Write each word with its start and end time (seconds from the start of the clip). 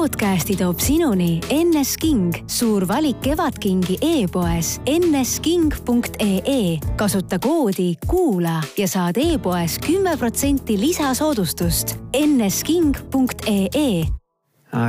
podcasti 0.00 0.54
toob 0.56 0.78
sinuni 0.80 1.42
NS 1.52 1.98
King, 2.00 2.30
suur 2.48 2.86
valik 2.88 3.18
Kevadkingi 3.20 3.98
e-poes 4.00 4.78
nsking.ee. 4.88 6.78
kasuta 6.96 7.36
koodi 7.38 7.90
kuula 8.08 8.62
ja 8.78 8.88
saad 8.88 9.20
e-poes 9.20 9.76
kümme 9.84 10.16
protsenti 10.16 10.78
lisasoodustust. 10.80 11.98
nsking.ee. 12.16 13.92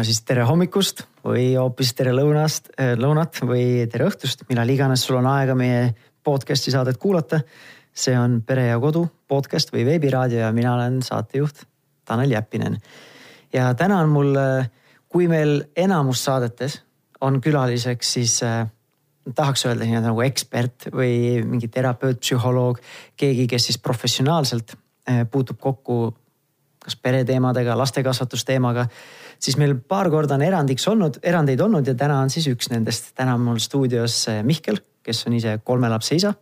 siis 0.07 0.23
tere 0.23 0.47
hommikust 0.47 1.03
või 1.27 1.59
hoopis 1.59 1.91
tere 1.91 2.15
lõunast, 2.15 2.71
lõunat 2.79 3.43
või 3.43 3.91
tere 3.91 4.07
õhtust, 4.07 4.47
millal 4.47 4.71
iganes 4.71 5.03
sul 5.03 5.19
on 5.19 5.27
aega 5.27 5.59
meie 5.59 5.91
podcast'i 6.23 6.71
saadet 6.71 6.95
kuulata. 6.97 7.43
see 7.93 8.15
on 8.15 8.41
Pere 8.47 8.69
ja 8.71 8.79
Kodu 8.79 9.09
podcast 9.27 9.75
või 9.75 9.85
veebiraadio 9.85 10.39
ja 10.39 10.51
mina 10.55 10.75
olen 10.75 11.01
saatejuht 11.03 11.65
Tanel 12.05 12.31
Jeppinen. 12.31 12.77
ja 13.53 13.73
täna 13.73 13.99
on 13.99 14.09
mul 14.09 14.35
äh, 14.35 14.69
kui 15.11 15.27
meil 15.27 15.65
enamus 15.75 16.23
saadetes 16.23 16.79
on 17.21 17.41
külaliseks, 17.43 18.13
siis 18.15 18.37
äh, 18.47 18.63
tahaks 19.35 19.65
öelda 19.67 19.85
nii-öelda 19.85 20.09
nagu 20.09 20.23
ekspert 20.25 20.87
või 20.95 21.41
mingi 21.45 21.69
terapeut, 21.71 22.21
psühholoog, 22.23 22.79
keegi, 23.19 23.45
kes 23.51 23.69
siis 23.69 23.79
professionaalselt 23.83 24.75
äh, 24.75 25.23
puutub 25.31 25.59
kokku 25.61 26.01
kas 26.81 26.95
pereteemadega, 26.97 27.75
lastekasvatusteemaga, 27.77 28.87
siis 29.37 29.57
meil 29.61 29.75
paar 29.77 30.09
korda 30.09 30.33
on 30.39 30.45
erandiks 30.45 30.87
olnud, 30.89 31.19
erandeid 31.21 31.61
olnud 31.61 31.85
ja 31.85 31.93
täna 31.97 32.17
on 32.23 32.31
siis 32.33 32.47
üks 32.49 32.71
nendest. 32.71 33.11
täna 33.17 33.35
on 33.37 33.45
mul 33.45 33.61
stuudios 33.61 34.23
äh, 34.31 34.41
Mihkel, 34.43 34.81
kes 35.05 35.27
on 35.29 35.37
ise 35.37 35.59
kolme 35.63 35.89
lapse 35.89 36.15
isa. 36.17 36.33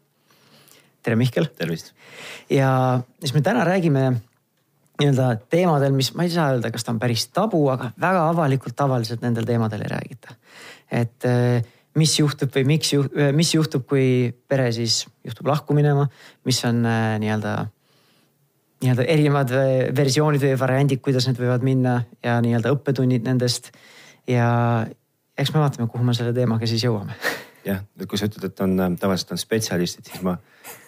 tere, 1.03 1.15
Mihkel. 1.15 1.49
tervist. 1.57 1.91
ja 2.49 3.01
siis 3.19 3.33
me 3.33 3.41
täna 3.41 3.65
räägime 3.67 4.13
nii-öelda 4.99 5.30
teemadel, 5.52 5.95
mis 5.95 6.12
ma 6.17 6.26
ei 6.27 6.31
saa 6.34 6.52
öelda, 6.53 6.71
kas 6.73 6.85
ta 6.85 6.94
on 6.94 6.99
päris 7.02 7.27
tabu, 7.34 7.62
aga 7.71 7.91
väga 8.02 8.27
avalikult 8.34 8.76
tavaliselt 8.77 9.23
nendel 9.23 9.48
teemadel 9.48 9.84
ei 9.85 9.91
räägita. 9.94 10.35
et 10.91 11.25
eh, 11.25 11.63
mis 11.95 12.20
juhtub 12.20 12.53
või 12.56 12.66
miks 12.75 12.94
juht-, 12.94 13.16
eh, 13.16 13.33
mis 13.36 13.53
juhtub, 13.53 13.86
kui 13.88 14.33
pere 14.47 14.72
siis 14.75 15.06
juhtub 15.25 15.47
lahku 15.47 15.73
minema, 15.78 16.08
mis 16.45 16.61
on 16.67 16.83
eh, 16.86 17.17
nii-öelda, 17.23 17.56
nii-öelda 18.83 19.06
erinevad 19.16 19.53
versioonid 19.95 20.44
või 20.44 20.56
variandid, 20.59 21.03
kuidas 21.03 21.28
need 21.28 21.39
võivad 21.39 21.66
minna 21.66 22.00
ja 22.23 22.39
nii-öelda 22.44 22.73
õppetunnid 22.75 23.28
nendest. 23.28 23.72
ja 24.28 24.86
eks 25.38 25.53
me 25.53 25.63
vaatame, 25.63 25.88
kuhu 25.88 26.03
me 26.03 26.13
selle 26.13 26.34
teemaga 26.36 26.67
siis 26.67 26.84
jõuame 26.84 27.16
jah, 27.69 27.84
kui 28.08 28.19
sa 28.19 28.28
ütled, 28.28 28.52
et 28.52 28.66
on 28.66 28.97
tavaliselt 29.00 29.36
on 29.36 29.39
spetsialistid, 29.39 30.11
siis 30.11 30.25
ma 30.25 30.36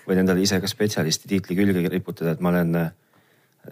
võin 0.07 0.23
endale 0.23 0.43
ise 0.43 0.59
ka 0.59 0.67
spetsialisti 0.67 1.29
tiitli 1.29 1.55
külge 1.55 1.89
riputada, 1.91 2.35
et 2.35 2.43
ma 2.43 2.51
olen 2.51 2.75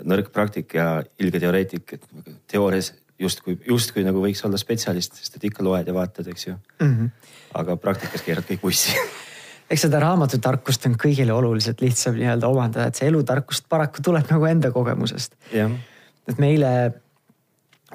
nõrk 0.05 0.33
praktik 0.33 0.73
ja 0.77 1.03
ilge 1.19 1.39
teoreetik, 1.41 1.93
et 1.97 2.35
teoorias 2.47 2.93
justkui, 3.19 3.57
justkui 3.67 4.03
nagu 4.05 4.21
võiks 4.23 4.43
olla 4.47 4.59
spetsialist, 4.59 5.17
sest 5.19 5.39
et 5.39 5.49
ikka 5.49 5.65
loed 5.65 5.87
ja 5.87 5.95
vaatad, 5.95 6.27
eks 6.27 6.47
ju 6.47 6.53
mm. 6.53 6.93
-hmm. 6.93 7.33
aga 7.61 7.75
praktikas 7.77 8.21
keerad 8.25 8.47
kõik 8.47 8.63
vussi 8.63 8.95
eks 9.71 9.85
seda 9.85 9.99
raamatutarkust 10.03 10.87
on 10.89 10.95
kõigile 10.99 11.33
oluliselt 11.35 11.81
lihtsam 11.81 12.17
nii-öelda 12.17 12.49
omandada, 12.49 12.87
et 12.89 12.99
see 12.99 13.09
elutarkust 13.11 13.67
paraku 13.69 14.03
tuleb 14.05 14.31
nagu 14.31 14.45
enda 14.49 14.71
kogemusest. 14.71 15.35
et 15.53 16.37
me 16.37 16.49
eile 16.53 16.71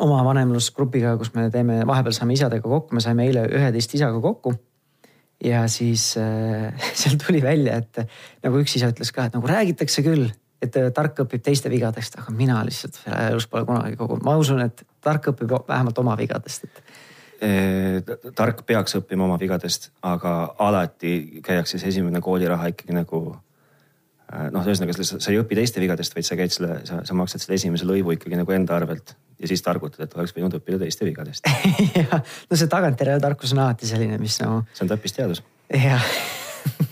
oma 0.03 0.23
vanemlusgrupiga, 0.27 1.17
kus 1.19 1.33
me 1.35 1.49
teeme, 1.51 1.83
vahepeal 1.87 2.15
saame 2.17 2.35
isadega 2.35 2.69
kokku, 2.69 2.95
me 2.95 3.03
saime 3.03 3.27
eile 3.29 3.47
üheteist 3.47 3.95
isaga 3.95 4.21
kokku. 4.21 4.55
ja 5.45 5.67
siis 5.69 6.17
äh, 6.17 6.73
seal 7.01 7.19
tuli 7.27 7.43
välja, 7.43 7.77
et 7.77 8.07
nagu 8.43 8.63
üks 8.63 8.77
isa 8.77 8.91
ütles 8.93 9.13
ka, 9.13 9.27
et 9.27 9.35
nagu 9.35 9.51
räägitakse 9.51 10.03
küll 10.07 10.31
et 10.63 10.77
äh, 10.81 10.91
tark 10.95 11.25
õpib 11.25 11.43
teiste 11.45 11.71
vigadest, 11.73 12.19
aga 12.21 12.35
mina 12.35 12.61
lihtsalt 12.67 13.01
elus 13.31 13.49
pole 13.51 13.67
kunagi 13.69 13.97
kogu, 14.01 14.19
ma 14.25 14.37
usun, 14.41 14.63
et 14.65 14.85
tark 15.05 15.33
õpib 15.33 15.57
vähemalt 15.69 15.99
oma 16.03 16.17
vigadest, 16.21 16.69
et 16.69 16.85
tark 18.37 18.63
peaks 18.65 18.95
õppima 18.97 19.27
oma 19.27 19.39
vigadest, 19.41 19.91
aga 20.07 20.55
alati 20.65 21.43
käiakse 21.45 21.81
see 21.81 21.91
esimene 21.91 22.23
kooliraha 22.25 22.71
ikkagi 22.73 22.95
nagu 22.97 23.21
äh, 24.33 24.47
noh, 24.55 24.65
ühesõnaga 24.65 24.97
sa 25.03 25.33
ei 25.33 25.41
õpi 25.43 25.59
teiste 25.59 25.83
vigadest, 25.83 26.15
vaid 26.17 26.29
sa 26.29 26.39
käid 26.39 26.55
selle, 26.55 26.79
sa, 26.89 27.03
sa 27.05 27.17
maksad 27.19 27.43
selle 27.43 27.59
esimese 27.59 27.89
lõivu 27.89 28.15
ikkagi 28.17 28.39
nagu 28.39 28.55
enda 28.55 28.79
arvelt 28.79 29.17
ja 29.39 29.51
siis 29.51 29.63
targutad, 29.67 30.07
et 30.07 30.15
oleks 30.17 30.33
võinud 30.37 30.57
õppida 30.61 30.79
teiste 30.81 31.05
vigadest 31.05 31.51
jah, 31.99 32.21
no 32.23 32.59
see 32.59 32.71
tagantjärele 32.71 33.23
tarkus 33.23 33.53
on 33.57 33.65
alati 33.67 33.91
selline, 33.91 34.19
mis 34.23 34.39
nagu 34.43 34.63
see 34.73 34.87
on 34.87 34.95
täppisteadus. 34.95 35.43
jah 35.75 36.09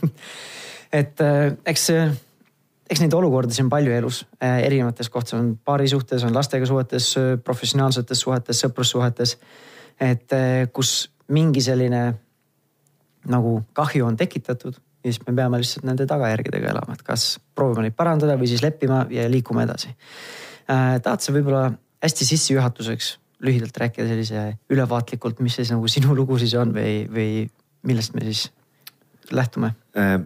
et 1.01 1.25
äh, 1.25 1.55
eks 1.73 1.89
see 1.93 2.05
eks 2.93 3.01
neid 3.01 3.15
olukordasid 3.17 3.65
on 3.65 3.73
palju 3.73 3.95
elus 3.97 4.23
äh, 4.37 4.61
erinevates 4.67 5.09
kohtades, 5.09 5.39
on 5.39 5.55
paari 5.65 5.89
suhtes, 5.89 6.25
on 6.29 6.35
lastega 6.37 6.69
suhetes, 6.69 7.13
professionaalsetes 7.45 8.21
suhetes, 8.21 8.61
sõprussuhetes. 8.65 9.39
et 10.01 10.33
äh, 10.37 10.69
kus 10.73 11.11
mingi 11.33 11.63
selline 11.65 12.03
nagu 13.33 13.63
kahju 13.73 14.07
on 14.07 14.17
tekitatud 14.19 14.75
ja 15.03 15.11
siis 15.11 15.21
me 15.27 15.35
peame 15.37 15.59
lihtsalt 15.61 15.87
nende 15.87 16.07
tagajärgedega 16.11 16.71
elama, 16.75 16.97
et 16.97 17.03
kas 17.07 17.39
proovima 17.55 17.87
neid 17.87 17.97
parandada 17.99 18.37
või 18.39 18.51
siis 18.51 18.63
leppima 18.65 19.05
ja 19.11 19.29
liikuma 19.31 19.65
edasi 19.67 19.93
äh,. 19.93 20.99
tahad 21.03 21.23
sa 21.23 21.35
võib-olla 21.35 21.65
hästi 22.03 22.29
sissejuhatuseks 22.29 23.17
lühidalt 23.43 23.79
rääkida 23.79 24.07
sellise 24.07 24.45
ülevaatlikult, 24.71 25.41
mis 25.43 25.59
siis 25.59 25.73
nagu 25.75 25.89
sinu 25.91 26.15
lugu 26.19 26.39
siis 26.39 26.55
on 26.59 26.75
või, 26.75 27.03
või 27.11 27.31
millest 27.89 28.15
me 28.15 28.27
siis 28.29 28.47
lähtume 29.31 29.75
äh,? 29.99 30.19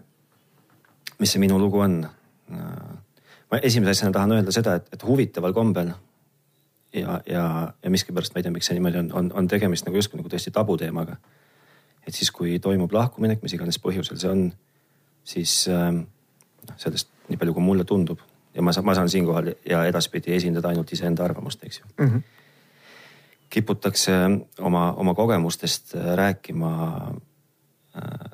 mis 1.21 1.33
see 1.33 1.41
minu 1.41 1.61
lugu 1.61 1.81
on? 1.85 2.03
Ma 2.51 3.59
esimese 3.63 3.91
asjana 3.91 4.13
tahan 4.13 4.33
öelda 4.39 4.53
seda, 4.55 4.77
et, 4.81 4.89
et 4.93 5.07
huvitaval 5.07 5.55
kombel 5.57 5.93
ja, 6.93 7.21
ja, 7.27 7.73
ja 7.83 7.91
miskipärast 7.91 8.35
ma 8.35 8.41
ei 8.41 8.47
tea, 8.47 8.55
miks 8.55 8.71
see 8.71 8.77
niimoodi 8.79 9.03
on, 9.05 9.11
on, 9.13 9.33
on 9.35 9.49
tegemist 9.51 9.87
nagu 9.87 9.99
justkui 9.99 10.21
nagu 10.21 10.31
tõesti 10.33 10.53
tabuteemaga. 10.55 11.17
et 12.07 12.15
siis, 12.15 12.31
kui 12.31 12.59
toimub 12.63 12.93
lahkuminek, 12.93 13.43
mis 13.43 13.57
iganes 13.57 13.79
põhjusel 13.83 14.19
see 14.21 14.31
on, 14.31 14.47
siis 15.27 15.67
ähm, 15.73 16.05
noh, 16.69 16.79
sellest 16.81 17.11
nii 17.29 17.39
palju, 17.41 17.57
kui 17.57 17.67
mulle 17.67 17.85
tundub 17.85 18.23
ja 18.55 18.63
ma 18.63 18.73
saan, 18.73 18.87
ma 18.87 18.95
saan 18.97 19.11
siinkohal 19.13 19.53
ja 19.69 19.85
edaspidi 19.89 20.35
esindada 20.37 20.71
ainult 20.73 20.93
iseenda 20.93 21.25
arvamust, 21.25 21.65
eks 21.65 21.81
ju 21.81 21.85
mm. 21.99 22.07
-hmm. 22.07 22.23
kiputakse 23.51 24.13
oma, 24.59 24.93
oma 24.93 25.15
kogemustest 25.15 25.95
rääkima 25.95 26.73
äh, 27.97 28.31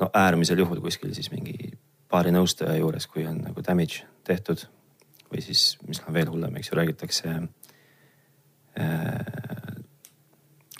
no 0.00 0.10
äärmisel 0.12 0.58
juhul 0.58 0.80
kuskil 0.80 1.14
siis 1.14 1.30
mingi 1.30 1.72
paari 2.12 2.32
nõustaja 2.34 2.76
juures, 2.76 3.08
kui 3.08 3.24
on 3.28 3.40
nagu 3.46 3.64
damage 3.64 4.04
tehtud. 4.24 4.68
või 5.32 5.40
siis, 5.40 5.78
mis 5.88 6.02
on 6.04 6.12
veel 6.12 6.28
hullem, 6.28 6.56
eks 6.60 6.68
ju, 6.68 6.76
räägitakse 6.76 7.30
äh, 7.32 7.46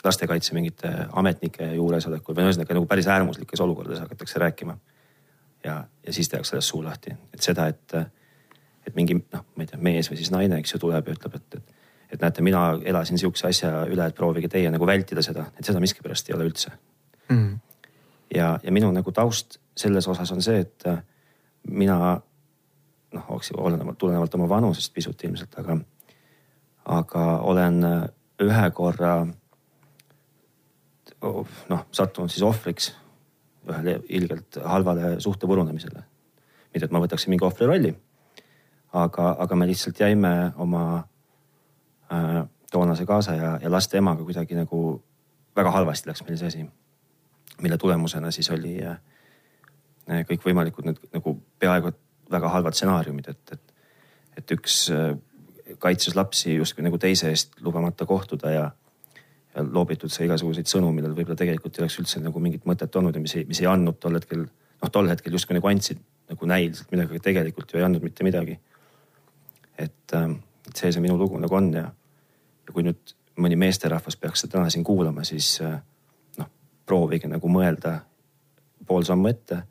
lastekaitse 0.03 0.53
mingite 0.53 0.91
ametnike 1.11 1.71
juuresolekul 1.73 2.35
või 2.37 2.45
ühesõnaga 2.45 2.75
nagu 2.77 2.85
päris 2.89 3.07
äärmuslikes 3.09 3.61
olukordades 3.65 4.03
hakatakse 4.03 4.39
rääkima. 4.39 4.77
ja, 5.63 5.87
ja 6.05 6.13
siis 6.13 6.29
tehakse 6.29 6.49
sellest 6.49 6.69
suu 6.69 6.83
lahti, 6.83 7.15
et 7.33 7.41
seda, 7.41 7.67
et, 7.67 7.95
et 8.87 8.95
mingi 8.95 9.15
noh, 9.15 9.45
ma 9.55 9.63
ei 9.63 9.71
tea, 9.71 9.79
mees 9.79 10.11
või 10.11 10.19
siis 10.19 10.31
naine, 10.31 10.59
eks 10.59 10.75
ju, 10.75 10.79
tuleb 10.79 11.07
ja 11.07 11.15
ütleb, 11.15 11.35
et, 11.39 11.55
et, 11.55 11.87
et 12.11 12.21
näete, 12.21 12.43
mina 12.45 12.65
elasin 12.85 13.17
sihukese 13.17 13.47
asja 13.47 13.71
üle, 13.89 14.05
et 14.05 14.15
proovige 14.15 14.51
teie 14.51 14.69
nagu 14.71 14.85
vältida 14.85 15.23
seda, 15.25 15.47
et 15.57 15.65
seda 15.65 15.79
miskipärast 15.79 16.29
ei 16.29 16.35
ole 16.35 16.49
üldse 16.51 16.75
mm.. 17.29 17.57
ja, 18.35 18.59
ja 18.63 18.75
minu 18.75 18.91
nagu 18.91 19.11
taust 19.11 19.57
selles 19.75 20.07
osas 20.07 20.31
on 20.35 20.43
see, 20.45 20.59
et 20.59 20.87
mina 21.69 22.21
noh, 23.13 23.29
olenevalt, 23.57 23.97
tulenevalt 23.97 24.35
oma 24.35 24.49
vanusest 24.49 24.93
pisut 24.93 25.23
ilmselt, 25.23 25.55
aga, 25.59 25.77
aga 26.85 27.25
olen 27.47 27.83
äh, 27.83 28.03
ühe 28.41 28.71
korra 28.71 29.13
noh, 31.69 31.85
sattunud 31.91 32.31
siis 32.31 32.43
ohvriks 32.43 32.91
ühele 33.69 33.99
ilgelt 34.09 34.57
halvale 34.65 35.19
suhte 35.23 35.47
purunemisele. 35.47 36.03
mitte, 36.73 36.85
et 36.85 36.91
ma 36.91 36.99
võtaksin 36.99 37.29
mingi 37.29 37.45
ohvri 37.45 37.67
rolli, 37.69 37.93
aga, 38.93 39.35
aga 39.39 39.55
me 39.55 39.67
lihtsalt 39.69 39.99
jäime 39.99 40.51
oma 40.57 40.83
äh, 42.11 42.43
toonase 42.71 43.05
kaasa 43.05 43.35
ja, 43.35 43.57
ja 43.61 43.71
laste 43.71 43.97
emaga 43.97 44.23
kuidagi 44.23 44.57
nagu 44.57 45.03
väga 45.55 45.71
halvasti 45.71 46.09
läks 46.09 46.23
meil 46.27 46.37
see 46.37 46.47
asi. 46.47 46.65
mille 47.61 47.77
tulemusena 47.77 48.31
siis 48.31 48.49
oli 48.51 48.83
äh, 48.85 48.97
kõikvõimalikud 50.07 50.87
need 50.87 50.99
nagu 51.13 51.37
peaaegu 51.59 51.93
väga 52.31 52.49
halvad 52.49 52.75
stsenaariumid, 52.75 53.29
et, 53.31 53.53
et, 53.55 53.73
et 54.41 54.55
üks 54.55 54.77
eh, 54.93 55.13
kaitses 55.79 56.15
lapsi 56.15 56.55
justkui 56.55 56.85
nagu 56.85 56.99
teise 57.01 57.29
eest 57.31 57.59
lubamata 57.63 58.05
kohtuda 58.09 58.51
ja, 58.51 58.65
ja 59.55 59.63
loobitud 59.63 60.11
sai 60.11 60.27
igasuguseid 60.27 60.69
sõnu, 60.69 60.91
millel 60.95 61.15
võib-olla 61.15 61.39
tegelikult 61.39 61.77
ei 61.77 61.85
oleks 61.85 61.99
üldse 62.01 62.21
nagu 62.23 62.41
mingit 62.43 62.67
mõtet 62.69 62.95
olnud 62.99 63.15
ja 63.15 63.23
mis 63.23 63.35
ei, 63.39 63.47
mis 63.49 63.61
ei 63.63 63.69
andnud 63.69 63.99
tol 64.01 64.19
hetkel, 64.19 64.45
noh, 64.47 64.91
tol 64.91 65.09
hetkel 65.11 65.35
justkui 65.35 65.57
nagu 65.57 65.71
andsid 65.71 66.01
nagu 66.31 66.47
näiliselt 66.49 66.93
midagi, 66.93 67.15
aga 67.15 67.25
tegelikult 67.27 67.73
ju 67.73 67.79
ei 67.79 67.87
andnud 67.87 68.05
mitte 68.05 68.25
midagi. 68.27 68.59
et, 69.77 70.13
ähm, 70.13 70.37
et 70.67 70.77
see 70.77 70.91
see 70.91 71.01
minu 71.01 71.17
lugu 71.17 71.39
nagu 71.41 71.55
on 71.55 71.73
ja, 71.73 71.87
ja 72.67 72.73
kui 72.73 72.83
nüüd 72.85 73.15
mõni 73.41 73.57
meesterahvas 73.57 74.15
peaks 74.15 74.43
seda 74.43 74.59
täna 74.59 74.69
siin 74.69 74.83
kuulama, 74.85 75.23
siis 75.25 75.57
äh, 75.61 75.79
noh, 76.37 76.49
proovige 76.85 77.27
nagu 77.27 77.49
mõelda 77.49 77.99
pool 78.87 79.03
sammu 79.07 79.31
ette 79.31 79.63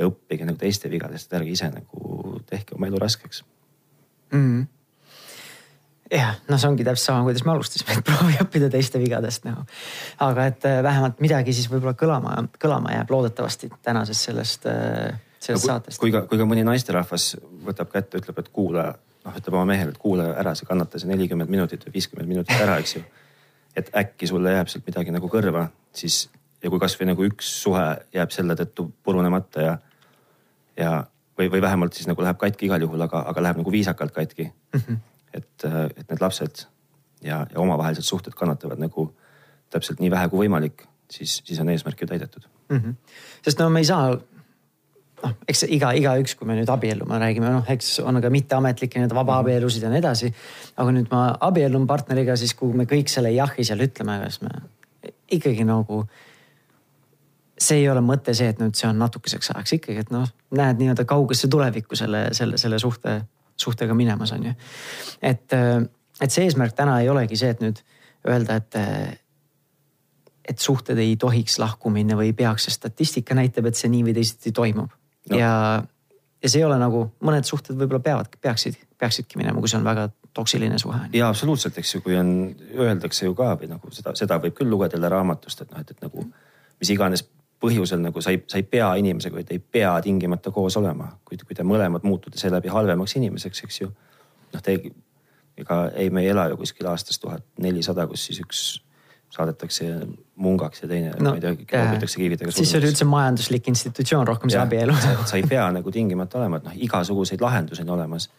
ja 0.00 0.08
õppige 0.08 0.48
nagu 0.48 0.58
teiste 0.60 0.90
vigadest, 0.90 1.32
ärge 1.36 1.54
ise 1.54 1.70
nagu 1.72 2.40
tehke 2.48 2.76
oma 2.76 2.88
elu 2.88 3.00
raskeks 3.00 3.42
mm. 4.32 4.40
-hmm. 4.40 4.66
jah, 6.16 6.38
no 6.48 6.58
see 6.58 6.70
ongi 6.70 6.86
täpselt 6.86 7.06
sama, 7.06 7.24
kuidas 7.28 7.44
me 7.44 7.52
alustasime, 7.52 7.98
et 7.98 8.04
proovi 8.08 8.38
õppida 8.44 8.70
teiste 8.72 9.02
vigadest 9.02 9.44
nagu. 9.48 9.66
aga 10.26 10.46
et 10.52 10.64
äh, 10.64 10.82
vähemalt 10.82 11.20
midagi 11.20 11.52
siis 11.56 11.70
võib-olla 11.72 11.94
kõlama, 11.98 12.36
kõlama 12.62 12.96
jääb 12.96 13.10
loodetavasti 13.10 13.70
tänasest 13.82 14.30
sellest, 14.30 14.66
äh, 14.66 15.20
sellest 15.38 15.68
no, 15.68 15.74
saatest. 15.74 16.00
kui 16.00 16.12
ka, 16.14 16.24
kui 16.30 16.40
ka 16.40 16.48
mõni 16.48 16.64
naisterahvas 16.64 17.36
võtab 17.66 17.92
kätte, 17.92 18.22
ütleb, 18.22 18.38
et 18.38 18.48
kuula, 18.48 18.90
noh, 19.24 19.36
ütleb 19.36 19.54
oma 19.54 19.68
mehele, 19.74 19.94
et 19.94 20.02
kuula 20.02 20.32
ära, 20.34 20.54
sa 20.54 20.66
kannata 20.66 20.98
see 20.98 21.10
nelikümmend 21.12 21.52
minutit 21.52 21.84
või 21.86 21.98
viiskümmend 22.00 22.28
minutit 22.28 22.60
ära, 22.60 22.80
eks 22.80 22.96
ju. 22.96 23.06
et 23.76 23.90
äkki 23.96 24.26
sulle 24.26 24.52
jääb 24.56 24.68
sealt 24.68 24.86
midagi 24.86 25.12
nagu 25.14 25.28
kõrva, 25.28 25.68
siis 25.92 26.28
ja 26.62 26.70
kui 26.70 26.80
kasvõi 26.80 27.08
nagu 27.08 27.24
üks 27.24 27.48
suhe 27.62 27.84
jääb 28.14 28.32
selle 28.34 28.56
tõttu 28.58 28.90
purunemata 29.04 29.64
ja, 29.64 29.78
ja 30.76 31.04
või, 31.38 31.50
või 31.50 31.62
vähemalt 31.62 31.96
siis 31.96 32.06
nagu 32.10 32.22
läheb 32.22 32.38
katki 32.38 32.66
igal 32.66 32.82
juhul, 32.82 33.00
aga, 33.00 33.24
aga 33.30 33.42
läheb 33.42 33.62
nagu 33.62 33.72
viisakalt 33.72 34.12
katki 34.16 34.50
mm. 34.50 34.80
-hmm 34.80 35.06
et, 35.34 35.66
et 35.96 36.06
need 36.08 36.22
lapsed 36.22 36.64
ja, 37.22 37.44
ja 37.50 37.60
omavahelised 37.62 38.06
suhted 38.06 38.34
kannatavad 38.38 38.80
nagu 38.82 39.10
täpselt 39.70 40.00
nii 40.02 40.10
vähe 40.10 40.30
kui 40.30 40.44
võimalik, 40.44 40.82
siis, 41.10 41.40
siis 41.46 41.60
on 41.62 41.70
eesmärk 41.70 42.02
ju 42.02 42.08
täidetud 42.10 42.48
mm. 42.70 42.76
-hmm. 42.76 42.94
sest 43.44 43.62
no 43.62 43.68
me 43.70 43.82
ei 43.82 43.88
saa, 43.88 44.16
noh, 45.22 45.36
eks 45.48 45.64
iga, 45.68 45.92
igaüks, 45.96 46.34
kui 46.38 46.48
me 46.48 46.56
nüüd 46.58 46.72
abiellume, 46.72 47.20
räägime, 47.22 47.52
noh, 47.54 47.70
eks 47.76 47.98
on 48.00 48.20
ka 48.22 48.30
mitteametlikke 48.30 48.98
nii-öelda 48.98 49.20
vabaabielusid 49.20 49.86
ja 49.86 49.92
nii 49.92 50.02
edasi. 50.02 50.32
aga 50.76 50.96
nüüd 50.96 51.12
ma 51.12 51.22
abiellun 51.40 51.86
partneriga, 51.86 52.36
siis 52.36 52.54
kui 52.54 52.74
me 52.74 52.88
kõik 52.90 53.12
selle 53.12 53.32
jahi 53.36 53.64
seal 53.64 53.86
ütleme, 53.86 54.20
kas 54.24 54.40
me 54.42 54.50
ikkagi 55.30 55.64
nagu 55.64 56.04
see 57.60 57.82
ei 57.82 57.88
ole 57.92 58.00
mõte 58.04 58.34
see, 58.36 58.48
et 58.52 58.60
nüüd 58.62 58.76
see 58.78 58.88
on 58.88 58.98
natukeseks 59.02 59.52
ajaks 59.52 59.76
ikkagi, 59.76 60.04
et 60.04 60.12
noh, 60.14 60.28
näed 60.56 60.80
nii-öelda 60.80 61.04
kaugesse 61.08 61.48
tulevikku 61.52 61.98
selle, 61.98 62.28
selle, 62.36 62.58
selle 62.60 62.78
suhte 62.82 63.20
suhtega 63.60 63.94
minemas, 63.94 64.32
on 64.32 64.46
ju. 64.46 64.52
et, 65.22 65.52
äh, 65.52 65.82
et 66.20 66.32
see 66.32 66.46
eesmärk 66.48 66.76
täna 66.76 67.00
ei 67.00 67.10
olegi 67.12 67.36
see, 67.36 67.52
et 67.52 67.60
nüüd 67.60 67.82
öelda, 68.28 68.56
et, 68.60 68.76
äh, 68.80 69.18
et 70.48 70.58
suhted 70.58 70.98
ei 70.98 71.16
tohiks 71.20 71.58
lahku 71.60 71.92
minna 71.92 72.16
või 72.16 72.30
ei 72.30 72.36
peaks, 72.36 72.68
sest 72.68 72.80
statistika 72.80 73.36
näitab, 73.36 73.68
et 73.68 73.78
see 73.78 73.92
nii 73.92 74.06
või 74.08 74.16
teisiti 74.16 74.52
toimub 74.56 74.88
no.. 74.88 75.36
ja, 75.36 75.52
ja 76.40 76.48
see 76.48 76.62
ei 76.62 76.68
ole 76.68 76.78
nagu, 76.80 77.04
mõned 77.26 77.48
suhted 77.48 77.76
võib-olla 77.76 78.02
peavad, 78.04 78.32
peaksid, 78.40 78.78
peaksidki 78.98 79.40
minema, 79.40 79.60
kui 79.60 79.68
see 79.68 79.80
on 79.80 79.88
väga 79.88 80.08
toksiline 80.36 80.78
suhe. 80.80 81.02
ja 81.12 81.28
absoluutselt, 81.28 81.76
eks 81.78 81.94
ju, 81.94 82.04
kui 82.06 82.16
on, 82.16 82.54
öeldakse 82.78 83.28
ju 83.28 83.36
ka 83.36 83.52
või 83.60 83.68
nagu 83.74 83.92
seda, 83.92 84.16
seda 84.16 84.40
võib 84.40 84.56
küll 84.56 84.72
lugeda 84.72 84.96
jälle 84.96 85.12
raamatust, 85.12 85.66
et 85.66 85.74
noh, 85.74 85.84
et, 85.84 85.92
et 85.92 86.08
nagu 86.08 86.24
mis 86.80 86.92
iganes 86.96 87.26
põhjusel 87.60 88.00
nagu 88.02 88.22
sa 88.24 88.32
ei, 88.34 88.42
sa 88.48 88.58
ei 88.60 88.64
pea 88.66 88.88
inimesega 89.00 89.44
te 89.44 89.56
ei 89.58 89.62
pea 89.62 89.92
tingimata 90.04 90.52
koos 90.54 90.76
olema, 90.80 91.10
kui, 91.24 91.38
kui 91.46 91.56
te 91.56 91.66
mõlemad 91.66 92.06
muutute 92.08 92.40
seeläbi 92.40 92.72
halvemaks 92.72 93.16
inimeseks, 93.20 93.64
eks 93.66 93.80
ju. 93.82 93.90
noh, 94.54 94.62
te 94.64 94.78
ega 95.60 95.80
ei, 95.94 96.10
me 96.10 96.24
ei 96.24 96.30
ela 96.32 96.48
ju 96.48 96.60
kuskil 96.60 96.88
aastast 96.90 97.20
tuhat 97.20 97.44
nelisada, 97.60 98.06
kus 98.08 98.24
siis 98.30 98.40
üks 98.44 98.62
saadetakse 99.30 99.86
mungaks 100.42 100.82
ja 100.82 100.88
teine 100.90 101.12
no,, 101.18 101.30
ma 101.30 101.36
ei 101.38 101.42
tea, 101.42 101.52
loobitakse 101.84 102.18
kividega. 102.18 102.54
siis 102.54 102.72
oli 102.78 102.88
üldse 102.90 103.06
majanduslik 103.06 103.68
institutsioon 103.70 104.26
rohkem 104.26 104.50
see 104.50 104.62
abielu 104.62 104.96
sa 104.98 105.36
ei 105.38 105.44
pea 105.46 105.68
nagu 105.74 105.92
tingimata 105.94 106.40
olema, 106.40 106.58
et 106.58 106.66
noh, 106.66 106.80
igasuguseid 106.88 107.44
lahendusi 107.44 107.84
on 107.86 107.94
olemas. 107.98 108.30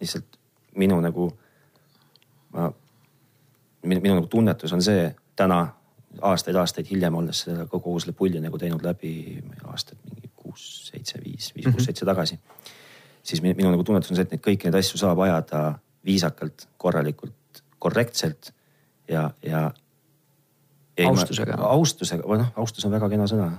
lihtsalt 0.00 0.38
minu 0.78 1.00
nagu, 1.02 1.26
ma, 2.54 2.70
minu, 3.82 4.00
minu 4.04 4.20
nagu 4.20 4.30
tunnetus 4.30 4.72
on 4.76 4.82
see 4.86 5.08
täna 5.36 5.64
aastaid-aastaid 6.18 6.88
hiljem, 6.90 7.14
olles 7.14 7.44
seda 7.46 7.66
kogu 7.70 7.94
selle 8.02 8.14
pulli 8.16 8.40
nagu 8.42 8.58
teinud 8.58 8.82
läbi 8.84 9.12
aastaid 9.70 10.00
mingi 10.08 10.30
kuus, 10.36 10.64
seitse, 10.90 11.20
viis, 11.22 11.52
viis, 11.54 11.66
kuus, 11.66 11.76
mhm. 11.76 11.84
seitse 11.86 12.08
tagasi. 12.08 12.38
siis 13.22 13.42
minu 13.42 13.70
nagu 13.70 13.84
tunnetus 13.84 14.10
on 14.10 14.18
see, 14.18 14.26
et 14.26 14.34
neid 14.34 14.42
kõiki 14.44 14.68
neid 14.68 14.80
asju 14.80 14.98
saab 14.98 15.20
ajada 15.26 15.78
viisakalt, 16.06 16.66
korralikult, 16.80 17.62
korrektselt 17.78 18.52
ja, 19.08 19.30
ja. 19.42 19.70
austusega. 21.06 21.58
austusega, 21.70 22.26
või 22.26 22.40
noh, 22.42 22.52
austus 22.56 22.84
on 22.88 22.96
väga 22.96 23.10
kena 23.12 23.28
sõna, 23.30 23.50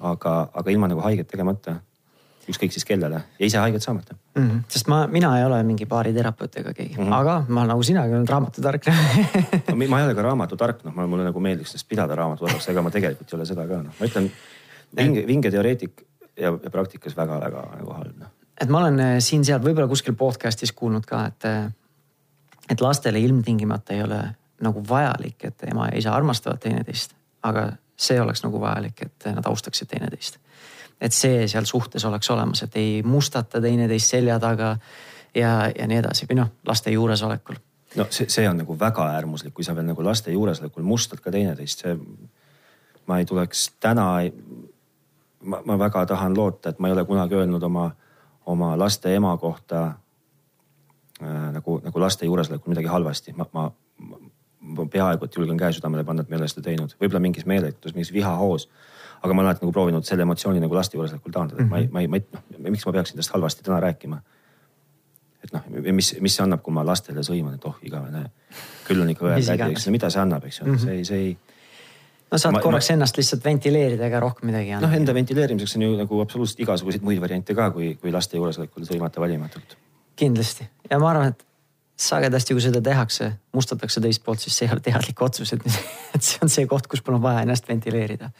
aga, 0.00 0.36
aga 0.54 0.74
ilma 0.74 0.88
nagu 0.90 1.04
haiget 1.04 1.28
tegemata 1.28 1.78
ükskõik 2.50 2.74
siis 2.74 2.84
kellele 2.86 3.20
ja 3.38 3.46
ise 3.46 3.58
haiget 3.62 3.82
saamata 3.82 4.14
mm. 4.14 4.42
-hmm. 4.42 4.62
sest 4.68 4.88
ma, 4.90 5.06
mina 5.06 5.32
ei 5.38 5.44
ole 5.44 5.62
mingi 5.62 5.86
baariterapeut 5.86 6.56
ega 6.56 6.72
keegi 6.74 6.96
mm, 6.96 7.04
-hmm. 7.04 7.14
aga 7.14 7.44
ma 7.48 7.66
nagu 7.66 7.82
sinagi 7.82 8.14
olen 8.14 8.28
raamatutark 8.28 8.86
no, 9.68 9.76
ma 9.76 10.00
ei 10.00 10.06
ole 10.06 10.14
ka 10.14 10.22
raamatutark, 10.22 10.84
noh, 10.84 11.06
mulle 11.06 11.24
nagu 11.24 11.40
meeldiks 11.40 11.70
sellest 11.70 11.88
pidada 11.88 12.16
raamatutarks, 12.18 12.68
ega 12.68 12.82
ma 12.82 12.90
tegelikult 12.90 13.32
ei 13.32 13.36
ole 13.36 13.46
seda 13.46 13.66
ka, 13.68 13.82
noh, 13.82 13.94
ma 14.00 14.10
ütlen 14.10 14.30
vinge, 14.96 15.26
vinge 15.26 15.50
teoreetik 15.50 16.02
ja, 16.36 16.50
ja 16.50 16.70
praktikas 16.70 17.16
väga-väga 17.16 17.64
nagu 17.78 17.96
halb, 17.98 18.18
noh. 18.18 18.34
et 18.60 18.68
ma 18.68 18.82
olen 18.84 19.00
äh, 19.00 19.14
siin-seal 19.18 19.62
võib-olla 19.62 19.88
kuskil 19.88 20.18
podcast'is 20.18 20.72
kuulnud 20.72 21.06
ka, 21.06 21.26
et, 21.26 21.44
äh, 21.44 21.70
et 22.70 22.80
lastele 22.80 23.20
ilmtingimata 23.20 23.94
ei 23.94 24.02
ole 24.02 24.22
nagu 24.62 24.84
vajalik, 24.88 25.44
et 25.44 25.68
ema 25.70 25.88
ja 25.90 25.98
isa 25.98 26.14
armastavad 26.14 26.58
teineteist, 26.62 27.14
aga 27.42 27.72
see 27.96 28.20
oleks 28.20 28.42
nagu 28.42 28.60
vajalik, 28.60 29.02
et 29.02 29.34
nad 29.34 29.46
austaksid 29.46 29.90
teineteist 29.90 30.38
et 31.02 31.14
see 31.14 31.46
seal 31.50 31.66
suhtes 31.66 32.04
oleks 32.06 32.30
olemas, 32.30 32.62
et 32.62 32.76
ei 32.78 33.02
mustata 33.02 33.60
teineteist 33.60 34.14
selja 34.14 34.38
taga 34.40 34.76
ja, 35.34 35.52
ja 35.78 35.86
nii 35.90 35.98
edasi 35.98 36.28
või 36.30 36.38
noh, 36.42 36.52
laste 36.68 36.92
juuresolekul. 36.94 37.58
no 37.98 38.06
see, 38.10 38.28
see 38.30 38.46
on 38.48 38.62
nagu 38.62 38.76
väga 38.78 39.08
äärmuslik, 39.16 39.54
kui 39.54 39.66
sa 39.66 39.74
veel 39.76 39.88
nagu 39.88 40.04
laste 40.04 40.32
juuresolekul 40.32 40.86
mustad 40.86 41.20
ka 41.24 41.34
teineteist, 41.34 41.84
see. 41.84 41.96
ma 43.06 43.18
ei 43.18 43.26
tuleks 43.26 43.72
täna, 43.82 44.06
ma, 45.42 45.62
ma 45.66 45.78
väga 45.78 46.06
tahan 46.14 46.36
loota, 46.38 46.70
et 46.70 46.78
ma 46.78 46.88
ei 46.88 46.94
ole 46.96 47.04
kunagi 47.04 47.34
öelnud 47.34 47.62
oma, 47.66 47.90
oma 48.46 48.76
laste 48.78 49.14
ema 49.14 49.34
kohta 49.36 49.82
äh, 51.22 51.48
nagu, 51.58 51.80
nagu 51.82 52.00
laste 52.00 52.30
juuresolekul 52.30 52.76
midagi 52.76 52.92
halvasti, 52.92 53.34
ma, 53.36 53.48
ma, 53.52 53.66
ma 53.98 54.86
peaaegu 54.86 55.26
et 55.26 55.36
julgen 55.36 55.58
käe 55.58 55.74
südamele 55.74 56.06
panna, 56.06 56.22
et 56.22 56.30
ma 56.30 56.38
ei 56.38 56.44
ole 56.44 56.50
seda 56.52 56.68
teinud, 56.70 56.94
võib-olla 57.00 57.26
mingis 57.26 57.46
meeletus, 57.50 57.98
mingis 57.98 58.14
vihahoos 58.14 58.70
aga 59.22 59.34
ma 59.34 59.42
olen 59.42 59.50
alati 59.50 59.64
nagu 59.64 59.72
proovinud 59.72 60.06
selle 60.06 60.26
emotsiooni 60.26 60.60
nagu 60.62 60.74
laste 60.74 60.98
juures 60.98 61.14
taandada, 61.14 61.62
et 61.62 61.70
ma 61.70 61.78
ei, 61.78 61.88
ma 61.92 62.02
ei, 62.02 62.10
ma 62.10 62.18
ei, 62.18 62.24
noh, 62.32 62.70
miks 62.70 62.86
ma 62.88 62.94
peaksin 62.96 63.20
tast 63.20 63.34
halvasti 63.34 63.62
täna 63.66 63.78
rääkima. 63.82 64.18
et 65.42 65.54
noh, 65.54 65.62
mis, 65.92 66.12
mis 66.22 66.36
see 66.36 66.42
annab, 66.44 66.62
kui 66.62 66.74
ma 66.74 66.84
lastele 66.86 67.22
sõiman, 67.26 67.56
et 67.58 67.64
oh 67.66 67.78
igavene, 67.86 68.24
küll 68.86 69.02
on 69.02 69.10
ikka 69.10 69.34
tädi, 69.38 69.70
eks 69.74 69.88
mida 69.94 70.10
see 70.10 70.22
annab, 70.22 70.44
eks 70.46 70.60
ju 70.60 70.66
mm, 70.66 70.74
-hmm. 70.74 70.84
see, 70.84 71.04
see 71.04 71.24
ei 71.26 71.36
no 72.32 72.38
saad 72.38 72.56
ma, 72.56 72.60
korraks 72.64 72.90
ma, 72.90 72.98
ennast 72.98 73.18
lihtsalt 73.18 73.44
ventileerida, 73.44 74.06
ega 74.06 74.20
rohkem 74.22 74.50
midagi 74.50 74.70
ei 74.70 74.76
anna. 74.78 74.86
noh, 74.86 74.96
enda 74.96 75.14
ventileerimiseks 75.14 75.76
on 75.76 75.86
ju 75.86 75.96
nagu 75.98 76.20
absoluutselt 76.24 76.60
igasuguseid 76.66 77.06
muid 77.06 77.20
variante 77.20 77.54
ka, 77.54 77.70
kui, 77.70 77.94
kui 78.00 78.14
laste 78.14 78.36
juuresolekul 78.36 78.86
sõimata 78.88 79.20
valimatult. 79.20 79.76
kindlasti 80.16 80.68
ja 80.90 80.98
ma 80.98 81.10
arvan, 81.10 81.34
et 81.34 81.46
sagedasti, 82.02 82.54
kui 82.54 82.62
seda 82.64 82.80
tehakse, 82.82 83.32
mustatakse 83.54 84.00
teist 84.00 84.24
poolt, 84.24 84.40
siis 84.40 84.56
see 84.58 84.66
ei 84.66 84.72
ole 84.74 84.80
teadlik 84.80 85.22
otsus, 85.22 85.52
et, 85.52 85.62
et 86.14 86.22
see 86.22 86.42
on 86.42 86.50
see 86.50 86.66
koht, 86.66 86.86
kus 86.90 87.04
mul 87.06 87.20
on 87.20 87.26
vaja 87.28 87.46
ennast 87.46 87.68
ventileerida 87.68 88.32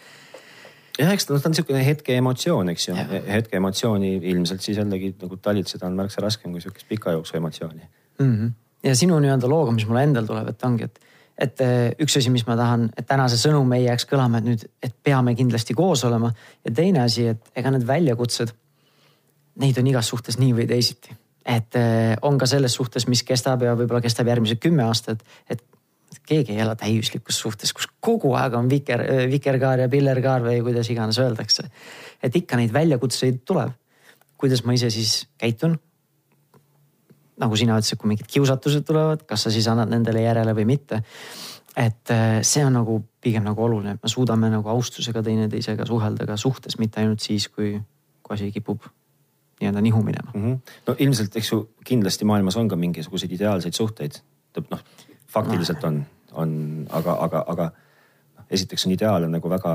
jah, 1.03 1.13
eks 1.13 1.29
ta, 1.29 1.37
ta 1.37 1.51
on 1.51 1.55
niisugune 1.55 1.85
hetke 1.87 2.17
emotsioon, 2.21 2.73
eks 2.73 2.89
ju. 2.89 2.97
hetke 3.29 3.59
emotsiooni 3.59 4.15
ilmselt 4.33 4.65
siis 4.65 4.81
jällegi 4.81 5.13
nagu 5.23 5.39
talitseda 5.43 5.89
on 5.89 5.97
märksa 5.99 6.25
raskem 6.25 6.53
kui 6.55 6.63
sihukest 6.65 6.89
pika 6.89 7.15
jooksu 7.17 7.37
emotsiooni 7.39 7.83
mm. 7.83 8.35
-hmm. 8.35 8.53
ja 8.89 8.97
sinu 8.97 9.19
nii-öelda 9.23 9.51
looga, 9.51 9.73
mis 9.73 9.87
mulle 9.89 10.05
endal 10.09 10.29
tuleb, 10.29 10.49
et 10.49 10.65
ongi, 10.69 10.89
et, 10.89 11.01
et 11.47 11.65
eh, 11.67 11.91
üks 12.07 12.19
asi, 12.19 12.31
mis 12.31 12.47
ma 12.47 12.57
tahan, 12.57 12.89
et 12.97 13.07
täna 13.07 13.29
see 13.29 13.41
sõnum 13.43 13.73
ei 13.77 13.87
jääks 13.87 14.07
kõlama, 14.11 14.39
et 14.39 14.51
nüüd, 14.51 14.67
et 14.83 14.95
peame 15.03 15.35
kindlasti 15.35 15.75
koos 15.75 16.05
olema. 16.05 16.33
ja 16.65 16.75
teine 16.75 17.03
asi, 17.07 17.27
et 17.35 17.53
ega 17.57 17.71
need 17.71 17.87
väljakutsed, 17.87 18.55
neid 19.63 19.79
on 19.79 19.87
igas 19.87 20.09
suhtes 20.09 20.39
nii 20.39 20.55
või 20.61 20.69
teisiti 20.69 21.19
et 21.47 21.75
eh, 21.75 22.17
on 22.23 22.39
ka 22.39 22.47
selles 22.47 22.75
suhtes, 22.75 23.09
mis 23.09 23.23
kestab 23.27 23.63
ja 23.63 23.75
võib-olla 23.75 24.01
kestab 24.01 24.29
järgmised 24.31 24.61
kümme 24.63 24.85
aastat, 24.87 25.25
et 25.51 25.63
keegi 26.27 26.55
ei 26.55 26.63
ela 26.65 26.75
täiuslikus 26.79 27.39
suhtes, 27.43 27.73
kus 27.75 27.89
kogu 28.01 28.35
aeg 28.39 28.55
on 28.59 28.69
viker, 28.71 29.03
vikerkaar 29.31 29.85
ja 29.85 29.89
pillerkaar 29.93 30.45
või 30.45 30.61
kuidas 30.63 30.91
iganes 30.91 31.19
öeldakse. 31.19 31.69
et 32.23 32.37
ikka 32.37 32.57
neid 32.57 32.73
väljakutseid 32.73 33.43
tuleb. 33.45 33.73
kuidas 34.37 34.65
ma 34.65 34.73
ise 34.73 34.91
siis 34.91 35.27
käitun? 35.39 35.79
nagu 37.43 37.57
sina 37.57 37.79
ütlesid, 37.79 37.99
kui 37.99 38.13
mingid 38.13 38.29
kiusatused 38.31 38.85
tulevad, 38.87 39.27
kas 39.27 39.47
sa 39.47 39.51
siis 39.51 39.67
annad 39.69 39.91
nendele 39.91 40.23
järele 40.23 40.55
või 40.55 40.65
mitte. 40.65 41.03
et 41.77 42.15
see 42.43 42.65
on 42.65 42.75
nagu 42.77 43.03
pigem 43.21 43.45
nagu 43.45 43.63
oluline, 43.65 43.97
et 43.97 44.03
me 44.03 44.09
suudame 44.09 44.51
nagu 44.53 44.69
austusega 44.69 45.23
teineteisega 45.23 45.87
suhelda 45.87 46.27
ka 46.27 46.37
suhtes, 46.37 46.79
mitte 46.79 47.01
ainult 47.01 47.21
siis, 47.21 47.49
kui, 47.49 47.79
kui 48.23 48.35
asi 48.35 48.51
kipub 48.53 48.85
nii-öelda 49.63 49.81
nihu 49.81 50.03
minema 50.03 50.31
mm. 50.35 50.43
-hmm. 50.43 50.75
no 50.87 50.97
ilmselt, 50.99 51.37
eks 51.37 51.53
ju, 51.53 51.71
kindlasti 51.85 52.25
maailmas 52.25 52.57
on 52.57 52.69
ka 52.69 52.77
mingisuguseid 52.77 53.33
ideaalseid 53.33 53.73
suhteid. 53.73 54.21
noh, 54.71 54.81
faktiliselt 55.33 55.85
on, 55.89 56.03
on, 56.33 56.53
aga, 56.91 57.17
aga, 57.27 57.45
aga 57.49 57.71
esiteks 58.53 58.87
on 58.87 58.95
ideaal 58.95 59.27
on 59.27 59.35
nagu 59.37 59.51
väga 59.51 59.75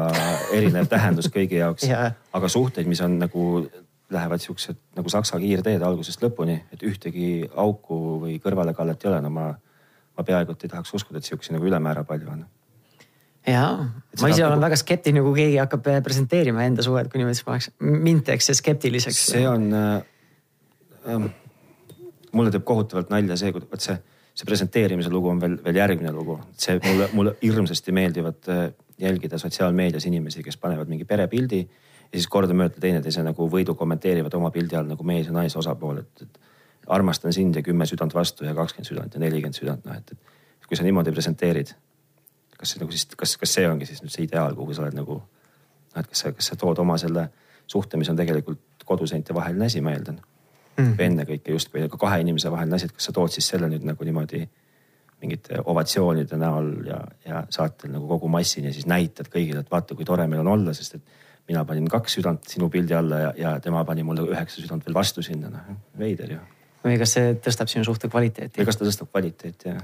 erinev 0.55 0.89
tähendus 0.91 1.29
kõigi 1.33 1.61
jaoks. 1.61 1.87
Yeah., 1.91 2.15
aga 2.37 2.49
suhteid, 2.51 2.89
mis 2.89 3.01
on 3.01 3.17
nagu 3.21 3.45
lähevad 4.13 4.43
siuksed 4.43 4.77
nagu 4.95 5.11
saksa 5.11 5.39
kiirteed 5.41 5.83
algusest 5.83 6.21
lõpuni, 6.23 6.59
et 6.71 6.83
ühtegi 6.87 7.47
auku 7.55 8.19
või 8.23 8.37
kõrvalekallet 8.43 9.03
ei 9.03 9.09
ole, 9.11 9.21
no 9.25 9.31
ma, 9.33 9.47
ma 9.51 10.27
peaaegu 10.27 10.55
et 10.55 10.67
ei 10.67 10.71
tahaks 10.71 10.93
uskuda, 10.95 11.19
et 11.19 11.27
siukseid 11.27 11.57
nagu 11.57 11.67
ülemäära 11.67 12.05
palju 12.07 12.29
on. 12.31 12.45
Ja 13.47 13.63
ma 13.77 14.29
ise 14.31 14.43
olen 14.43 14.57
nagu... 14.57 14.65
väga 14.65 14.79
skeptiline, 14.79 15.23
kui 15.23 15.35
keegi 15.41 15.59
hakkab 15.61 15.89
presenteerima 16.03 16.65
enda 16.67 16.83
suhet, 16.83 17.09
kui 17.11 17.21
niimoodi 17.21 17.43
paneks, 17.47 17.71
mind 17.79 18.25
teeks 18.27 18.49
see 18.49 18.59
skeptiliseks. 18.59 19.25
see 19.33 19.43
on 19.47 19.69
äh,, 19.75 20.01
äh, 21.07 21.27
mulle 22.35 22.51
teeb 22.51 22.67
kohutavalt 22.67 23.11
nalja 23.11 23.39
see, 23.39 23.53
vot 23.55 23.83
see 23.83 23.95
see 24.37 24.45
presenteerimise 24.45 25.09
lugu 25.09 25.31
on 25.31 25.39
veel, 25.41 25.57
veel 25.65 25.79
järgmine 25.79 26.11
lugu, 26.13 26.37
see 26.61 26.77
mulle, 26.83 27.09
mulle 27.17 27.35
hirmsasti 27.41 27.93
meeldivad 27.95 28.49
äh, 28.53 28.67
jälgida 29.01 29.37
sotsiaalmeedias 29.41 30.05
inimesi, 30.05 30.43
kes 30.45 30.57
panevad 30.61 30.89
mingi 30.91 31.05
perepildi 31.09 31.63
ja 31.63 32.19
siis 32.19 32.27
kordamööda 32.31 32.81
teineteise 32.81 33.23
nagu 33.25 33.49
võidu 33.51 33.73
kommenteerivad 33.77 34.37
oma 34.37 34.51
pildi 34.53 34.77
all 34.77 34.89
nagu 34.91 35.07
mees 35.07 35.31
ja 35.31 35.33
naise 35.33 35.57
osapool, 35.59 36.03
et, 36.03 36.21
et 36.27 36.85
armastan 36.93 37.33
sind 37.33 37.57
ja 37.57 37.65
kümme 37.65 37.89
südant 37.89 38.13
vastu 38.13 38.45
ja 38.45 38.53
kakskümmend 38.55 38.91
südant 38.91 39.17
ja 39.17 39.23
nelikümmend 39.25 39.57
südant, 39.57 39.89
noh 39.89 39.97
et, 39.97 40.13
et 40.13 40.69
kui 40.69 40.77
sa 40.77 40.85
niimoodi 40.85 41.11
presenteerid. 41.15 41.73
kas 42.57 42.73
see 42.73 42.81
nagu 42.81 42.93
siis, 42.93 43.09
kas, 43.17 43.35
kas 43.37 43.57
see 43.57 43.67
ongi 43.69 43.89
siis 43.89 44.05
nüüd 44.05 44.13
see 44.13 44.25
ideaal, 44.29 44.55
kuhu 44.57 44.73
sa 44.73 44.85
oled 44.85 44.95
nagu, 44.97 45.19
noh 45.93 45.99
et 46.01 46.13
kas 46.13 46.25
sa, 46.25 46.33
kas 46.37 46.53
sa 46.53 46.61
tood 46.61 46.79
oma 46.85 46.97
selle 47.01 47.27
suhte, 47.67 47.97
mis 47.97 48.09
on 48.09 48.17
tegelikult 48.17 48.85
koduseinte 48.85 49.33
vaheline 49.33 49.65
asi, 49.65 49.81
ma 49.81 49.97
eeldan 49.97 50.21
mm.. 50.77 50.95
ennekõike 51.09 51.55
justkui 51.55 51.87
ka 51.91 51.99
kahe 52.01 52.21
inimese 52.23 52.51
vaheline 52.53 52.77
asi, 52.77 52.89
et 52.89 52.95
kas 52.95 53.09
sa 53.09 53.15
tood 53.15 53.33
siis 53.33 53.47
selle 53.53 53.69
nüüd 53.71 53.85
nagu 53.87 54.07
niimoodi 54.07 54.43
mingite 55.21 55.61
ovatsioonide 55.65 56.37
näol 56.37 56.67
ja, 56.85 56.99
ja 57.25 57.43
saatel 57.53 57.93
nagu 57.95 58.07
kogu 58.09 58.29
massini 58.29 58.69
ja 58.69 58.75
siis 58.75 58.85
näitad 58.89 59.31
kõigile, 59.33 59.63
et 59.63 59.71
vaata, 59.71 59.97
kui 59.97 60.05
tore 60.05 60.27
meil 60.29 60.43
on 60.43 60.51
olla, 60.53 60.75
sest 60.77 60.99
et 60.99 61.17
mina 61.49 61.63
panin 61.65 61.87
kaks 61.89 62.19
südant 62.19 62.49
sinu 62.51 62.69
pildi 62.69 62.93
alla 62.93 63.23
ja, 63.25 63.33
ja 63.37 63.53
tema 63.63 63.83
pani 63.87 64.05
mulle 64.05 64.27
üheksa 64.27 64.61
südant 64.61 64.85
veel 64.85 64.97
vastu 64.97 65.25
sinna, 65.25 65.49
noh 65.53 65.77
veider 65.97 66.35
ju. 66.35 66.41
või 66.85 66.97
kas 67.01 67.17
see 67.17 67.37
tõstab 67.43 67.71
sinu 67.71 67.87
suhte 67.87 68.11
kvaliteeti? 68.13 68.61
või 68.61 68.69
kas 68.69 68.77
ta 68.77 68.85
tõstab 68.85 69.09
kvaliteeti 69.09 69.71
jah. 69.71 69.81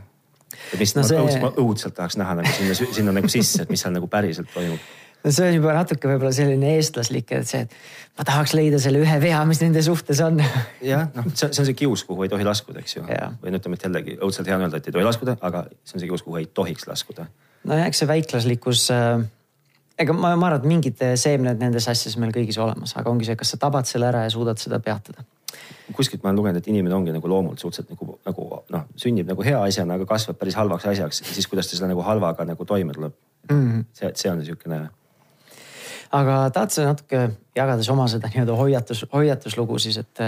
et 0.73 0.83
mis 0.83 0.93
no 0.97 1.07
see... 1.07 1.39
ma, 1.41 1.53
õudselt, 1.63 1.95
tahaks 1.97 2.19
näha 2.21 2.37
nagu 2.41 2.53
sinna, 2.53 2.77
sinna 2.99 3.15
nagu 3.17 3.31
sisse, 3.31 3.63
et 3.65 3.73
mis 3.73 3.81
seal 3.81 3.95
nagu 3.95 4.11
päriselt 4.11 4.53
toimub 4.53 4.91
see 5.31 5.47
on 5.47 5.55
juba 5.55 5.75
natuke 5.77 6.09
võib-olla 6.09 6.33
selline 6.35 6.73
eestlaslik, 6.77 7.31
et 7.31 7.47
see, 7.47 7.63
et 7.63 8.17
ma 8.19 8.25
tahaks 8.27 8.55
leida 8.57 8.79
selle 8.81 8.99
ühe 9.03 9.19
vea, 9.23 9.43
mis 9.47 9.61
nende 9.63 9.83
suhtes 9.85 10.19
on. 10.25 10.41
jah, 10.83 11.07
noh, 11.15 11.29
see 11.33 11.47
on 11.49 11.69
see 11.69 11.77
kius, 11.83 12.03
kuhu 12.07 12.25
ei 12.25 12.33
tohi 12.33 12.47
laskuda, 12.47 12.83
eks 12.83 12.97
ju. 12.97 13.05
või 13.05 13.53
no 13.53 13.61
ütleme, 13.61 13.79
et 13.79 13.87
jällegi 13.87 14.17
õudselt 14.19 14.49
hea 14.49 14.57
on 14.59 14.67
öelda, 14.67 14.81
et 14.81 14.89
ei 14.89 14.97
tohi 14.97 15.07
laskuda, 15.07 15.37
aga 15.41 15.65
see 15.83 15.97
on 15.97 16.03
see 16.03 16.11
kius, 16.11 16.25
kuhu 16.25 16.41
ei 16.41 16.49
tohiks 16.61 16.89
laskuda. 16.89 17.27
nojah, 17.63 17.87
eks 17.87 18.03
see 18.03 18.11
väiklaslikkus 18.11 18.89
äh, 18.93 19.23
ega 19.99 20.15
ma, 20.15 20.33
ma 20.35 20.49
arvan, 20.49 20.61
et 20.61 20.69
mingid 20.69 21.05
seemned 21.19 21.61
nendes 21.61 21.87
asjades 21.89 22.17
meil 22.21 22.33
kõigis 22.35 22.59
olemas, 22.61 22.95
aga 22.99 23.11
ongi 23.11 23.29
see, 23.29 23.37
kas 23.39 23.53
sa 23.53 23.61
tabad 23.61 23.89
selle 23.89 24.09
ära 24.09 24.25
ja 24.25 24.33
suudad 24.33 24.61
seda 24.61 24.79
peatada. 24.83 25.25
kuskilt 25.93 26.23
ma 26.23 26.31
olen 26.31 26.39
lugenud, 26.39 26.63
et 26.63 26.67
inimene 26.71 26.95
ongi 26.95 27.13
nagu 27.13 27.29
loomult 27.29 27.61
suhteliselt 27.61 27.91
nagu, 27.93 28.17
nagu 28.25 28.47
noh, 28.73 28.87
sünnib 28.97 29.27
nagu 29.29 29.43
hea 29.45 29.59
asjana, 29.61 29.99
aga 29.99 30.07
kasvab 30.09 30.39
päris 30.39 30.57
halvaks 30.57 30.87
asjaks 30.89 31.21
ja 31.21 31.35
siis 31.35 31.47
kuidas 31.47 31.69
ta 31.69 31.77
selle 31.77 31.91
nagu 31.91 32.01
halvaga 32.07 32.45
nagu 32.47 32.65
toime 32.65 32.95
tuleb 32.95 33.13
mm. 33.51 33.59
-hmm. 33.59 33.85
see, 33.93 34.11
see 34.15 34.31
on 34.31 34.39
niisugune 34.41 34.79
aga 36.13 36.37
tahad 36.53 36.73
sa 36.73 36.85
natuke 36.87 37.23
jagades 37.57 37.89
oma 37.93 38.05
seda 38.11 38.29
nii-öelda 38.29 38.55
hoiatus, 38.57 39.03
hoiatuslugu 39.13 39.79
siis, 39.81 39.97
et, 40.01 40.23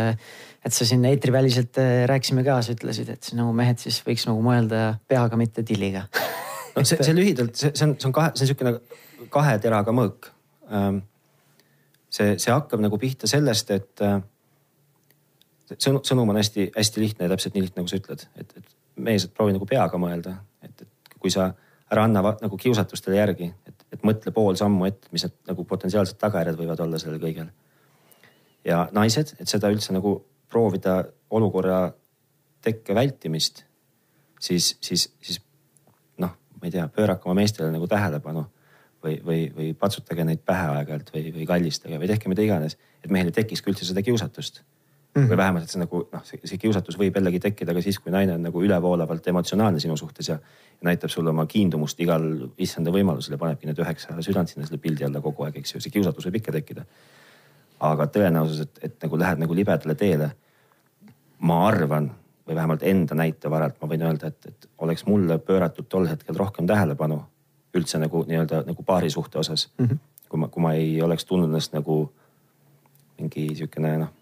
et 0.66 0.74
sa 0.74 0.88
siin 0.88 1.06
eetriväliselt 1.10 1.80
äh, 1.82 2.04
rääkisime 2.10 2.46
ka, 2.46 2.60
sa 2.66 2.76
ütlesid, 2.76 3.12
et 3.14 3.32
nagu 3.38 3.54
mehed 3.56 3.82
siis 3.82 4.02
võiks 4.06 4.26
nagu 4.30 4.42
mõelda 4.46 4.86
peaga, 5.08 5.40
mitte 5.40 5.66
tilliga. 5.68 6.06
No 6.76 6.84
see, 6.84 7.00
see 7.06 7.16
lühidalt, 7.16 7.56
see, 7.56 7.72
see 7.72 7.88
on, 7.88 7.98
see 8.00 8.10
on 8.10 8.16
kahe, 8.16 8.34
see 8.36 8.44
on 8.44 8.50
niisugune 8.50 9.30
kahe 9.32 9.58
teraga 9.64 9.94
mõõk. 9.96 10.32
Ähm, 10.74 11.04
see, 12.12 12.36
see 12.42 12.54
hakkab 12.54 12.82
nagu 12.84 13.00
pihta 13.02 13.30
sellest, 13.30 13.72
et 13.76 14.06
äh, 14.06 14.18
sõnum, 15.74 16.02
sõnum 16.06 16.34
on 16.34 16.42
hästi-hästi 16.42 17.04
lihtne 17.04 17.28
ja 17.28 17.34
täpselt 17.34 17.56
nii 17.56 17.68
lihtne, 17.68 17.84
nagu 17.84 17.92
sa 17.92 18.02
ütled, 18.02 18.26
et, 18.42 18.58
et 18.58 19.06
mees, 19.06 19.26
et 19.26 19.34
proovi 19.36 19.56
nagu 19.56 19.68
peaga 19.70 20.00
mõelda, 20.02 20.38
et, 20.66 20.86
et 20.86 21.16
kui 21.20 21.34
sa 21.34 21.52
ära 21.92 22.06
anna 22.08 22.24
nagu 22.42 22.58
kiusatustele 22.60 23.20
järgi, 23.20 23.52
et, 23.68 23.85
et 23.96 24.04
mõtle 24.08 24.34
pool 24.36 24.58
sammu 24.60 24.88
ette, 24.90 25.10
mis 25.16 25.26
need 25.26 25.36
nagu 25.50 25.66
potentsiaalsed 25.68 26.20
tagajärjed 26.22 26.60
võivad 26.60 26.84
olla 26.86 27.00
sellel 27.02 27.22
kõigel. 27.22 27.52
ja 28.66 28.86
naised, 28.96 29.36
et 29.40 29.50
seda 29.50 29.70
üldse 29.74 29.94
nagu 29.94 30.18
proovida 30.52 31.04
olukorra 31.36 31.80
tekke 32.66 32.96
vältimist, 32.98 33.64
siis, 34.42 34.74
siis, 34.82 35.08
siis 35.22 35.40
noh, 36.22 36.34
ma 36.60 36.68
ei 36.68 36.74
tea, 36.74 36.88
pöörake 36.90 37.30
oma 37.30 37.38
meestele 37.42 37.70
nagu 37.74 37.88
tähelepanu 37.88 38.46
või, 39.04 39.20
või, 39.26 39.42
või 39.56 39.74
patsutage 39.78 40.26
neid 40.26 40.42
pähe 40.46 40.72
aeg-ajalt 40.80 41.12
või, 41.14 41.30
või 41.36 41.50
kallistage 41.50 42.00
või 42.02 42.10
tehke 42.10 42.32
mida 42.32 42.46
iganes, 42.46 42.78
et 43.04 43.14
mehel 43.14 43.30
ei 43.30 43.38
tekiks 43.38 43.62
ka 43.62 43.72
üldse 43.72 43.88
seda 43.88 44.04
kiusatust 44.06 44.64
mm. 45.16 45.22
-hmm. 45.22 45.30
või 45.32 45.38
vähemalt, 45.38 45.64
et 45.64 45.70
see 45.70 45.80
nagu 45.80 46.02
noh, 46.12 46.24
see 46.26 46.58
kiusatus 46.58 46.98
võib 47.00 47.16
jällegi 47.16 47.40
tekkida 47.40 47.74
ka 47.74 47.82
siis, 47.82 48.00
kui 48.00 48.12
naine 48.12 48.36
on 48.36 48.44
nagu 48.44 48.64
ülevoolavalt 48.64 49.28
emotsionaalne 49.28 49.80
sinu 49.80 49.98
suhtes 49.98 50.30
ja, 50.30 50.36
ja 50.82 50.90
näitab 50.90 51.10
sulle 51.10 51.30
oma 51.30 51.46
kiindumust 51.46 52.00
igal 52.00 52.26
issanda 52.58 52.92
võimalusel 52.92 53.38
ja 53.38 53.42
panebki 53.42 53.70
need 53.70 53.80
üheksa 53.80 54.18
südant 54.22 54.52
sinna 54.52 54.68
selle 54.68 54.82
pildi 54.82 55.06
alla 55.08 55.22
kogu 55.22 55.48
aeg, 55.48 55.58
eks 55.62 55.76
ju, 55.76 55.84
see 55.84 55.94
kiusatus 55.94 56.28
võib 56.28 56.42
ikka 56.42 56.52
tekkida. 56.52 56.86
aga 57.80 58.08
tõenäosus, 58.08 58.62
et, 58.62 58.80
et 58.82 59.04
nagu 59.04 59.18
lähed 59.20 59.40
nagu 59.40 59.56
libedale 59.56 59.96
teele. 59.96 60.32
ma 61.40 61.68
arvan 61.68 62.12
või 62.48 62.56
vähemalt 62.56 62.84
enda 62.84 63.16
näite 63.16 63.50
varalt 63.50 63.82
ma 63.82 63.88
võin 63.88 64.02
öelda, 64.02 64.28
et, 64.28 64.46
et 64.46 64.70
oleks 64.78 65.06
mulle 65.06 65.38
pööratud 65.38 65.86
tol 65.90 66.08
hetkel 66.08 66.36
rohkem 66.36 66.68
tähelepanu 66.68 67.24
üldse 67.76 68.00
nagu 68.00 68.24
nii-öelda 68.28 68.64
nagu 68.66 68.84
paari 68.84 69.10
suhte 69.10 69.40
osas 69.40 69.70
mm. 69.78 69.86
-hmm. 69.86 69.98
kui 70.30 70.40
ma, 70.40 70.48
kui 70.48 70.62
ma 70.62 70.74
ei 70.74 71.02
oleks 71.02 71.26
tundnud 71.26 71.50
ennast 71.50 71.74
nagu 71.74 72.14
mingi 73.20 73.56
sihukene 73.56 73.98
noh 73.98 74.14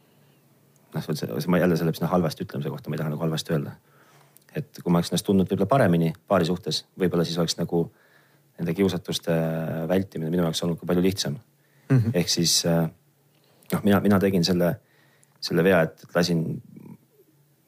noh, 0.93 1.47
ma 1.47 1.59
jälle 1.62 1.77
selle 1.77 1.93
sinna 1.93 2.12
halvasti 2.12 2.45
ütlemise 2.45 2.69
kohta, 2.69 2.89
ma 2.89 2.97
ei 2.97 3.01
taha 3.01 3.13
nagu 3.13 3.21
halvasti 3.25 3.53
öelda. 3.53 3.75
et 4.55 4.79
kui 4.83 4.91
ma 4.91 5.00
oleks 5.00 5.09
ennast 5.09 5.25
tundnud 5.25 5.50
võib-olla 5.50 5.69
paremini 5.69 6.13
paari 6.27 6.45
suhtes, 6.45 6.83
võib-olla 7.00 7.25
siis 7.25 7.38
oleks 7.41 7.57
nagu 7.57 7.88
nende 8.59 8.73
kiusatuste 8.77 9.33
vältimine 9.89 10.29
minu 10.29 10.45
jaoks 10.45 10.63
olnud 10.63 10.79
ka 10.79 10.85
palju 10.85 11.01
lihtsam 11.01 11.33
mm. 11.89 11.97
-hmm. 11.97 12.12
ehk 12.13 12.29
siis 12.29 12.65
äh, 12.65 12.89
noh, 13.73 13.83
mina, 13.83 14.00
mina 14.00 14.19
tegin 14.19 14.45
selle, 14.45 14.75
selle 15.41 15.63
vea, 15.63 15.81
et 15.81 16.05
lasin, 16.15 16.43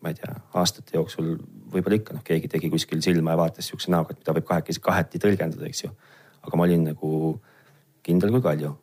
ma 0.01 0.13
ei 0.13 0.19
tea, 0.19 0.35
aastate 0.53 0.97
jooksul 0.97 1.35
võib-olla 1.73 1.99
ikka 1.99 2.13
noh, 2.17 2.23
keegi 2.23 2.47
tegi 2.51 2.69
kuskil 2.69 3.01
silma 3.01 3.33
ja 3.33 3.41
vaatas 3.41 3.67
sihukese 3.67 3.91
näoga, 3.91 4.13
et 4.13 4.21
mida 4.21 4.37
võib 4.37 4.47
kahekesi 4.47 4.81
kaheti 4.81 5.21
tõlgendada, 5.21 5.65
eks 5.65 5.83
ju. 5.83 5.91
aga 6.45 6.57
ma 6.57 6.67
olin 6.67 6.83
nagu 6.91 7.11
kindel 8.05 8.31
kui 8.35 8.41
kalju 8.45 8.75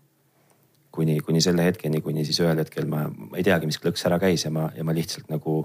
kuni, 0.93 1.21
kuni 1.25 1.41
selle 1.41 1.65
hetkeni, 1.65 2.01
kuni 2.05 2.25
siis 2.29 2.41
ühel 2.45 2.61
hetkel 2.61 2.87
ma, 2.91 3.07
ma 3.09 3.39
ei 3.41 3.47
teagi, 3.47 3.69
mis 3.69 3.81
klõks 3.81 4.05
ära 4.09 4.19
käis 4.23 4.45
ja 4.47 4.53
ma, 4.55 4.69
ja 4.77 4.85
ma 4.85 4.95
lihtsalt 4.97 5.33
nagu 5.33 5.63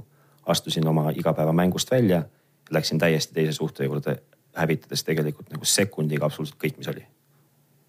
astusin 0.48 0.88
oma 0.88 1.12
igapäevamängust 1.16 1.92
välja. 1.92 2.24
Läksin 2.72 3.00
täiesti 3.00 3.34
teise 3.36 3.54
suhte 3.56 3.86
juurde, 3.88 4.18
hävitades 4.58 5.04
tegelikult 5.08 5.52
nagu 5.54 5.68
sekundiga 5.68 6.28
absoluutselt 6.28 6.60
kõik, 6.64 6.80
mis 6.82 6.90
oli. 6.92 7.06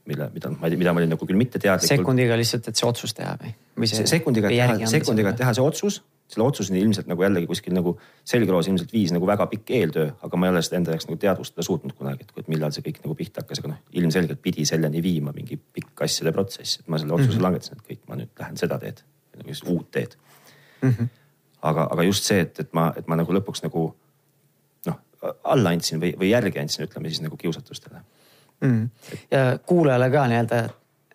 mille, 0.08 0.30
mida, 0.32 0.50
mida 0.76 0.92
ma 0.92 1.02
olin 1.02 1.10
nagu 1.12 1.26
küll 1.26 1.36
mitte 1.36 1.58
teadlikult. 1.58 1.98
sekundiga 1.98 2.36
lihtsalt, 2.38 2.68
et 2.70 2.78
see 2.80 2.86
otsus 2.88 3.12
teha 3.14 3.34
või? 3.42 3.50
sekundiga 3.86 4.48
teha, 4.48 4.86
sekundiga 4.88 5.32
teha 5.36 5.52
see 5.54 5.64
otsus 5.64 5.98
selle 6.28 6.44
otsuseni 6.46 6.80
ilmselt 6.84 7.08
nagu 7.08 7.22
jällegi 7.24 7.48
kuskil 7.48 7.72
nagu 7.72 7.94
selgroos 8.28 8.68
ilmselt 8.68 8.92
viis 8.92 9.12
nagu 9.14 9.26
väga 9.26 9.46
pikk 9.48 9.70
eeltöö, 9.78 10.10
aga 10.22 10.40
ma 10.40 10.48
ei 10.48 10.52
ole 10.52 10.62
seda 10.64 10.76
enda 10.80 10.92
jaoks 10.92 11.08
nagu 11.08 11.20
teadvustada 11.22 11.64
suutnud 11.64 11.94
kunagi, 11.96 12.26
et 12.28 12.50
millal 12.52 12.74
see 12.74 12.84
kõik 12.84 13.00
nagu 13.04 13.16
pihta 13.16 13.44
hakkas, 13.44 13.62
aga 13.62 13.72
noh, 13.72 13.78
ilmselgelt 13.96 14.42
pidi 14.44 14.66
selleni 14.68 15.00
viima 15.04 15.32
mingi 15.36 15.56
pikk 15.56 16.04
asjade 16.04 16.32
protsess, 16.36 16.82
et 16.82 16.90
ma 16.92 17.00
selle 17.00 17.16
otsuse 17.16 17.30
mm 17.30 17.38
-hmm. 17.38 17.46
langetasin, 17.46 17.78
et 17.78 17.92
kõik, 17.92 18.02
ma 18.08 18.20
nüüd 18.20 18.42
lähen 18.42 18.60
seda 18.60 18.78
teed, 18.82 19.00
nagu 19.38 19.56
uut 19.74 19.90
teed 19.90 20.18
mm. 20.82 20.90
-hmm. 20.90 21.08
aga, 21.62 21.88
aga 21.90 22.02
just 22.02 22.24
see, 22.24 22.40
et, 22.40 22.60
et 22.60 22.72
ma, 22.72 22.92
et 22.96 23.08
ma 23.08 23.16
nagu 23.16 23.32
lõpuks 23.32 23.64
nagu 23.64 23.86
noh, 24.86 25.00
alla 25.44 25.70
andsin 25.70 26.00
või, 26.00 26.12
või 26.18 26.30
järgi 26.30 26.60
andsin, 26.60 26.84
ütleme 26.84 27.08
siis 27.08 27.24
nagu 27.24 27.36
kiusatustele 27.36 28.02
mm. 28.60 28.68
-hmm. 28.68 29.18
ja 29.30 29.58
kuulajale 29.66 30.10
ka 30.10 30.28
nii-öelda, 30.28 30.62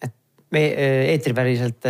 et 0.02 0.14
me 0.52 0.66
eetriväliselt 1.14 1.86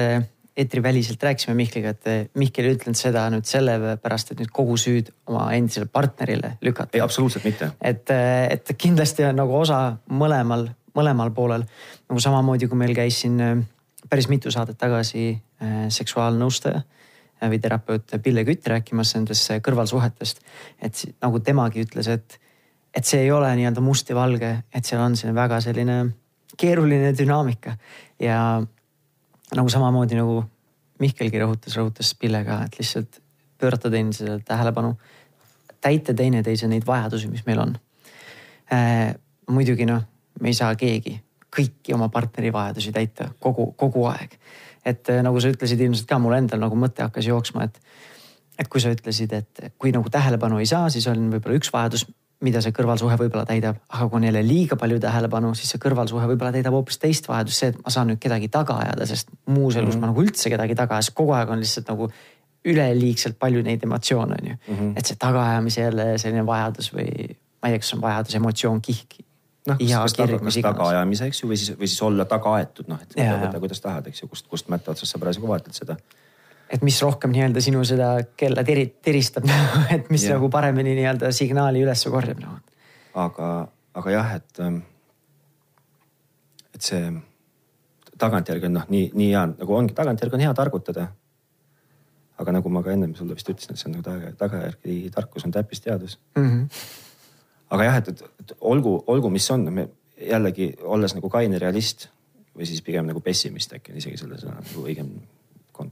eetriväliselt 0.58 1.24
rääkisime 1.24 1.56
Mihkliga, 1.58 1.90
et 1.90 2.08
eh, 2.08 2.26
Mihkel 2.38 2.68
ei 2.68 2.78
ütlenud 2.78 2.98
seda 2.98 3.26
nüüd 3.34 3.48
sellepärast, 3.50 4.34
et 4.34 4.42
nüüd 4.44 4.52
kogu 4.54 4.78
süüd 4.78 5.10
oma 5.30 5.48
endisele 5.58 5.90
partnerile 5.90 6.58
lükata. 6.62 6.98
ei, 6.98 7.02
absoluutselt 7.02 7.46
mitte. 7.48 7.72
et, 7.82 8.10
eh, 8.10 8.48
et 8.54 8.74
kindlasti 8.78 9.26
on 9.26 9.40
nagu 9.42 9.56
osa 9.58 9.98
mõlemal, 10.10 10.68
mõlemal 10.96 11.34
poolel. 11.34 11.66
nagu 12.10 12.22
samamoodi, 12.22 12.68
kui 12.68 12.78
meil 12.78 12.94
käis 12.96 13.24
siin 13.26 13.40
eh, 13.42 13.56
päris 14.10 14.30
mitu 14.30 14.52
saadet 14.52 14.78
tagasi 14.78 15.42
seksuaalnõustaja 15.90 16.82
või 17.50 17.60
terapeut 17.64 18.12
Pille 18.24 18.44
Kütt 18.44 18.68
rääkimas 18.68 19.14
nendest 19.16 19.52
kõrvalsuhetest. 19.64 20.42
et 20.82 21.06
nagu 21.22 21.40
temagi 21.40 21.86
ütles, 21.86 22.08
et, 22.08 22.40
et 22.94 23.06
see 23.06 23.22
ei 23.24 23.32
ole 23.32 23.48
nii-öelda 23.56 23.82
must 23.82 24.10
ja 24.10 24.16
valge, 24.16 24.52
et 24.74 24.86
seal 24.86 25.02
on 25.02 25.16
selline 25.16 25.36
väga 25.40 25.62
selline 25.64 25.98
keeruline 26.58 27.14
dünaamika 27.18 27.78
ja 28.20 28.62
nagu 29.56 29.70
samamoodi 29.70 30.20
nagu 30.20 30.44
Mihkelgi 31.02 31.40
rõhutas, 31.42 31.74
rõhutas 31.76 32.14
Pille 32.20 32.44
ka, 32.46 32.62
et 32.68 32.78
lihtsalt 32.80 33.20
pöörata 33.60 33.90
teineteisele 33.92 34.40
tähelepanu, 34.46 34.94
täita 35.82 36.14
teineteise 36.14 36.68
neid 36.70 36.86
vajadusi, 36.88 37.28
mis 37.32 37.46
meil 37.48 37.64
on 37.66 37.78
äh,. 38.74 39.16
muidugi 39.50 39.86
noh, 39.90 40.04
me 40.40 40.52
ei 40.52 40.58
saa 40.58 40.76
keegi 40.80 41.18
kõiki 41.54 41.94
oma 41.94 42.10
partneri 42.10 42.54
vajadusi 42.54 42.94
täita 42.94 43.30
kogu, 43.40 43.72
kogu 43.78 44.06
aeg. 44.10 44.38
et 44.86 45.10
äh, 45.10 45.22
nagu 45.24 45.42
sa 45.42 45.52
ütlesid 45.52 45.82
ilmselt 45.82 46.08
ka 46.10 46.20
mul 46.20 46.38
endal 46.38 46.62
nagu 46.64 46.78
mõte 46.80 47.04
hakkas 47.06 47.28
jooksma, 47.28 47.68
et, 47.68 47.80
et 48.60 48.68
kui 48.68 48.82
sa 48.82 48.92
ütlesid, 48.94 49.34
et 49.34 49.74
kui 49.78 49.92
nagu 49.96 50.10
tähelepanu 50.10 50.60
ei 50.60 50.70
saa, 50.70 50.90
siis 50.94 51.08
on 51.12 51.30
võib-olla 51.32 51.60
üks 51.60 51.72
vajadus, 51.74 52.08
mida 52.44 52.62
see 52.64 52.76
kõrvalsuhe 52.76 53.16
võib-olla 53.20 53.46
täidab, 53.48 53.80
aga 53.90 54.08
kui 54.10 54.20
on 54.20 54.28
jälle 54.28 54.44
liiga 54.46 54.76
palju 54.80 55.00
tähelepanu, 55.04 55.54
siis 55.56 55.74
see 55.74 55.82
kõrvalsuhe 55.84 56.28
võib-olla 56.34 56.52
täidab 56.56 56.76
hoopis 56.76 57.00
teist 57.02 57.28
vajadust, 57.30 57.60
see, 57.60 57.72
et 57.74 57.80
ma 57.80 57.94
saan 57.94 58.12
nüüd 58.12 58.22
kedagi 58.24 58.50
taga 58.52 58.78
ajada, 58.84 59.08
sest 59.10 59.32
muus 59.46 59.76
elus 59.76 59.94
mm 59.96 59.98
-hmm. 59.98 60.02
ma 60.02 60.12
nagu 60.12 60.24
üldse 60.24 60.52
kedagi 60.54 60.76
taga 60.76 61.00
ajas, 61.00 61.12
kogu 61.16 61.32
aeg 61.38 61.50
on 61.50 61.64
lihtsalt 61.64 61.88
nagu 61.88 62.10
üleliigselt 62.66 63.40
palju 63.40 63.64
neid 63.64 63.84
emotsioone 63.84 64.36
on 64.42 64.48
ju 64.50 64.56
mm. 64.56 64.76
-hmm. 64.80 64.98
et 64.98 65.06
see 65.06 65.16
tagaajamise 65.20 65.82
jälle 65.82 66.18
selline 66.18 66.46
vajadus 66.46 66.94
või 66.94 67.36
ma 67.64 67.70
ei 67.70 67.74
tea, 67.74 67.80
kas 67.80 67.94
on 67.96 68.02
vajadus, 68.02 68.36
emotsioon, 68.36 68.82
kihk. 68.82 69.22
noh, 69.68 69.78
kas, 69.80 70.14
taga, 70.14 70.40
kas 70.40 70.58
tagaajamise, 70.66 71.30
eks 71.32 71.44
ju, 71.44 71.50
või 71.50 71.60
siis, 71.60 71.78
või 71.80 71.88
siis 71.88 72.02
olla 72.04 72.26
taga 72.26 72.58
aetud, 72.60 72.90
noh, 72.92 73.00
et 73.02 73.16
võta 73.16 73.60
kuidas 73.64 73.80
tahad, 73.82 74.08
eks 74.12 74.24
ju, 74.24 74.28
kust, 74.28 74.48
kust 74.52 74.68
mätta 74.74 74.92
otsast 74.92 75.16
sa 75.16 75.20
parasjagu 75.22 75.48
vaatad 75.48 75.78
seda. 75.78 75.96
Et 76.74 76.82
mis 76.86 76.98
rohkem 77.04 77.34
nii-öelda 77.34 77.62
sinu 77.62 77.84
seda 77.88 78.16
kella 78.38 78.64
teri, 78.66 78.88
tiristab 79.04 79.46
et 79.96 80.10
mis 80.14 80.26
ja. 80.26 80.38
nagu 80.38 80.50
paremini 80.54 80.96
nii-öelda 80.98 81.32
signaali 81.36 81.84
üles 81.86 82.06
korjab 82.10 82.42
nagu. 82.42 82.58
aga, 83.26 83.50
aga 84.02 84.16
jah, 84.16 84.32
et, 84.40 84.64
ähm, 84.64 84.80
et 86.74 86.82
see 86.82 87.12
tagantjärgi 88.20 88.70
on 88.70 88.80
noh, 88.80 88.88
nii, 88.90 89.12
nii 89.18 89.34
hea 89.34 89.44
nagu 89.52 89.76
ongi, 89.78 89.96
tagantjärgi 89.98 90.40
on 90.40 90.46
hea 90.48 90.54
targutada. 90.58 91.08
aga 92.38 92.56
nagu 92.56 92.70
ma 92.74 92.82
ka 92.84 92.92
ennem 92.92 93.14
sulle 93.16 93.36
vist 93.38 93.50
ütlesin, 93.50 93.76
et 93.76 93.80
see 93.80 93.90
on 93.90 93.98
nagu 93.98 94.06
taga, 94.08 94.32
tagajärgi 94.38 95.12
tarkus 95.14 95.46
on 95.46 95.52
täppisteadus 95.54 96.18
mm. 96.36 96.50
-hmm. 96.50 96.66
aga 97.70 97.84
jah, 97.84 97.98
et, 98.02 98.26
et 98.42 98.56
olgu, 98.60 99.04
olgu, 99.08 99.30
mis 99.30 99.52
on, 99.52 99.70
me 99.74 99.88
jällegi 100.18 100.74
olles 100.82 101.14
nagu 101.16 101.30
kaine 101.30 101.60
realist 101.60 102.08
või 102.58 102.66
siis 102.66 102.82
pigem 102.82 103.06
nagu 103.06 103.22
pessimist 103.22 103.74
äkki 103.74 103.94
on 103.94 103.98
isegi 104.02 104.18
selle 104.18 104.38
sõna 104.42 104.62
nagu 104.62 104.86
õigem 104.86 105.14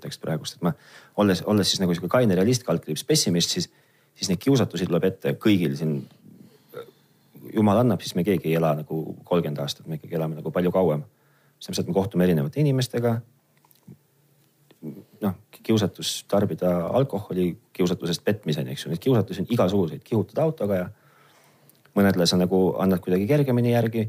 kontekst 0.02 0.22
praegust, 0.22 0.58
et 0.58 0.66
ma 0.66 0.74
olles, 1.22 1.44
olles 1.46 1.70
siis 1.70 1.80
nagu 1.84 1.94
sihuke 1.94 2.10
kaine 2.10 2.36
realist, 2.36 2.66
kaldkriips 2.66 3.06
pessimist, 3.06 3.54
siis, 3.54 3.70
siis 4.18 4.34
neid 4.34 4.42
kiusatusi 4.42 4.90
tuleb 4.90 5.06
ette 5.12 5.38
kõigil 5.38 5.78
siin. 5.78 6.02
jumal 7.54 7.78
annab, 7.78 8.02
siis 8.02 8.16
me 8.16 8.24
keegi 8.24 8.50
ei 8.50 8.56
ela 8.56 8.74
nagu 8.76 9.02
kolmkümmend 9.24 9.60
aastat, 9.60 9.88
me 9.88 10.00
ikkagi 10.00 10.16
elame 10.16 10.40
nagu 10.40 10.52
palju 10.52 10.72
kauem 10.72 11.04
see 11.62 11.70
tähendab, 11.70 11.84
et 11.84 11.88
me 11.88 11.94
kohtume 11.94 12.26
erinevate 12.26 12.62
inimestega. 12.62 13.22
noh, 15.22 15.36
kiusatus 15.64 16.24
tarbida 16.28 16.88
alkoholi, 16.88 17.58
kiusatusest 17.74 18.24
petmiseni, 18.26 18.72
eks 18.74 18.86
ju, 18.86 18.90
neid 18.90 19.02
kiusatusi 19.04 19.44
on 19.44 19.52
igasuguseid, 19.54 20.02
kihutad 20.02 20.42
autoga 20.42 20.80
ja 20.80 20.88
mõnedele 21.94 22.26
sa 22.26 22.40
nagu 22.42 22.72
annad 22.82 23.04
kuidagi 23.04 23.28
kergemini 23.30 23.76
järgi. 23.76 24.08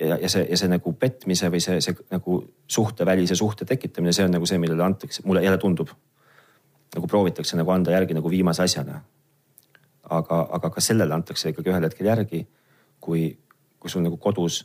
Ja, 0.00 0.16
ja 0.16 0.28
see, 0.28 0.46
ja 0.50 0.58
see 0.58 0.70
nagu 0.70 0.92
petmise 0.92 1.50
või 1.52 1.60
see, 1.62 1.80
see 1.84 2.06
nagu 2.10 2.40
suhtevälise 2.66 3.36
suhte 3.38 3.64
tekitamine, 3.68 4.12
see 4.12 4.26
on 4.26 4.34
nagu 4.36 4.46
see, 4.46 4.58
millele 4.58 4.84
antakse, 4.84 5.22
mulle 5.24 5.44
jälle 5.44 5.58
tundub. 5.58 5.88
nagu 6.94 7.06
proovitakse 7.10 7.56
nagu 7.56 7.70
anda 7.70 7.90
järgi 7.90 8.14
nagu 8.14 8.30
viimase 8.30 8.62
asjana. 8.62 9.02
aga, 10.10 10.48
aga 10.50 10.70
ka 10.70 10.80
sellele 10.80 11.14
antakse 11.14 11.48
ikkagi 11.50 11.70
ühel 11.70 11.84
hetkel 11.84 12.06
järgi, 12.06 12.46
kui, 13.00 13.38
kui 13.78 13.90
sul 13.90 14.02
nagu 14.02 14.16
kodus 14.16 14.64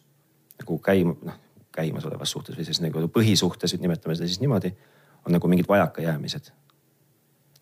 nagu 0.59 0.79
käima, 0.79 1.15
noh 1.23 1.37
käimasolevas 1.79 2.31
suhtes 2.31 2.57
või 2.57 2.65
siis 2.67 2.81
nagu 2.83 3.07
põhisuhtes, 3.13 3.75
nimetame 3.79 4.15
seda 4.17 4.27
siis 4.27 4.41
niimoodi, 4.41 4.71
on 5.25 5.35
nagu 5.35 5.47
mingid 5.47 5.69
vajakajäämised. 5.69 6.51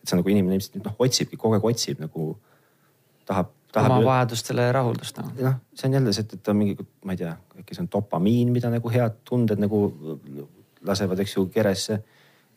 et 0.02 0.10
see 0.10 0.18
nagu 0.18 0.30
inimene 0.32 0.56
ilmselt 0.56 0.80
noh 0.84 0.96
otsibki, 1.00 1.38
kogu 1.38 1.58
aeg 1.58 1.66
otsib 1.66 2.02
nagu, 2.04 2.32
tahab. 3.26 3.54
Oma 3.86 4.00
vajadustele 4.06 4.68
rahuldust 4.76 5.22
nagu. 5.22 5.34
noh, 5.46 5.58
see 5.76 5.88
on 5.90 5.98
jälle 6.00 6.14
see, 6.14 6.26
et 6.26 6.44
ta 6.44 6.54
on 6.54 6.62
mingi, 6.62 6.78
ma 7.06 7.16
ei 7.16 7.24
tea, 7.24 7.34
äkki 7.62 7.78
see 7.78 7.86
on 7.86 7.90
dopamiin, 7.94 8.52
mida 8.56 8.72
nagu 8.74 8.92
head 8.94 9.22
tunded 9.28 9.62
nagu 9.64 9.82
lasevad, 10.88 11.20
eks 11.24 11.38
ju, 11.38 11.48
keresse. 11.54 12.02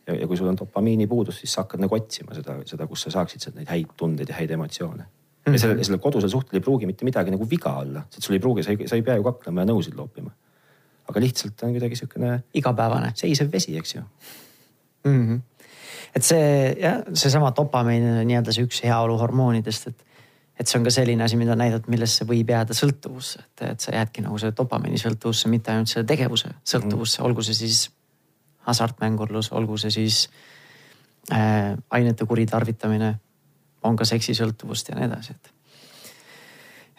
ja, 0.07 0.15
ja 0.15 0.27
kui 0.27 0.37
sul 0.37 0.51
on 0.51 0.59
dopamiini 0.59 1.07
puudus, 1.07 1.41
siis 1.43 1.53
sa 1.53 1.65
hakkad 1.65 1.83
nagu 1.83 1.95
otsima 1.95 2.37
seda, 2.37 2.59
seda, 2.65 2.87
kus 2.89 3.07
sa 3.07 3.15
saaksid 3.17 3.43
sealt 3.43 3.57
neid 3.59 3.69
häid 3.69 3.97
tundeid 3.97 4.29
ja 4.29 4.37
häid 4.39 4.51
emotsioone 4.57 5.03
mm. 5.03 5.09
-hmm. 5.45 5.53
ja 5.53 5.59
sellel, 5.59 5.83
sellel 5.83 6.01
kodusel 6.01 6.29
suhtel 6.29 6.57
ei 6.57 6.63
pruugi 6.67 6.85
mitte 6.89 7.05
midagi 7.05 7.31
nagu 7.31 7.49
viga 7.49 7.75
olla, 7.83 8.05
sest 8.09 8.23
sul 8.27 8.35
ei 8.35 8.39
pruugi, 8.39 8.63
sa 8.63 8.71
ei, 8.71 8.87
sa 8.87 8.95
ei 8.95 9.05
pea 9.05 9.15
ju 9.15 9.23
kaklema 9.23 9.61
ja 9.61 9.73
nõusid 9.73 9.97
loopima 9.97 10.31
aga 11.11 11.23
lihtsalt 11.23 11.63
on 11.65 11.75
kuidagi 11.75 11.97
sihukene. 11.99 12.43
igapäevane. 12.53 13.11
seisev 13.15 13.51
vesi, 13.51 13.77
eks 13.77 13.95
ju 13.95 14.01
mm. 14.01 15.27
-hmm. 15.27 15.41
et 16.15 16.23
see 16.23 16.75
jah, 16.79 17.03
seesama 17.13 17.53
dopamiin 17.57 18.07
on 18.11 18.27
nii-öelda 18.27 18.55
see 18.55 18.65
üks 18.67 18.83
heaolu 18.83 19.17
hormoonidest, 19.17 19.87
et, 19.87 20.05
et 20.61 20.69
see 20.69 20.77
on 20.77 20.85
ka 20.85 20.93
selline 20.93 21.25
asi, 21.25 21.39
mida 21.39 21.55
näidata, 21.57 21.89
millesse 21.91 22.25
võib 22.29 22.51
jääda 22.53 22.75
sõltuvusse, 22.77 23.41
et, 23.41 23.63
et 23.71 23.83
sa 23.83 23.95
jäädki 23.95 24.21
nagu 24.25 24.37
selle 24.41 24.53
dopamiini 24.57 24.99
sõltuvusse, 25.01 25.49
mitte 25.49 25.73
ainult 25.73 25.89
selle 25.89 26.05
tegevuse 26.09 26.53
sõltuvusse 26.61 27.17
mm, 27.17 27.23
-hmm. 27.23 27.29
olgu 27.29 27.45
see 27.47 27.57
siis 27.57 27.81
hasartmängurlus, 28.69 29.51
olgu 29.57 29.77
see 29.81 29.93
siis 29.95 30.23
äh, 31.33 31.73
ainete 31.89 32.27
kuritarvitamine, 32.29 33.15
on 33.83 33.97
ka 33.97 34.05
seksisõltuvust 34.05 34.91
ja 34.91 34.99
nii 34.99 35.07
edasi, 35.09 35.33
et, 35.33 35.53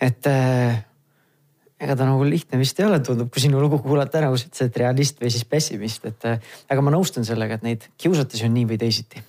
et 0.08 0.26
äh, 0.26 0.82
ega 1.82 1.96
ta 1.98 2.06
nagu 2.06 2.26
lihtne 2.26 2.58
vist 2.58 2.80
ei 2.80 2.86
ole, 2.86 2.98
tundub, 3.04 3.30
kui 3.30 3.42
sinu 3.42 3.62
lugu 3.62 3.78
kuulata 3.82 4.18
ära, 4.18 4.32
kus 4.34 4.48
ütlesid, 4.48 4.72
et 4.72 4.80
realist 4.82 5.22
või 5.22 5.30
siis 5.34 5.46
pessimist, 5.46 6.10
et 6.10 6.26
aga 6.26 6.82
ma 6.82 6.90
nõustun 6.94 7.26
sellega, 7.26 7.60
et 7.60 7.66
neid 7.66 7.86
kiusatusi 7.98 8.48
on 8.48 8.58
nii 8.58 8.66
või 8.74 8.82
teisiti. 8.82 9.22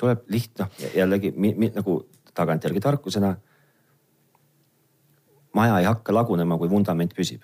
tuleb 0.00 0.24
lihtne, 0.28 0.64
noh 0.64 0.96
jällegi 0.96 1.30
mi, 1.36 1.52
mi, 1.56 1.70
nagu 1.76 2.00
tagantjärgi 2.34 2.80
tarkusena. 2.80 3.36
maja 5.54 5.78
ei 5.78 5.86
hakka 5.86 6.14
lagunema, 6.14 6.58
kui 6.58 6.70
vundament 6.70 7.14
püsib. 7.14 7.42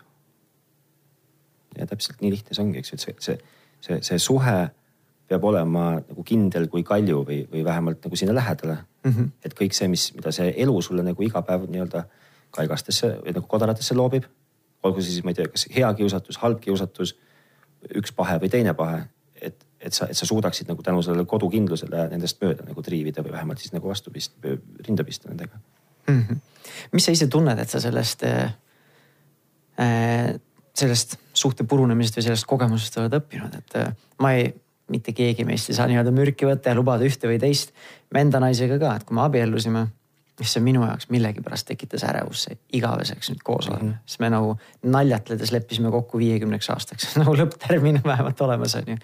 ja 1.79 1.87
täpselt 1.87 2.21
nii 2.21 2.31
lihtne 2.31 2.55
see 2.55 2.65
ongi, 2.65 2.79
eks 2.79 2.93
ju, 2.93 2.99
et 2.99 3.01
see, 3.01 3.17
see, 3.19 3.39
see, 3.81 3.99
see 4.03 4.19
suhe 4.19 4.71
peab 5.31 5.45
olema 5.47 5.85
nagu 6.01 6.25
kindel 6.27 6.67
kui 6.69 6.83
kalju 6.83 7.23
või, 7.27 7.45
või 7.53 7.63
vähemalt 7.65 8.03
nagu 8.05 8.17
sinna 8.19 8.35
lähedale 8.35 8.81
mm. 9.05 9.11
-hmm. 9.11 9.29
et 9.45 9.55
kõik 9.55 9.77
see, 9.77 9.89
mis, 9.89 10.11
mida 10.17 10.33
see 10.35 10.51
elu 10.65 10.83
sulle 10.83 11.05
nagu 11.07 11.23
iga 11.23 11.43
päev 11.47 11.69
nii-öelda 11.71 12.05
kaigastesse 12.51 13.13
või 13.23 13.35
nagu 13.37 13.47
kodaratesse 13.47 13.95
loobib. 13.95 14.25
olgu 14.83 15.03
siis, 15.03 15.25
ma 15.25 15.31
ei 15.31 15.35
tea, 15.35 15.49
kas 15.49 15.67
hea 15.77 15.95
kiusatus, 15.95 16.39
halb 16.41 16.61
kiusatus, 16.61 17.15
üks 17.95 18.13
pahe 18.17 18.39
või 18.41 18.49
teine 18.49 18.75
pahe. 18.75 19.03
Et, 19.81 19.93
sa, 19.97 20.07
et 20.11 20.17
sa 20.17 20.27
suudaksid 20.29 20.69
nagu 20.69 20.83
tänu 20.83 21.03
sellele 21.03 21.25
kodukindlusele 21.29 22.09
nendest 22.13 22.41
mööda 22.43 22.67
nagu 22.67 22.83
triivida 22.85 23.25
või 23.25 23.33
vähemalt 23.33 23.59
siis 23.63 23.73
nagu 23.73 23.89
vastu 23.89 24.13
pist-, 24.15 24.37
rinda 24.87 25.05
pista 25.05 25.29
nendega 25.29 25.57
mm. 26.07 26.23
-hmm. 26.23 26.37
mis 26.93 27.05
sa 27.05 27.15
ise 27.17 27.27
tunned, 27.27 27.59
et 27.59 27.71
sa 27.71 27.81
sellest 27.81 28.25
äh,, 28.29 28.55
sellest 30.75 31.17
suhte 31.33 31.65
purunemisest 31.65 32.17
või 32.19 32.27
sellest 32.29 32.47
kogemusest 32.47 32.99
oled 33.01 33.15
õppinud, 33.21 33.57
et 33.57 33.77
äh, 33.81 33.95
ma 34.19 34.33
ei 34.37 34.53
mitte 34.91 35.13
keegi 35.15 35.45
meist 35.47 35.71
ei 35.71 35.79
saa 35.79 35.87
nii-öelda 35.87 36.13
mürki 36.15 36.47
võtta 36.49 36.73
ja 36.73 36.77
lubada 36.77 37.07
ühte 37.07 37.29
või 37.31 37.39
teist. 37.39 37.73
me 38.11 38.21
enda 38.25 38.41
naisega 38.43 38.79
ka, 38.79 38.97
et 38.97 39.05
kui 39.07 39.15
me 39.15 39.23
abiellusime 39.23 39.87
mis 40.41 40.55
see 40.57 40.63
minu 40.65 40.85
jaoks 40.87 41.11
millegipärast 41.13 41.69
tekitas 41.69 42.05
ärevust, 42.09 42.49
see 42.49 42.59
igaveseks 42.79 43.31
nüüd 43.33 43.43
koos 43.45 43.69
oleme 43.69 43.83
mm. 43.83 43.91
-hmm. 43.91 44.07
siis 44.07 44.23
me 44.25 44.31
nagu 44.33 44.57
naljatledes 44.97 45.53
leppisime 45.53 45.91
kokku 45.91 46.19
viiekümneks 46.19 46.71
aastaks 46.75 47.11
nagu 47.21 47.37
lõpptermin 47.37 48.01
vähemalt 48.05 48.41
olemas 48.41 48.75
on 48.81 48.95
ju. 48.95 48.97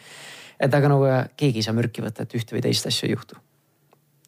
Et 0.61 0.75
aga 0.75 0.89
nagu 0.89 1.11
keegi 1.37 1.61
ei 1.61 1.67
saa 1.67 1.77
mürki 1.77 2.05
võtta, 2.05 2.25
et 2.25 2.35
ühte 2.39 2.57
või 2.57 2.65
teist 2.65 2.89
asja 2.89 3.09
ei 3.09 3.15
juhtu. 3.15 3.37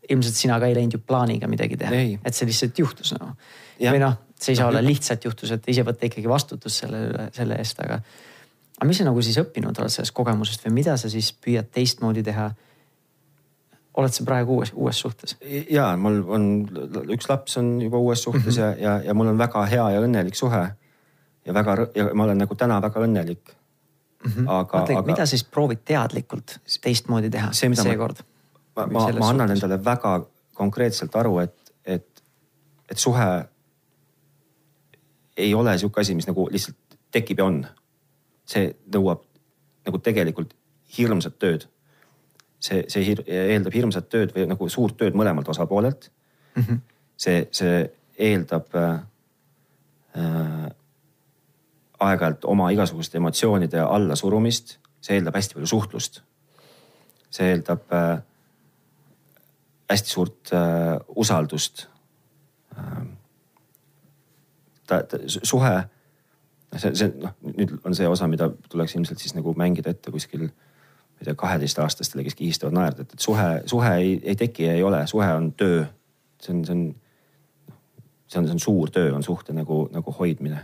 ilmselt 0.08 0.34
sina 0.34 0.56
ka 0.60 0.66
ei 0.66 0.74
läinud 0.76 0.96
ju 0.96 1.00
plaaniga 1.04 1.48
midagi 1.48 1.76
teha, 1.76 2.00
et 2.24 2.34
see 2.34 2.48
lihtsalt 2.48 2.78
juhtus 2.78 3.12
nagu 3.16 3.28
no.. 3.28 3.36
või 3.90 4.00
noh, 4.00 4.16
see 4.40 4.54
ei 4.54 4.60
saa 4.60 4.70
olla 4.70 4.82
lihtsalt 4.84 5.24
juhtus, 5.24 5.52
et 5.52 5.68
ise 5.68 5.84
võtta 5.84 6.08
ikkagi 6.08 6.28
vastutus 6.28 6.78
selle 6.82 7.02
üle, 7.10 7.28
selle 7.36 7.58
eest, 7.60 7.80
aga. 7.84 8.00
aga 8.78 8.88
mis 8.88 9.00
sa 9.02 9.08
nagu 9.08 9.22
siis 9.24 9.40
õppinud 9.42 9.82
oled 9.82 9.92
sellest 9.92 10.16
kogemusest 10.16 10.64
või 10.68 10.78
mida 10.80 10.96
sa 10.96 11.10
siis 11.12 11.32
püüad 11.32 11.68
teistmoodi 11.74 12.24
teha 12.24 12.48
oled 13.98 14.14
sa 14.14 14.24
praegu 14.24 14.58
uues, 14.58 14.72
uues 14.74 15.00
suhtes? 15.00 15.36
ja 15.70 15.90
mul 16.00 16.22
on 16.30 16.48
üks 17.14 17.28
laps 17.30 17.58
on 17.60 17.76
juba 17.82 17.98
uues 17.98 18.22
suhtes 18.22 18.56
mm 18.56 18.62
-hmm. 18.62 18.82
ja, 18.82 18.96
ja, 18.98 19.04
ja 19.10 19.14
mul 19.14 19.32
on 19.34 19.38
väga 19.38 19.64
hea 19.66 19.90
ja 19.90 20.00
õnnelik 20.00 20.34
suhe. 20.34 20.68
ja 21.44 21.54
väga 21.54 21.76
ja 21.94 22.14
ma 22.14 22.24
olen 22.24 22.38
nagu 22.38 22.54
täna 22.54 22.82
väga 22.82 23.00
õnnelik 23.00 23.57
mm. 24.24 24.32
-hmm. 24.32 24.48
aga, 24.48 24.82
aga. 24.82 25.02
mida 25.06 25.26
siis 25.26 25.44
proovid 25.44 25.84
teadlikult 25.84 26.58
teistmoodi 26.80 27.30
teha 27.30 27.52
see, 27.52 27.70
seekord? 27.74 28.24
ma, 28.76 28.86
ma, 28.86 29.06
ma, 29.18 29.28
annan 29.28 29.50
endale 29.50 29.84
väga 29.84 30.20
konkreetselt 30.54 31.16
aru, 31.16 31.38
et, 31.38 31.72
et, 31.86 32.22
et 32.90 32.98
suhe 32.98 33.28
ei 35.36 35.54
ole 35.54 35.78
sihuke 35.78 36.00
asi, 36.00 36.14
mis 36.14 36.26
nagu 36.26 36.48
lihtsalt 36.50 36.98
tekib 37.10 37.38
ja 37.38 37.44
on. 37.44 37.66
see 38.48 38.70
nõuab 38.94 39.24
nagu 39.86 39.98
tegelikult 39.98 40.54
hirmsat 40.98 41.38
tööd 41.38 41.66
see, 42.60 42.84
see 42.88 43.04
hir, 43.04 43.22
eeldab 43.26 43.74
hirmsat 43.74 44.08
tööd 44.12 44.32
või 44.34 44.46
nagu 44.50 44.68
suurt 44.72 44.96
tööd 45.00 45.16
mõlemalt 45.18 45.48
osapoolelt 45.52 46.10
mm. 46.56 46.62
-hmm. 46.62 46.80
see, 47.16 47.46
see 47.52 47.82
eeldab 48.18 48.74
äh, 48.74 49.00
äh, 50.18 50.68
aeg-ajalt 52.00 52.44
oma 52.44 52.70
igasuguste 52.70 53.18
emotsioonide 53.18 53.80
allasurumist, 53.80 54.78
see 55.00 55.18
eeldab 55.18 55.36
hästi 55.38 55.58
palju 55.58 55.66
suhtlust. 55.66 56.22
see 57.30 57.50
eeldab 57.52 57.92
äh, 57.92 58.22
hästi 59.90 60.10
suurt 60.10 60.52
äh, 60.52 60.96
usaldust 61.08 61.88
äh,. 62.78 63.06
ta, 64.86 65.02
ta, 65.02 65.18
suhe, 65.26 65.74
see, 66.76 66.94
see 66.94 67.12
noh, 67.20 67.34
nüüd 67.42 67.74
on 67.84 67.94
see 67.94 68.08
osa, 68.08 68.28
mida 68.28 68.48
tuleks 68.68 68.94
ilmselt 68.96 69.20
siis 69.20 69.36
nagu 69.36 69.52
mängida 69.56 69.92
ette 69.92 70.14
kuskil 70.14 70.48
ma 70.48 71.20
ei 71.20 71.24
tea, 71.24 71.34
kaheteistaastastele, 71.34 72.22
kes 72.24 72.38
kihistavad 72.38 72.74
naerda, 72.76 73.02
et, 73.02 73.12
et 73.12 73.20
suhe, 73.20 73.46
suhe 73.66 73.94
ei, 73.98 74.16
ei 74.22 74.36
teki 74.38 74.68
ja 74.68 74.74
ei 74.78 74.82
ole, 74.82 75.06
suhe 75.06 75.28
on 75.34 75.52
töö. 75.52 75.84
see 76.40 76.54
on, 76.54 76.64
see 76.64 76.74
on, 76.74 76.82
see 78.28 78.38
on, 78.38 78.46
see 78.46 78.52
on 78.54 78.60
suur 78.60 78.90
töö, 78.90 79.14
on 79.14 79.22
suhte 79.22 79.52
nagu, 79.52 79.88
nagu 79.92 80.14
hoidmine 80.18 80.60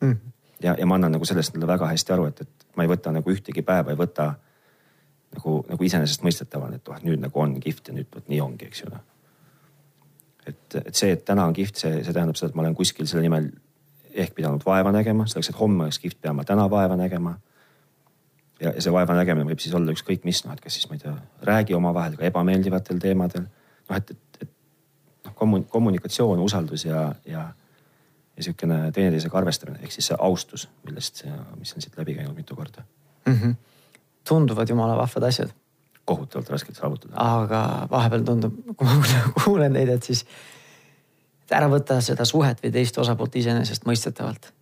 mm.. 0.00 0.16
Ja, 0.62 0.74
ja 0.78 0.86
ma 0.86 0.94
annan 0.98 1.16
nagu 1.16 1.24
sellest 1.28 1.54
endale 1.54 1.74
väga 1.74 1.90
hästi 1.92 2.14
aru, 2.14 2.28
et, 2.30 2.40
et 2.46 2.66
ma 2.76 2.86
ei 2.86 2.90
võta 2.90 3.12
nagu 3.14 3.32
ühtegi 3.32 3.64
päeva, 3.66 3.92
ei 3.92 4.00
võta 4.00 4.30
nagu, 5.34 5.58
nagu 5.68 5.86
iseenesestmõistetavana, 5.88 6.80
et 6.80 6.88
oh, 6.88 6.98
nüüd 7.04 7.22
nagu 7.22 7.42
on 7.42 7.58
kihvt 7.62 7.90
ja 7.90 7.96
nüüd 7.96 8.08
vot 8.14 8.28
nii 8.32 8.40
ongi, 8.44 8.70
eks 8.70 8.84
ju 8.84 8.90
noh. 8.92 9.04
et, 10.46 10.78
et 10.82 10.94
see, 10.94 11.12
et 11.16 11.24
täna 11.26 11.46
on 11.48 11.56
kihvt, 11.56 11.80
see, 11.82 12.02
see 12.04 12.14
tähendab 12.14 12.38
seda, 12.38 12.52
et 12.52 12.58
ma 12.58 12.64
olen 12.64 12.76
kuskil 12.78 13.08
selle 13.10 13.26
nimel 13.26 13.50
ehk 14.16 14.32
pidanud 14.36 14.64
vaeva 14.64 14.92
nägema, 14.94 15.26
selleks, 15.28 15.52
et 15.52 15.60
homme 15.60 15.84
oleks 15.84 16.00
kihvt, 16.00 16.20
pean 16.24 16.38
ma 16.38 16.44
täna 16.48 16.70
vaeva 16.72 16.96
nägema. 16.96 17.36
ja, 18.60 18.72
ja 18.72 18.80
see 18.80 18.92
vaeva 18.92 19.18
nägemine 19.18 19.48
võib 19.50 19.60
siis 19.60 19.74
olla 19.76 19.92
ükskõik 19.92 20.24
mis, 20.24 20.44
noh, 20.46 20.56
et 20.56 20.64
kas 20.64 20.78
siis 20.78 20.88
ma 20.88 20.96
ei 20.96 21.04
tea, 21.04 21.12
räägi 21.44 21.76
omavahel 21.76 22.16
ka 22.16 22.24
ebameeldivatel 22.30 23.02
teemadel. 23.02 23.44
noh, 23.90 23.96
et, 23.96 24.10
et, 24.10 24.46
et 24.46 25.28
noh, 25.28 25.64
kommunikatsioon, 25.68 26.40
usaldus 26.40 26.86
ja, 26.88 27.10
ja 27.28 27.50
ja 28.36 28.42
sihukene 28.42 28.92
teineteisega 28.92 29.38
arvestamine 29.38 29.82
ehk 29.82 29.94
siis 29.94 30.10
see 30.10 30.18
austus, 30.20 30.68
millest 30.84 31.24
mis 31.56 31.72
on 31.74 31.84
siit 31.84 31.96
läbi 31.98 32.14
käinud 32.18 32.36
mitu 32.36 32.56
korda 32.56 32.82
mm. 33.26 33.32
-hmm. 33.32 33.54
tunduvad 34.28 34.68
jumala 34.68 34.96
vahvad 34.96 35.22
asjad. 35.30 35.54
kohutavalt 36.04 36.50
raskelt 36.50 36.76
saavutada. 36.76 37.14
aga 37.16 37.88
vahepeal 37.90 38.22
tundub, 38.22 38.54
kui 38.76 38.86
ma 38.86 39.00
kuulen 39.44 39.72
neid, 39.72 39.88
et 39.88 40.02
siis 40.02 40.26
et 41.46 41.54
ära 41.54 41.70
võta 41.70 42.00
seda 42.02 42.26
suhet 42.26 42.62
või 42.62 42.72
teist 42.74 42.98
osapoolt 42.98 43.36
iseenesestmõistetavalt. 43.38 44.52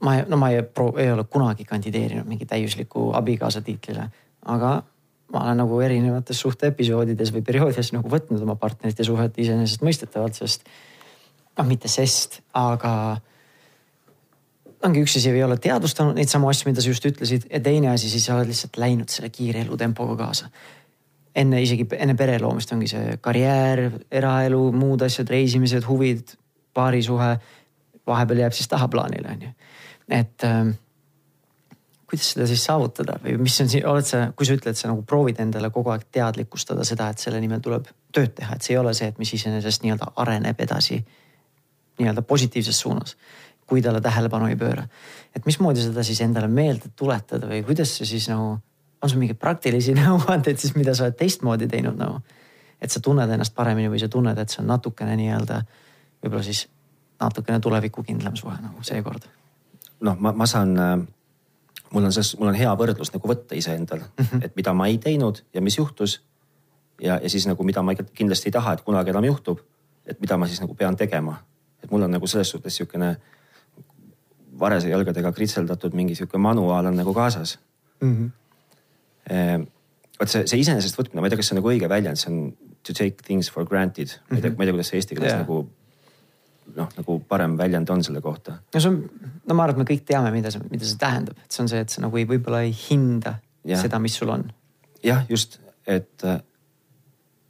ma 0.00 0.16
ei, 0.16 0.24
no 0.28 0.36
ma 0.40 0.50
ei, 0.50 0.62
ei 1.02 1.10
ole 1.12 1.24
kunagi 1.24 1.64
kandideerinud 1.64 2.26
mingi 2.28 2.46
täiusliku 2.46 3.10
abikaasa 3.16 3.60
tiitlile, 3.64 4.08
aga 4.44 4.82
ma 5.32 5.42
olen 5.42 5.60
nagu 5.60 5.80
erinevates 5.80 6.40
suhteepisoodides 6.40 7.32
või 7.34 7.42
perioodides 7.44 7.92
nagu 7.92 8.08
võtnud 8.08 8.42
oma 8.42 8.56
partnerite 8.60 9.04
suhet 9.04 9.38
iseenesestmõistetavalt, 9.38 10.38
sest 10.38 10.68
noh, 11.56 11.66
mitte 11.68 11.88
sest, 11.88 12.40
aga 12.56 12.92
ongi 14.86 15.02
üks 15.02 15.16
asi, 15.18 15.32
ei 15.32 15.44
ole 15.44 15.58
teadvustanud 15.62 16.16
neid 16.18 16.30
samu 16.30 16.50
asju, 16.50 16.70
mida 16.70 16.84
sa 16.84 16.90
just 16.92 17.06
ütlesid 17.08 17.48
ja 17.50 17.60
teine 17.64 17.90
asi, 17.92 18.10
siis 18.12 18.26
sa 18.28 18.36
oled 18.36 18.50
lihtsalt 18.50 18.78
läinud 18.80 19.12
selle 19.12 19.30
kiire 19.34 19.64
elutempoga 19.64 20.18
kaasa. 20.24 20.50
enne 21.36 21.60
isegi 21.62 21.84
enne 21.98 22.14
pere 22.16 22.38
loomist 22.40 22.72
ongi 22.72 22.88
see 22.88 23.18
karjäär, 23.20 23.90
eraelu, 24.10 24.70
muud 24.72 25.02
asjad, 25.04 25.28
reisimised, 25.28 25.84
huvid, 25.88 26.32
paarisuhe. 26.74 27.36
vahepeal 28.06 28.38
jääb 28.38 28.54
siis 28.54 28.68
tahaplaanile 28.68 29.28
on 29.32 29.42
ju, 29.42 29.48
et 30.08 30.44
äh, 30.44 30.68
kuidas 32.06 32.30
seda 32.32 32.46
siis 32.46 32.64
saavutada 32.64 33.18
või 33.22 33.36
mis 33.42 33.60
on 33.60 33.72
oled 33.90 34.06
sa, 34.06 34.28
kui 34.36 34.46
sa 34.46 34.54
ütled, 34.54 34.78
sa 34.78 34.88
nagu 34.92 35.02
proovid 35.02 35.40
endale 35.42 35.70
kogu 35.74 35.90
aeg 35.90 36.06
teadlikustada 36.12 36.84
seda, 36.86 37.08
et 37.10 37.18
selle 37.18 37.40
nimel 37.42 37.60
tuleb 37.64 37.88
tööd 38.14 38.36
teha, 38.36 38.54
et 38.54 38.62
see 38.62 38.76
ei 38.76 38.78
ole 38.78 38.94
see, 38.94 39.08
et 39.10 39.18
mis 39.18 39.32
iseenesest 39.34 39.82
nii-öelda 39.82 40.12
areneb 40.22 40.60
edasi 40.62 41.00
nii-öelda 41.98 42.22
positiivses 42.22 42.80
suunas, 42.80 43.16
kui 43.66 43.82
talle 43.82 44.00
tähelepanu 44.00 44.50
ei 44.50 44.56
pööra. 44.56 44.86
et 45.34 45.46
mismoodi 45.46 45.82
seda 45.82 46.02
siis 46.02 46.20
endale 46.20 46.48
meelde 46.48 46.90
tuletada 46.96 47.48
või 47.50 47.62
kuidas 47.66 47.96
see 47.96 48.06
siis 48.06 48.28
nagu, 48.28 48.58
on 49.02 49.10
sul 49.10 49.20
mingeid 49.20 49.38
praktilisi 49.38 49.94
nõuandeid 50.00 50.58
siis, 50.58 50.74
mida 50.76 50.94
sa 50.94 51.08
oled 51.08 51.18
teistmoodi 51.18 51.68
teinud 51.68 51.98
nagu? 51.98 52.20
et 52.80 52.92
sa 52.92 53.00
tunned 53.00 53.30
ennast 53.30 53.54
paremini 53.54 53.88
või 53.88 54.00
sa 54.00 54.08
tunned, 54.08 54.38
et 54.38 54.52
see 54.52 54.62
on 54.62 54.70
natukene 54.74 55.16
nii-öelda 55.16 55.62
võib-olla 56.22 56.44
siis 56.44 56.66
natukene 57.20 57.60
tulevikukindlam 57.60 58.36
suhe 58.36 58.56
nagu 58.60 58.82
seekord. 58.84 59.28
noh, 60.00 60.16
ma, 60.20 60.32
ma 60.32 60.46
saan 60.46 60.78
äh 60.78 60.96
mul 61.90 62.04
on 62.04 62.12
selles, 62.12 62.36
mul 62.38 62.50
on 62.50 62.58
hea 62.58 62.72
võrdlus 62.78 63.12
nagu 63.14 63.28
võtta 63.30 63.56
iseendal 63.56 64.02
mm, 64.02 64.24
-hmm. 64.24 64.44
et 64.44 64.56
mida 64.56 64.72
ma 64.74 64.86
ei 64.86 64.98
teinud 64.98 65.42
ja 65.54 65.60
mis 65.60 65.78
juhtus. 65.78 66.22
ja, 67.00 67.20
ja 67.22 67.30
siis 67.30 67.46
nagu, 67.46 67.64
mida 67.64 67.82
ma 67.82 67.94
kindlasti 67.94 68.48
ei 68.48 68.52
taha, 68.52 68.72
et 68.72 68.80
kunagi 68.80 69.10
enam 69.10 69.24
juhtub. 69.24 69.60
et 70.06 70.20
mida 70.20 70.36
ma 70.36 70.46
siis 70.46 70.60
nagu 70.60 70.74
pean 70.74 70.96
tegema 70.96 71.38
et 71.86 71.94
mul 71.94 72.06
on 72.06 72.14
nagu 72.16 72.26
selles 72.30 72.50
suhtes 72.50 72.76
sihukene 72.80 73.14
varese 74.58 74.90
jalgadega 74.90 75.32
kritseldatud 75.36 75.94
mingi 75.94 76.16
sihuke 76.18 76.38
manuaal 76.42 76.90
on 76.90 76.98
nagu 76.98 77.14
kaasas 77.14 77.58
mm. 78.00 78.12
-hmm. 78.12 79.66
vot 80.20 80.28
see, 80.32 80.46
see 80.46 80.60
iseenesest 80.60 80.98
võtmine, 80.98 81.20
ma 81.20 81.28
ei 81.28 81.34
tea, 81.34 81.40
kas 81.40 81.50
see 81.50 81.56
on 81.56 81.62
nagu 81.62 81.72
õige 81.72 81.88
väljend, 81.92 82.20
see 82.20 82.32
on 82.32 82.52
to 82.82 82.94
take 82.94 83.22
things 83.26 83.50
for 83.52 83.66
granted 83.68 84.08
mm. 84.08 84.18
-hmm. 84.18 84.30
ma 84.30 84.36
ei 84.36 84.42
tea, 84.42 84.50
mhm. 84.50 84.58
ma 84.58 84.64
ei 84.64 84.66
tea, 84.66 84.76
kuidas 84.78 84.92
see 84.92 85.02
eesti 85.02 85.18
keeles 85.18 85.32
yeah. 85.32 85.44
nagu 85.44 85.68
noh, 86.74 86.88
nagu 86.96 87.18
parem 87.28 87.58
väljend 87.58 87.90
on 87.90 88.04
selle 88.04 88.20
kohta. 88.20 88.58
no 88.74 88.80
see 88.80 88.90
on, 88.90 89.30
no 89.46 89.54
ma 89.54 89.64
arvan, 89.66 89.76
et 89.76 89.84
me 89.84 89.94
kõik 89.94 90.04
teame, 90.08 90.32
mida 90.34 90.50
see, 90.50 90.62
mida 90.70 90.84
see 90.84 90.98
tähendab, 90.98 91.38
et 91.44 91.52
see 91.52 91.62
on 91.62 91.70
see, 91.72 91.80
et 91.86 91.92
sa 91.92 92.02
nagu 92.02 92.18
ei, 92.18 92.26
võib-olla 92.26 92.64
ei 92.66 92.74
hinda 92.90 93.36
ja. 93.64 93.80
seda, 93.82 93.98
mis 94.02 94.16
sul 94.18 94.32
on. 94.34 94.48
jah, 95.04 95.24
just, 95.30 95.60
et, 95.86 96.24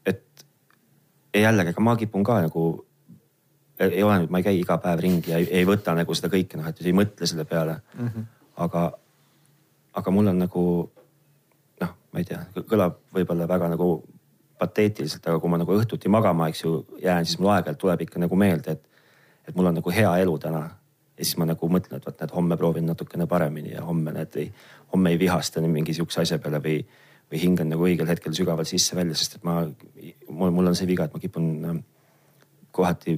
et 0.06 0.46
ja 1.34 1.46
jällegi, 1.48 1.72
aga 1.74 1.86
ma 1.88 1.96
kipun 1.96 2.24
ka 2.26 2.40
nagu 2.44 2.66
ei 3.78 4.02
ole 4.02 4.20
nüüd, 4.22 4.32
ma 4.32 4.40
ei 4.40 4.46
käi 4.46 4.58
iga 4.60 4.78
päev 4.82 5.00
ringi 5.04 5.32
ja 5.32 5.40
ei, 5.42 5.48
ei 5.60 5.66
võta 5.68 5.94
nagu 5.96 6.14
seda 6.16 6.30
kõike 6.32 6.58
noh, 6.60 6.68
et 6.70 6.82
ei 6.84 6.94
mõtle 6.96 7.28
selle 7.28 7.44
peale 7.48 7.78
mm. 7.98 8.08
-hmm. 8.08 8.28
aga, 8.64 8.84
aga 10.00 10.14
mul 10.14 10.32
on 10.32 10.38
nagu 10.44 10.64
noh, 11.80 11.96
ma 12.12 12.22
ei 12.22 12.28
tea, 12.28 12.44
kõlab 12.56 13.00
võib-olla 13.14 13.48
väga 13.48 13.68
nagu 13.74 13.90
pateetiliselt, 14.58 15.26
aga 15.26 15.40
kui 15.40 15.52
ma 15.52 15.60
nagu 15.60 15.76
õhtuti 15.76 16.08
magama, 16.08 16.48
eks 16.48 16.62
ju, 16.64 16.78
jään, 17.02 17.26
siis 17.26 17.38
mul 17.38 17.52
aeg-ajalt 17.52 17.78
tuleb 17.78 18.06
ikka 18.06 18.20
nagu 18.22 18.36
meelde, 18.40 18.76
et, 18.76 19.02
et 19.48 19.56
mul 19.56 19.68
on 19.68 19.76
nagu 19.80 19.92
hea 19.92 20.16
elu 20.24 20.38
täna. 20.38 20.62
ja 21.16 21.24
siis 21.24 21.36
ma 21.40 21.46
nagu 21.48 21.68
mõtlen, 21.72 21.96
et 21.96 22.06
vot 22.06 22.18
näed, 22.20 22.32
homme 22.32 22.56
proovin 22.60 22.86
natukene 22.86 23.26
paremini 23.26 23.70
ja 23.72 23.82
homme 23.84 24.12
näed, 24.12 24.36
ei, 24.36 24.52
homme 24.92 25.10
ei 25.10 25.18
vihasta 25.18 25.60
mingi 25.60 25.94
sihukese 25.96 26.20
asja 26.20 26.38
peale 26.38 26.60
või, 26.60 26.82
või 27.32 27.40
hingan 27.40 27.70
nagu 27.72 27.84
õigel 27.84 28.08
hetkel 28.08 28.34
sügavalt 28.36 28.68
sisse-välja, 28.68 29.16
sest 29.16 29.38
et 29.38 29.44
ma, 29.44 29.62
mul, 30.28 30.50
mul 30.50 30.72
on 30.72 30.76
see 30.76 30.88
viga, 30.88 31.04
et 31.04 31.14
ma 31.14 31.20
kipun 31.20 31.46
äh, 31.64 31.78
kohati 32.70 33.16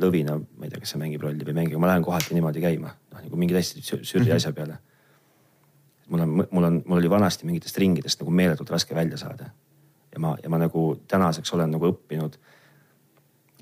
lõvina, 0.00 0.36
ma 0.38 0.66
ei 0.66 0.72
tea, 0.72 0.82
kas 0.82 0.94
see 0.94 1.00
mängib 1.00 1.22
rolli 1.24 1.46
või 1.46 1.56
mängib, 1.56 1.78
ma 1.82 1.90
lähen 1.90 2.04
kohati 2.06 2.36
niimoodi 2.36 2.62
käima, 2.64 2.92
noh 3.12 3.22
nagu 3.24 3.40
mingi 3.40 3.56
täiesti 3.56 3.82
sürri 3.84 4.26
mhm. 4.26 4.36
asja 4.36 4.52
peale. 4.52 4.78
mul 6.08 6.20
on, 6.20 6.34
mul 6.50 6.64
on, 6.64 6.82
mul 6.86 6.98
oli 6.98 7.10
vanasti 7.10 7.46
mingitest 7.46 7.78
ringidest 7.80 8.20
nagu 8.20 8.30
meeletult 8.30 8.70
raske 8.70 8.94
välja 8.94 9.18
saada. 9.18 9.50
ja 10.12 10.20
ma, 10.20 10.36
ja 10.42 10.50
ma 10.50 10.58
nagu 10.58 10.84
tänaseks 11.08 11.52
olen 11.52 11.70
nagu 11.70 11.90
õppinud 11.90 12.38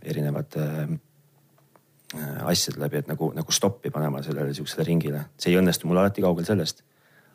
erinevate 0.02 0.62
äh, 0.62 2.46
asjade 2.46 2.80
läbi, 2.80 2.98
et 2.98 3.08
nagu, 3.08 3.32
nagu 3.34 3.52
stoppi 3.52 3.90
panema 3.90 4.22
sellele 4.22 4.54
sihukesele 4.54 4.84
ringile. 4.84 5.24
see 5.38 5.52
ei 5.52 5.60
õnnestu 5.60 5.86
mul 5.86 6.02
alati 6.02 6.22
kaugel 6.22 6.44
sellest. 6.44 6.82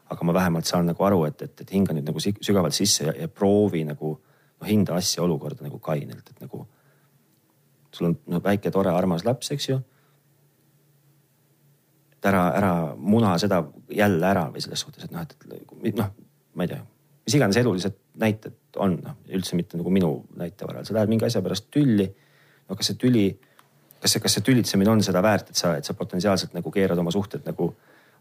aga 0.09 0.23
ma 0.23 0.33
vähemalt 0.33 0.65
saan 0.65 0.85
nagu 0.85 1.03
aru, 1.03 1.25
et, 1.25 1.41
et, 1.41 1.61
et 1.61 1.71
hinga 1.71 1.93
nüüd 1.93 2.07
nagu 2.07 2.19
sügavalt 2.19 2.73
sisse 2.73 3.09
ja, 3.09 3.13
ja 3.21 3.27
proovi 3.27 3.83
nagu 3.83 4.13
noh, 4.61 4.67
hinda 4.67 4.95
asja, 4.95 5.23
olukorda 5.23 5.65
nagu 5.65 5.79
kainelt, 5.79 6.29
et 6.29 6.41
nagu 6.41 6.67
sul 7.93 8.09
on 8.11 8.43
väike 8.43 8.71
tore 8.71 8.91
armas 8.91 9.25
laps, 9.25 9.51
eks 9.51 9.69
ju. 9.69 9.79
et 12.17 12.25
ära, 12.25 12.43
ära 12.57 12.71
muna 12.97 13.35
seda 13.37 13.61
jälle 13.93 14.27
ära 14.27 14.47
või 14.53 14.61
selles 14.63 14.81
suhtes, 14.83 15.05
et 15.05 15.11
noh, 15.13 15.21
et 15.23 15.97
noh, 15.97 16.13
ma 16.57 16.65
ei 16.65 16.71
tea, 16.71 16.79
mis 17.25 17.35
iganes 17.37 17.59
elulised 17.61 17.97
näited 18.17 18.79
on, 18.81 18.97
noh 19.03 19.35
üldse 19.37 19.57
mitte 19.59 19.77
nagu 19.77 19.91
minu 19.93 20.11
näite 20.39 20.67
varal, 20.67 20.85
sa 20.85 20.95
lähed 20.97 21.11
mingi 21.11 21.27
asja 21.27 21.43
pärast 21.45 21.69
tülli. 21.73 22.07
no 22.69 22.75
kas 22.75 22.91
see 22.91 22.99
tüli, 22.99 23.27
kas 24.01 24.15
see, 24.15 24.23
kas 24.23 24.37
see 24.37 24.47
tülitsemine 24.49 24.91
on 24.91 25.03
seda 25.05 25.21
väärt, 25.23 25.53
et 25.53 25.59
sa, 25.59 25.75
et 25.77 25.85
sa 25.85 25.93
potentsiaalselt 25.93 26.57
nagu 26.57 26.71
keerad 26.71 26.97
oma 26.97 27.13
suhted 27.13 27.45
nagu 27.45 27.71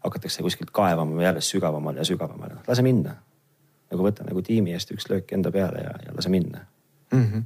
hakatakse 0.03 0.45
kuskilt 0.45 0.71
kaevama 0.71 1.23
järjest 1.23 1.55
sügavamale 1.55 2.03
ja 2.03 2.05
sügavamale, 2.07 2.61
lase 2.67 2.85
minna. 2.85 3.17
nagu 3.91 4.03
võta 4.03 4.25
nagu 4.27 4.41
tiimi 4.43 4.73
eest 4.75 4.91
üks 4.91 5.07
löök 5.09 5.31
enda 5.33 5.51
peale 5.51 5.83
ja, 5.83 5.93
ja 6.05 6.15
lase 6.15 6.29
minna 6.29 6.65
mm. 7.11 7.23
-hmm 7.23 7.45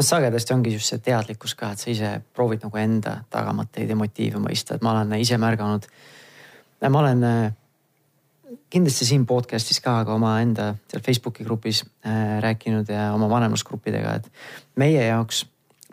noh, 0.00 0.06
sagedasti 0.06 0.54
ongi 0.56 0.72
just 0.74 0.92
see 0.92 1.02
teadlikkus 1.04 1.54
ka, 1.58 1.74
et 1.74 1.82
sa 1.82 1.90
ise 1.92 2.10
proovid 2.34 2.64
nagu 2.64 2.80
enda 2.80 3.20
tagamõtteid 3.32 3.90
ja 3.92 3.98
motiive 3.98 4.40
mõista, 4.42 4.76
et 4.76 4.84
ma 4.84 4.94
olen 4.96 5.12
ise 5.20 5.38
märganud. 5.40 5.86
ma 6.88 7.02
olen 7.02 7.24
äh, 7.24 7.52
kindlasti 8.72 9.06
siin 9.06 9.26
podcast'is 9.26 9.82
ka, 9.84 10.00
aga 10.04 10.16
omaenda 10.16 10.72
seal 10.88 11.04
Facebooki 11.04 11.44
grupis 11.44 11.84
äh, 11.84 12.40
rääkinud 12.40 12.88
ja 12.88 13.10
oma 13.14 13.28
vanemlusgruppidega, 13.28 14.14
et 14.16 14.30
meie 14.80 15.04
jaoks, 15.04 15.44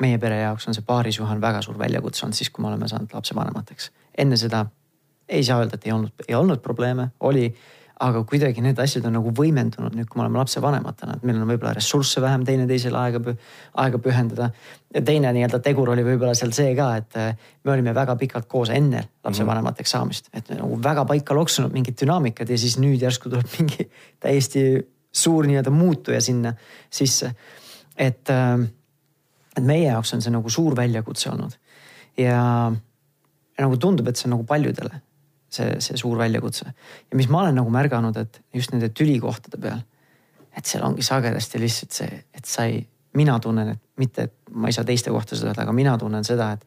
meie 0.02 0.18
pere 0.18 0.40
jaoks 0.42 0.68
on 0.68 0.78
see 0.78 0.86
paarisuhe 0.88 1.30
on 1.36 1.42
väga 1.44 1.62
suur 1.66 1.78
väljakutse 1.80 2.26
olnud 2.26 2.38
siis, 2.38 2.50
kui 2.50 2.64
me 2.64 2.72
oleme 2.72 2.88
saanud 2.88 3.14
lapsevanemateks. 3.14 3.92
enne 4.18 4.38
seda 4.38 4.66
ei 5.28 5.44
saa 5.44 5.60
öelda, 5.60 5.76
et 5.76 5.86
ei 5.86 5.92
olnud, 5.92 6.28
ei 6.28 6.36
olnud 6.36 6.62
probleeme, 6.64 7.10
oli 7.20 7.50
aga 8.04 8.22
kuidagi 8.30 8.62
need 8.62 8.78
asjad 8.82 9.06
on 9.10 9.16
nagu 9.18 9.32
võimendunud 9.34 9.96
nüüd, 9.98 10.08
kui 10.10 10.20
me 10.20 10.26
oleme 10.26 10.38
lapsevanematena, 10.42 11.18
et 11.18 11.24
meil 11.26 11.40
on 11.40 11.50
võib-olla 11.50 11.74
ressursse 11.78 12.22
vähem 12.22 12.44
teineteisele 12.46 12.98
aega, 13.00 13.34
aega 13.82 14.02
pühendada. 14.02 14.50
ja 14.94 15.02
teine 15.06 15.32
nii-öelda 15.34 15.60
tegur 15.66 15.90
oli 15.94 16.04
võib-olla 16.06 16.36
seal 16.38 16.54
see 16.54 16.76
ka, 16.78 16.90
et 17.02 17.18
äh, 17.18 17.48
me 17.66 17.74
olime 17.74 17.96
väga 17.98 18.16
pikalt 18.20 18.48
koos 18.48 18.70
enne 18.74 19.02
lapsevanemateks 19.26 19.96
saamist, 19.96 20.30
et 20.34 20.52
nagu 20.54 20.78
väga 20.84 21.06
paika 21.10 21.36
loksunud 21.38 21.74
mingid 21.74 21.98
dünaamikad 22.02 22.50
ja 22.50 22.58
siis 22.58 22.78
nüüd 22.82 23.02
järsku 23.02 23.32
tuleb 23.34 23.50
mingi 23.58 23.90
täiesti 24.24 24.68
suur 25.12 25.50
nii-öelda 25.50 25.74
muutuja 25.74 26.22
sinna 26.22 26.54
sisse. 26.90 27.34
et, 27.98 28.30
äh, 28.30 28.60
et 29.58 29.64
meie 29.66 29.90
jaoks 29.90 30.14
on 30.14 30.22
see 30.22 30.34
nagu 30.34 30.50
suur 30.54 30.78
väljakutse 30.78 31.32
olnud 31.34 31.58
ja, 32.18 32.38
ja 33.58 33.66
nagu 33.66 33.78
tundub, 33.82 34.08
et 34.08 34.18
see 34.18 34.30
on 34.30 34.38
nagu 34.38 34.46
paljudele 34.46 35.02
see, 35.50 35.78
see 35.84 35.98
suur 36.00 36.18
väljakutse. 36.20 36.66
ja 37.12 37.18
mis 37.18 37.30
ma 37.30 37.42
olen 37.42 37.56
nagu 37.62 37.70
märganud, 37.74 38.18
et 38.18 38.42
just 38.54 38.74
nende 38.74 38.90
tülikohtade 38.90 39.62
peal, 39.62 39.84
et 40.58 40.66
seal 40.66 40.86
ongi 40.88 41.06
sagedasti 41.06 41.62
lihtsalt 41.62 42.00
see, 42.02 42.24
et 42.34 42.46
sa 42.46 42.66
ei, 42.68 42.82
mina 43.18 43.40
tunnen, 43.40 43.76
et 43.76 43.82
mitte, 43.98 44.28
et 44.28 44.54
ma 44.54 44.70
ei 44.70 44.76
saa 44.76 44.86
teiste 44.88 45.14
kohta 45.14 45.36
seda 45.36 45.52
öelda, 45.52 45.66
aga 45.66 45.76
mina 45.76 45.96
tunnen 45.98 46.26
seda, 46.28 46.52
et, 46.58 46.66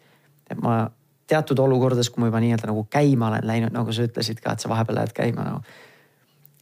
et 0.51 0.63
ma 0.63 0.83
teatud 1.31 1.59
olukordades, 1.63 2.11
kui 2.11 2.23
ma 2.23 2.31
juba 2.31 2.43
nii-öelda 2.43 2.71
nagu 2.71 2.85
käima 2.91 3.31
olen 3.31 3.47
läinud, 3.47 3.75
nagu 3.75 3.95
sa 3.95 4.07
ütlesid 4.07 4.43
ka, 4.43 4.55
et 4.55 4.65
sa 4.65 4.71
vahepeal 4.73 4.99
lähed 4.99 5.15
käima 5.17 5.47
nagu. 5.47 5.63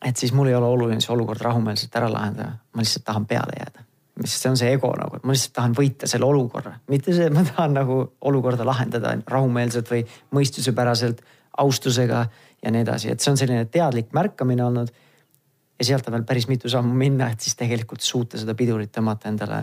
et 0.05 0.17
siis 0.17 0.33
mul 0.33 0.47
ei 0.47 0.55
ole 0.55 0.67
oluline 0.67 1.03
see 1.03 1.11
olukord 1.11 1.41
rahumeelselt 1.43 1.97
ära 1.99 2.11
lahendada, 2.13 2.59
ma 2.73 2.85
lihtsalt 2.85 3.05
tahan 3.05 3.27
peale 3.27 3.57
jääda. 3.59 3.87
sest 4.25 4.43
see 4.43 4.51
on 4.51 4.61
see 4.61 4.73
ego 4.75 4.93
nagu, 4.99 5.17
et 5.17 5.25
ma 5.25 5.35
lihtsalt 5.35 5.55
tahan 5.57 5.75
võita 5.79 6.11
selle 6.11 6.27
olukorra, 6.27 6.75
mitte 6.89 7.15
see, 7.17 7.27
et 7.31 7.35
ma 7.35 7.45
tahan 7.49 7.75
nagu 7.81 7.99
olukorda 8.31 8.67
lahendada 8.67 9.17
rahumeelselt 9.27 9.91
või 9.91 10.05
mõistuspäraselt, 10.37 11.25
austusega 11.59 12.25
ja 12.63 12.73
nii 12.75 12.85
edasi, 12.87 13.13
et 13.13 13.21
see 13.21 13.33
on 13.33 13.41
selline 13.41 13.67
teadlik 13.73 14.15
märkamine 14.17 14.65
olnud. 14.65 14.89
ja 15.79 15.85
sealt 15.85 16.09
on 16.09 16.17
veel 16.17 16.25
päris 16.27 16.49
mitu 16.49 16.69
sammu 16.69 16.95
minna, 16.95 17.31
et 17.31 17.41
siis 17.41 17.57
tegelikult 17.57 18.01
suuta 18.01 18.39
seda 18.39 18.55
pidurit 18.55 18.91
tõmmata 18.95 19.29
endale 19.31 19.63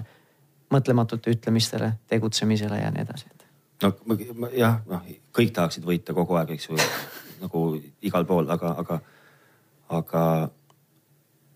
mõtlematute 0.72 1.34
ütlemistele, 1.36 1.92
tegutsemisele 2.08 2.80
ja 2.80 2.92
nii 2.92 3.04
edasi. 3.04 3.26
no 3.84 3.94
jah, 4.54 4.80
noh 4.88 5.04
kõik 5.36 5.52
tahaksid 5.54 5.84
võita 5.84 6.14
kogu 6.14 6.40
aeg, 6.40 6.56
eks 6.56 6.70
ju 6.70 6.80
nagu 7.42 7.66
igal 8.02 8.26
pool, 8.26 8.50
aga, 8.50 8.76
aga 8.80 9.02
aga 9.90 10.50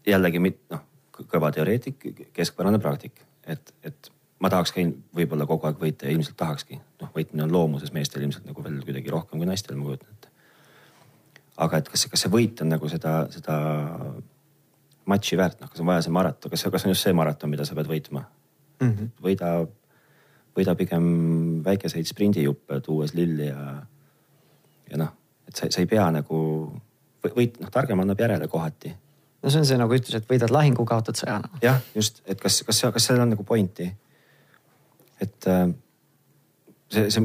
jällegi 0.06 0.42
noh, 0.44 0.86
kõva 1.20 1.52
teoreetik, 1.52 2.06
keskpärane 2.34 2.80
praktik, 2.80 3.22
et, 3.48 3.74
et 3.84 4.12
ma 4.40 4.52
tahaks 4.52 4.74
ka 4.76 4.86
võib-olla 5.16 5.48
kogu 5.50 5.68
aeg 5.68 5.82
võita 5.82 6.08
ja 6.08 6.16
ilmselt 6.16 6.38
tahakski. 6.40 6.80
noh, 7.02 7.12
võitmine 7.16 7.44
on 7.46 7.54
loomuses 7.54 7.94
meestel 7.96 8.24
ilmselt 8.24 8.48
nagu 8.48 8.64
veel 8.64 8.82
kuidagi 8.86 9.12
rohkem 9.14 9.40
kui 9.40 9.50
naistel, 9.50 9.78
ma 9.80 9.90
kujutan 9.90 10.14
ette. 10.14 10.29
Aga 11.60 11.82
et 11.82 11.90
kas, 11.92 12.06
kas 12.12 12.26
see 12.26 12.32
võit 12.34 12.62
on 12.64 12.72
nagu 12.72 12.90
seda, 12.92 13.14
seda 13.34 13.58
matši 15.10 15.40
väärt, 15.40 15.60
noh, 15.62 15.72
kas 15.72 15.82
on 15.84 15.90
vaja 15.90 16.06
see 16.06 16.16
maraton, 16.16 16.54
kas, 16.54 16.66
kas 16.72 16.86
on 16.86 16.94
just 16.94 17.08
see 17.08 17.16
maraton, 17.18 17.52
mida 17.52 17.66
sa 17.68 17.78
pead 17.78 17.90
võitma 17.90 18.24
mm? 18.24 18.90
-hmm. 18.90 19.12
võida, 19.26 19.54
võida 20.58 20.76
pigem 20.80 21.10
väikeseid 21.66 22.08
sprindijuppe, 22.10 22.80
tuues 22.86 23.16
lilli 23.18 23.50
ja, 23.50 23.76
ja 24.92 25.02
noh, 25.04 25.14
et 25.48 25.56
sa, 25.56 25.70
sa 25.70 25.84
ei 25.84 25.90
pea 25.90 26.08
nagu 26.14 26.40
võit, 27.28 27.60
noh 27.60 27.72
targem 27.74 28.00
annab 28.00 28.20
järele 28.20 28.48
kohati. 28.48 28.94
no 29.44 29.50
see 29.52 29.64
on 29.64 29.70
see 29.72 29.80
nagu 29.82 29.96
ütlus, 29.96 30.16
et 30.16 30.30
võidad 30.30 30.54
lahingu, 30.54 30.86
kaotad 30.86 31.20
sõja 31.20 31.40
no.. 31.44 31.62
jah, 31.64 31.82
just, 31.96 32.24
et 32.26 32.42
kas, 32.42 32.62
kas, 32.68 32.84
kas 32.94 33.12
seal 33.12 33.24
on 33.24 33.34
nagu 33.36 33.44
pointi? 33.44 33.90
et 35.20 35.48
äh, 35.52 35.68
see, 36.90 37.24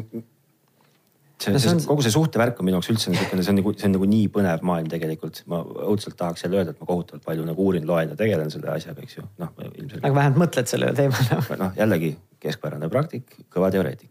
see 1.45 1.53
see, 1.53 1.63
see, 1.65 1.73
on... 1.77 1.83
kogu 1.89 2.05
see 2.05 2.15
suhtevärk 2.15 2.61
on 2.61 2.69
minu 2.69 2.79
jaoks 2.79 2.91
üldse 2.93 3.13
niisugune, 3.13 3.45
see 3.47 3.53
on 3.53 3.59
nagu, 3.61 3.73
see 3.79 3.89
on 3.89 3.95
nagu 3.97 4.09
nii 4.11 4.29
põnev 4.35 4.65
maailm 4.69 4.91
tegelikult. 4.93 5.43
ma 5.51 5.61
õudselt 5.65 6.17
tahaks 6.21 6.47
jälle 6.47 6.61
öelda, 6.61 6.75
et 6.75 6.81
ma 6.83 6.89
kohutavalt 6.89 7.25
palju 7.27 7.47
nagu 7.49 7.67
uurin, 7.69 7.87
loen 7.89 8.15
ja 8.15 8.19
tegelen 8.19 8.53
selle 8.55 8.71
asjaga, 8.75 9.05
eks 9.05 9.19
ju. 9.19 9.27
noh, 9.43 9.53
ilmselgelt. 9.65 10.05
aga 10.05 10.15
vähemalt 10.21 10.43
mõtled 10.45 10.71
sellele 10.71 10.97
teemale. 10.99 11.61
noh, 11.61 11.75
jällegi 11.79 12.15
keskpärane 12.45 12.91
praktik, 12.93 13.37
kõva 13.53 13.71
teoreetik. 13.75 14.11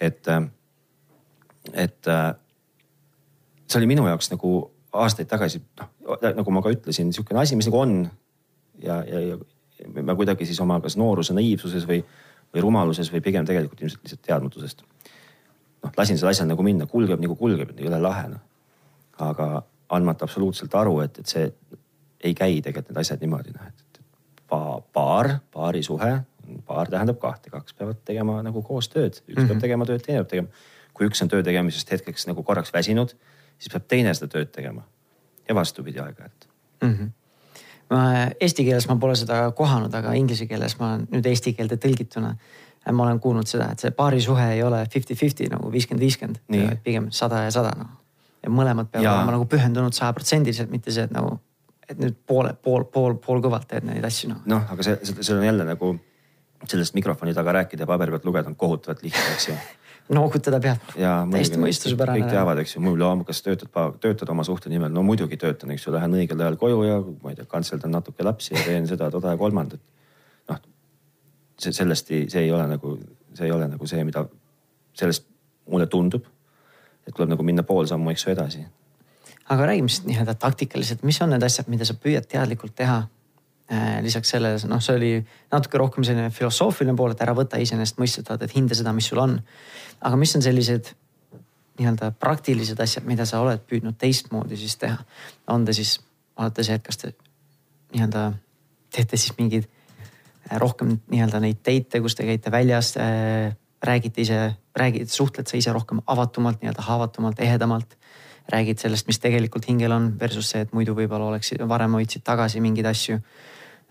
et, 0.00 0.28
äh, 0.28 0.44
et 1.72 2.12
äh, 2.12 2.28
see 3.66 3.80
oli 3.80 3.90
minu 3.94 4.06
jaoks 4.08 4.32
nagu 4.34 4.56
aastaid 4.92 5.30
tagasi, 5.30 5.62
noh 5.80 5.92
nagu 6.22 6.54
ma 6.54 6.62
ka 6.62 6.72
ütlesin, 6.74 7.08
niisugune 7.08 7.40
asi, 7.40 7.56
mis 7.56 7.68
nagu 7.68 7.80
on. 7.80 7.96
ja, 8.82 9.00
ja, 9.08 9.20
ja 9.32 9.40
ma 10.02 10.14
kuidagi 10.18 10.46
siis 10.46 10.60
oma 10.62 10.78
kas 10.82 10.96
nooruse 11.00 11.34
naiivsuses 11.36 11.86
või, 11.88 12.02
või 12.54 12.64
rumaluses 12.64 13.10
või 13.12 13.22
pigem 13.24 13.46
tegelikult 13.48 13.80
ilmselt 13.82 14.04
lihtsalt 14.04 14.24
teadmatusest. 14.26 14.84
Noh, 15.82 15.92
lasin 15.96 16.18
selle 16.18 16.32
asja 16.32 16.46
nagu 16.48 16.62
minna, 16.66 16.86
kulgeb 16.86 17.20
nagu 17.22 17.36
kulgeb, 17.36 17.74
jõle 17.78 18.00
lahe 18.02 18.28
noh. 18.32 18.42
aga 19.18 19.48
andmata 19.92 20.24
absoluutselt 20.24 20.74
aru, 20.74 21.00
et, 21.04 21.18
et 21.18 21.26
see 21.26 21.48
ei 22.22 22.34
käi 22.34 22.60
tegelikult 22.62 22.92
need 22.92 23.00
asjad 23.02 23.20
niimoodi 23.20 23.54
noh, 23.54 23.66
et, 23.68 24.00
et 24.00 24.48
paar, 24.92 25.38
paarisuhe, 25.52 26.12
paar 26.66 26.90
tähendab 26.90 27.18
kahte, 27.20 27.50
kaks 27.50 27.74
peavad 27.74 28.00
tegema 28.04 28.40
nagu 28.42 28.62
koostööd, 28.62 29.20
üks 29.26 29.26
mm 29.26 29.34
-hmm. 29.34 29.46
peab 29.46 29.56
mhm. 29.56 29.66
tegema 29.66 29.86
tööd, 29.86 30.02
teine 30.06 30.22
peab 30.22 30.30
tegema. 30.30 30.48
kui 30.92 31.06
üks 31.08 31.22
on 31.22 31.28
töö 31.28 31.42
tegemisest 31.42 31.90
hetkeks 31.90 32.26
nagu 32.28 32.42
korraks 32.42 32.72
väsinud 32.72 33.14
siis 33.62 33.72
peab 33.72 33.88
teine 33.88 34.14
seda 34.16 34.30
tööd 34.32 34.52
tegema. 34.54 34.86
ja 35.48 35.54
vastupidi 35.58 35.98
aeg-ajalt 35.98 36.46
mm. 36.82 36.94
-hmm 36.94 37.10
ma 37.92 38.30
eesti 38.40 38.64
keeles 38.64 38.86
ma 38.88 38.94
pole 38.96 39.16
seda 39.16 39.50
kohanud, 39.52 39.94
aga 39.94 40.12
inglise 40.16 40.46
keeles 40.48 40.78
ma 40.78 40.94
nüüd 41.02 41.26
eesti 41.28 41.52
keelde 41.52 41.76
tõlgituna. 41.76 42.30
Ma 42.90 43.06
olen 43.06 43.20
kuulnud 43.22 43.46
seda, 43.46 43.70
et 43.72 43.82
see 43.82 43.94
paarisuhe 43.94 44.48
ei 44.56 44.62
ole 44.66 44.82
fifty-fifty 44.90 45.46
nagu 45.52 45.70
viiskümmend, 45.72 46.02
viiskümmend, 46.02 46.40
pigem 46.82 47.10
sada 47.14 47.44
ja 47.44 47.50
sada 47.54 47.74
noh. 47.78 47.90
ja 48.42 48.50
mõlemad 48.50 48.90
peavad 48.90 49.06
ja. 49.06 49.16
olema 49.20 49.36
nagu 49.36 49.46
pühendunud 49.50 49.94
sajaprotsendiliselt, 49.94 50.70
mitte 50.70 50.94
see, 50.94 51.06
et 51.06 51.14
nagu, 51.14 51.36
et 51.88 52.00
nüüd 52.02 52.16
poole, 52.26 52.56
pool, 52.58 52.88
pool, 52.90 53.14
pool 53.22 53.44
kõvalt 53.44 53.68
teed 53.70 53.86
neid 53.86 54.04
asju 54.08 54.32
noh. 54.32 54.42
noh, 54.50 54.66
aga 54.74 54.88
see, 54.88 54.98
see 55.20 55.36
on 55.36 55.46
jälle 55.46 55.68
nagu 55.68 55.94
sellest 56.68 56.94
mikrofoni 56.98 57.34
taga 57.34 57.54
rääkida 57.58 57.86
ja 57.86 57.90
paberi 57.90 58.14
pealt 58.14 58.26
lugeda 58.26 58.50
on 58.50 58.58
kohutavalt 58.58 59.02
lihtne, 59.02 59.30
eks 59.36 59.48
ju 59.48 59.56
noogutada 60.16 60.60
peab. 60.60 60.92
täiesti 60.96 61.60
mõistuspärane. 61.60 62.22
kõik 62.22 62.34
teavad, 62.34 62.60
eks 62.62 62.76
ju, 62.76 62.82
mul 62.84 63.00
on, 63.06 63.24
kas 63.28 63.42
töötad, 63.44 63.70
töötad 64.02 64.30
oma 64.32 64.44
suhte 64.46 64.70
nimel, 64.72 64.92
no 64.92 65.04
muidugi 65.06 65.38
töötan, 65.40 65.72
eks 65.74 65.86
ju, 65.86 65.94
lähen 65.94 66.16
õigel 66.18 66.42
ajal 66.42 66.58
koju 66.60 66.82
ja 66.86 66.98
ma 67.22 67.32
ei 67.32 67.38
tea, 67.38 67.48
kantseldan 67.50 67.94
natuke 67.94 68.26
lapsi 68.26 68.54
ja 68.56 68.64
teen 68.66 68.88
seda, 68.90 69.10
toda 69.14 69.34
ja 69.34 69.40
kolmandat. 69.40 69.80
See 71.62 71.74
sellest 71.76 72.10
ei, 72.10 72.28
see 72.30 72.44
ei 72.46 72.52
ole 72.52 72.66
nagu, 72.74 72.96
see 73.34 73.46
ei 73.48 73.54
ole 73.54 73.68
nagu 73.70 73.88
see, 73.88 74.04
mida 74.04 74.26
sellest 74.98 75.26
mulle 75.70 75.86
tundub. 75.86 76.28
et 77.06 77.14
tuleb 77.14 77.32
nagu 77.32 77.42
minna 77.42 77.64
pool 77.66 77.86
sammu, 77.90 78.10
eks 78.12 78.26
ju, 78.26 78.34
edasi. 78.34 78.66
aga 79.50 79.66
räägime 79.66 79.90
siis 79.90 80.04
nii-öelda 80.06 80.34
taktikaliselt, 80.34 81.02
mis 81.02 81.20
on 81.22 81.34
need 81.34 81.42
asjad, 81.42 81.68
mida 81.68 81.84
sa 81.88 81.94
püüad 81.98 82.28
teadlikult 82.30 82.74
teha 82.78 83.02
Äh, 83.72 84.02
lisaks 84.02 84.28
sellele, 84.28 84.58
noh, 84.68 84.80
see 84.84 84.96
oli 84.98 85.10
natuke 85.52 85.78
rohkem 85.80 86.04
selline 86.04 86.28
filosoofiline 86.34 86.92
pool, 86.98 87.14
et 87.14 87.20
ära 87.24 87.32
võta 87.32 87.60
iseenesestmõistetavalt, 87.62 88.42
et 88.44 88.52
hinda 88.52 88.76
seda, 88.76 88.92
mis 88.92 89.06
sul 89.08 89.20
on. 89.22 89.38
aga 90.02 90.18
mis 90.18 90.34
on 90.36 90.42
sellised 90.44 90.90
nii-öelda 91.78 92.10
praktilised 92.20 92.80
asjad, 92.82 93.06
mida 93.08 93.24
sa 93.24 93.40
oled 93.40 93.62
püüdnud 93.64 93.96
teistmoodi 93.96 94.58
siis 94.60 94.74
teha? 94.76 94.98
on 95.48 95.64
ta 95.64 95.72
siis, 95.72 95.94
olete 96.36 96.66
see, 96.66 96.76
et 96.76 96.84
kas 96.84 97.00
te 97.00 97.12
nii-öelda 97.94 98.26
teete 98.92 99.16
siis 99.16 99.38
mingeid 99.38 99.70
rohkem 100.60 100.96
nii-öelda 101.10 101.40
neid 101.42 101.62
teite, 101.62 102.00
kus 102.02 102.16
te 102.18 102.26
käite 102.26 102.50
väljas 102.50 102.96
äh,, 103.00 103.54
räägite 103.82 104.22
ise, 104.22 104.40
räägid, 104.78 105.10
suhtled 105.10 105.48
sa 105.50 105.56
ise 105.58 105.72
rohkem 105.74 106.00
avatumalt, 106.06 106.60
nii-öelda 106.62 106.84
haavatumalt, 106.86 107.40
ehedamalt 107.42 107.96
räägid 108.52 108.78
sellest, 108.82 109.06
mis 109.06 109.18
tegelikult 109.22 109.66
hingel 109.70 109.94
on 109.94 110.12
versus 110.18 110.50
see, 110.50 110.62
et 110.64 110.72
muidu 110.74 110.94
võib-olla 110.98 111.30
oleksid, 111.30 111.62
varem 111.68 111.94
hoidsid 111.98 112.24
tagasi 112.26 112.62
mingeid 112.62 112.88
asju 112.90 113.20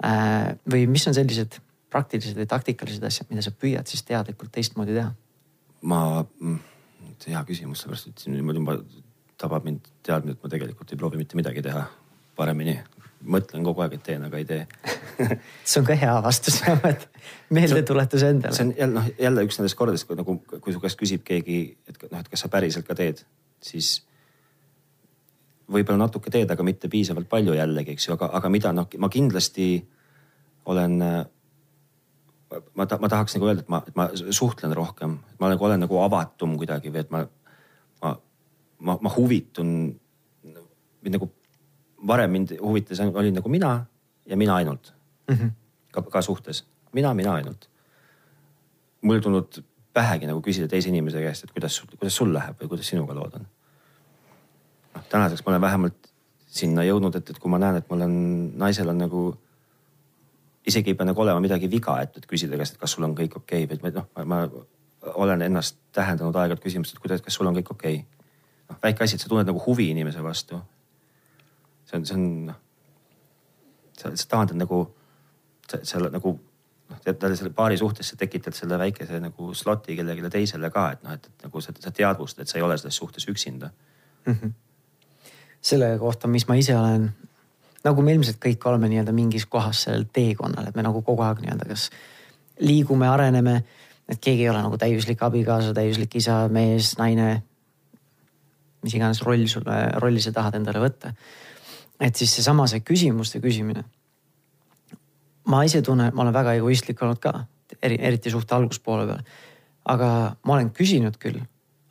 Äh, 0.02 0.56
või 0.72 0.88
mis 0.90 1.04
on 1.08 1.14
sellised 1.14 1.60
praktilised 1.94 2.38
või 2.40 2.48
taktikalised 2.50 3.04
asjad, 3.06 3.28
mida 3.30 3.44
sa 3.46 3.52
püüad 3.54 3.90
siis 3.90 4.02
teadlikult 4.08 4.50
teistmoodi 4.54 4.96
teha? 4.98 5.12
ma, 5.82 6.00
mm, 6.22 6.58
hea 7.28 7.42
küsimus, 7.46 7.82
sellepärast 7.82 8.10
et 8.10 8.24
niimoodi 8.30 8.62
juba 8.62 8.76
tabab 9.42 9.66
mind 9.66 9.88
teadmine, 10.06 10.36
et 10.38 10.44
ma 10.44 10.50
tegelikult 10.50 10.94
ei 10.94 10.98
proovi 10.98 11.22
mitte 11.22 11.38
midagi 11.38 11.62
teha 11.66 11.84
paremini. 12.38 12.76
Mõtlen 13.22 13.66
kogu 13.66 13.84
aeg, 13.84 13.98
et 13.98 14.04
teen, 14.06 14.24
aga 14.26 14.40
ei 14.42 14.46
tee 14.50 14.66
see 15.70 15.82
on 15.82 15.88
ka 15.88 15.98
hea 15.98 16.14
vastus 16.24 16.62
et 16.90 17.08
meeldetuletus 17.54 18.24
endale. 18.28 18.56
see 18.56 18.70
on 18.70 18.74
jälle 18.78 18.96
noh, 19.00 19.10
jälle 19.20 19.44
üks 19.48 19.60
nendest 19.60 19.78
kordadest, 19.80 20.08
kui 20.10 20.20
nagu, 20.20 20.38
kui 20.54 20.74
su 20.74 20.82
käest 20.84 21.00
küsib 21.00 21.26
keegi, 21.28 21.60
et 21.90 22.00
noh, 22.08 22.22
et 22.22 22.32
kas 22.32 22.46
sa 22.46 22.52
päriselt 22.52 22.88
ka 22.88 22.98
teed, 22.98 23.24
siis 23.64 24.00
võib-olla 25.72 26.06
natuke 26.06 26.32
teed, 26.34 26.50
aga 26.52 26.66
mitte 26.68 26.90
piisavalt 26.92 27.30
palju 27.32 27.56
jällegi, 27.56 27.96
eks 27.96 28.08
ju, 28.08 28.16
aga, 28.18 28.32
aga 28.40 28.52
mida 28.52 28.74
noh, 28.76 28.88
ma 29.00 29.10
kindlasti 29.12 29.70
olen. 30.72 30.98
ma, 32.76 32.86
ma 32.86 33.10
tahaks 33.12 33.38
nagu 33.38 33.48
öelda, 33.48 33.64
et 33.64 33.70
ma, 33.72 33.84
et 33.88 33.96
ma 33.96 34.10
suhtlen 34.36 34.76
rohkem, 34.76 35.20
ma 35.40 35.52
nagu 35.52 35.68
olen 35.68 35.86
nagu 35.86 36.02
avatum 36.04 36.58
kuidagi 36.60 36.92
või 36.92 37.04
et 37.06 37.14
ma, 37.14 37.24
ma, 38.04 38.16
ma, 38.80 38.98
ma 39.02 39.14
huvitun. 39.16 39.70
mind 41.02 41.16
nagu 41.18 41.32
varem 42.08 42.32
mind 42.32 42.56
huvitas, 42.62 43.00
olin 43.00 43.36
nagu 43.38 43.50
mina 43.50 43.86
ja 44.26 44.38
mina 44.38 44.56
ainult 44.56 44.94
mm. 45.28 45.36
-hmm. 45.36 45.52
ka, 45.92 46.02
ka 46.02 46.22
suhtes, 46.22 46.66
mina, 46.92 47.14
mina 47.14 47.34
ainult. 47.34 47.70
mul 49.02 49.16
ei 49.16 49.22
tulnud 49.22 49.64
pähegi 49.94 50.28
nagu 50.28 50.42
küsida 50.42 50.68
teise 50.68 50.90
inimese 50.90 51.22
käest, 51.22 51.44
et 51.44 51.52
kuidas, 51.52 51.82
kuidas 51.98 52.16
sul 52.16 52.34
läheb 52.34 52.62
või 52.62 52.68
kuidas 52.68 52.88
sinuga 52.88 53.16
lood 53.16 53.34
on 53.36 53.46
noh, 54.96 55.04
tänaseks 55.10 55.46
ma 55.46 55.52
olen 55.52 55.62
vähemalt 55.62 56.12
sinna 56.52 56.84
jõudnud, 56.84 57.16
et, 57.16 57.30
et 57.30 57.40
kui 57.40 57.52
ma 57.52 57.60
näen, 57.62 57.80
et 57.80 57.90
mul 57.90 58.02
on, 58.06 58.14
naisel 58.60 58.90
on 58.92 58.98
nagu 59.00 59.22
isegi 60.68 60.92
ei 60.92 60.98
pea 60.98 61.08
nagu 61.08 61.22
olema 61.22 61.42
midagi 61.44 61.70
viga, 61.72 61.98
et, 62.04 62.18
et 62.18 62.28
küsida 62.30 62.60
käest, 62.60 62.76
et 62.76 62.82
kas 62.82 62.96
sul 62.96 63.08
on 63.08 63.16
kõik 63.18 63.38
okei 63.40 63.66
okay, 63.66 63.80
või 63.82 63.94
noh, 63.96 64.10
ma 64.28 64.44
olen 65.24 65.42
ennast 65.48 65.80
tähendanud 65.96 66.36
aeg-ajalt 66.36 66.64
küsimust, 66.64 66.96
et 66.96 67.02
kuidas, 67.02 67.24
kas 67.26 67.40
sul 67.40 67.50
on 67.50 67.58
kõik 67.58 67.72
okei 67.74 68.02
okay.. 68.02 68.28
noh, 68.70 68.78
väike 68.84 69.06
asi, 69.06 69.18
et 69.18 69.24
sa 69.24 69.32
tunned 69.32 69.50
nagu 69.50 69.64
huvi 69.66 69.90
inimese 69.94 70.24
vastu. 70.24 70.60
See 71.92 72.00
on, 72.00 72.08
see 72.08 72.16
on 72.16 72.26
noh, 72.48 72.62
sa, 74.00 74.14
sa 74.16 74.32
taandad 74.32 74.58
nagu 74.64 74.82
selle 75.72 76.10
nagu 76.12 76.34
noh, 76.92 77.04
talle 77.12 77.36
selle 77.40 77.54
paari 77.56 77.78
suhtes 77.80 78.12
sa 78.12 78.18
tekitad 78.20 78.56
selle 78.58 78.80
väikese 78.80 79.20
nagu 79.24 79.54
slot'i 79.56 79.96
kellelegi 80.00 80.32
teisele 80.34 80.72
ka, 80.74 80.90
et 80.96 81.06
noh, 81.06 81.16
et, 81.20 81.28
et 81.28 81.48
nagu 81.48 81.64
sa, 81.64 81.76
sa 81.84 81.94
teadvustad, 81.96 82.44
et 82.44 82.52
sa 82.52 82.60
ei 82.60 82.66
ole 82.66 82.80
selles 82.80 83.00
suhtes 83.04 83.28
üksinda 83.32 83.72
mm. 84.26 84.34
-hmm 84.34 84.60
selle 85.62 85.98
kohta, 86.00 86.28
mis 86.28 86.48
ma 86.50 86.58
ise 86.58 86.76
olen, 86.78 87.06
nagu 87.86 88.06
me 88.06 88.16
ilmselt 88.16 88.40
kõik 88.42 88.66
oleme 88.70 88.90
nii-öelda 88.90 89.14
mingis 89.16 89.46
kohas 89.50 89.86
sellel 89.86 90.08
teekonnal, 90.14 90.70
et 90.70 90.78
me 90.78 90.86
nagu 90.86 91.04
kogu 91.06 91.24
aeg 91.26 91.44
nii-öelda 91.44 91.68
kas 91.70 91.90
liigume, 92.62 93.08
areneme. 93.10 93.64
et 94.10 94.20
keegi 94.20 94.44
ei 94.44 94.50
ole 94.50 94.60
nagu 94.60 94.78
täiuslik 94.78 95.22
abikaasa, 95.24 95.74
täiuslik 95.74 96.16
isa, 96.20 96.48
mees, 96.50 96.98
naine. 96.98 97.44
mis 98.84 98.94
iganes 98.98 99.22
roll 99.22 99.46
sulle, 99.48 99.78
rolli 100.02 100.22
sa 100.22 100.32
tahad 100.34 100.58
endale 100.58 100.82
võtta. 100.82 101.14
Et 102.02 102.18
siis 102.18 102.34
seesama 102.36 102.68
see 102.68 102.82
küsimuste 102.86 103.42
küsimine. 103.44 103.84
ma 105.52 105.64
ise 105.68 105.82
tunnen, 105.82 106.08
et 106.08 106.14
ma 106.16 106.22
olen 106.24 106.34
väga 106.34 106.54
egoistlik 106.60 107.02
olnud 107.02 107.20
ka, 107.20 107.46
eri, 107.82 107.98
eriti 108.00 108.32
suhte 108.32 108.56
alguspoole 108.56 109.08
peal. 109.08 109.24
aga 109.86 110.36
ma 110.46 110.54
olen 110.54 110.70
küsinud 110.70 111.18
küll, 111.22 111.42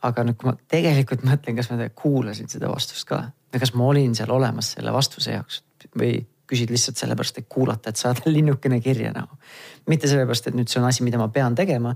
aga 0.01 0.23
nüüd, 0.23 0.37
kui 0.39 0.49
ma 0.49 0.55
tegelikult 0.71 1.23
mõtlen, 1.27 1.55
kas 1.55 1.71
ma 1.71 1.89
kuulasin 1.95 2.49
seda 2.51 2.71
vastust 2.71 3.07
ka 3.07 3.25
või 3.51 3.59
kas 3.63 3.73
ma 3.75 3.87
olin 3.91 4.15
seal 4.15 4.31
olemas 4.31 4.73
selle 4.75 4.93
vastuse 4.95 5.35
jaoks 5.35 5.63
või 5.97 6.15
küsid 6.51 6.71
lihtsalt 6.71 6.99
sellepärast, 6.99 7.37
et 7.39 7.47
kuulata, 7.49 7.91
et 7.91 7.99
saada 7.99 8.27
linnukene 8.35 8.81
kirja 8.83 9.13
nagu. 9.15 9.39
mitte 9.87 10.07
sellepärast, 10.07 10.47
et 10.47 10.57
nüüd 10.57 10.71
see 10.71 10.81
on 10.81 10.87
asi, 10.89 11.03
mida 11.03 11.19
ma 11.21 11.29
pean 11.31 11.55
tegema. 11.55 11.95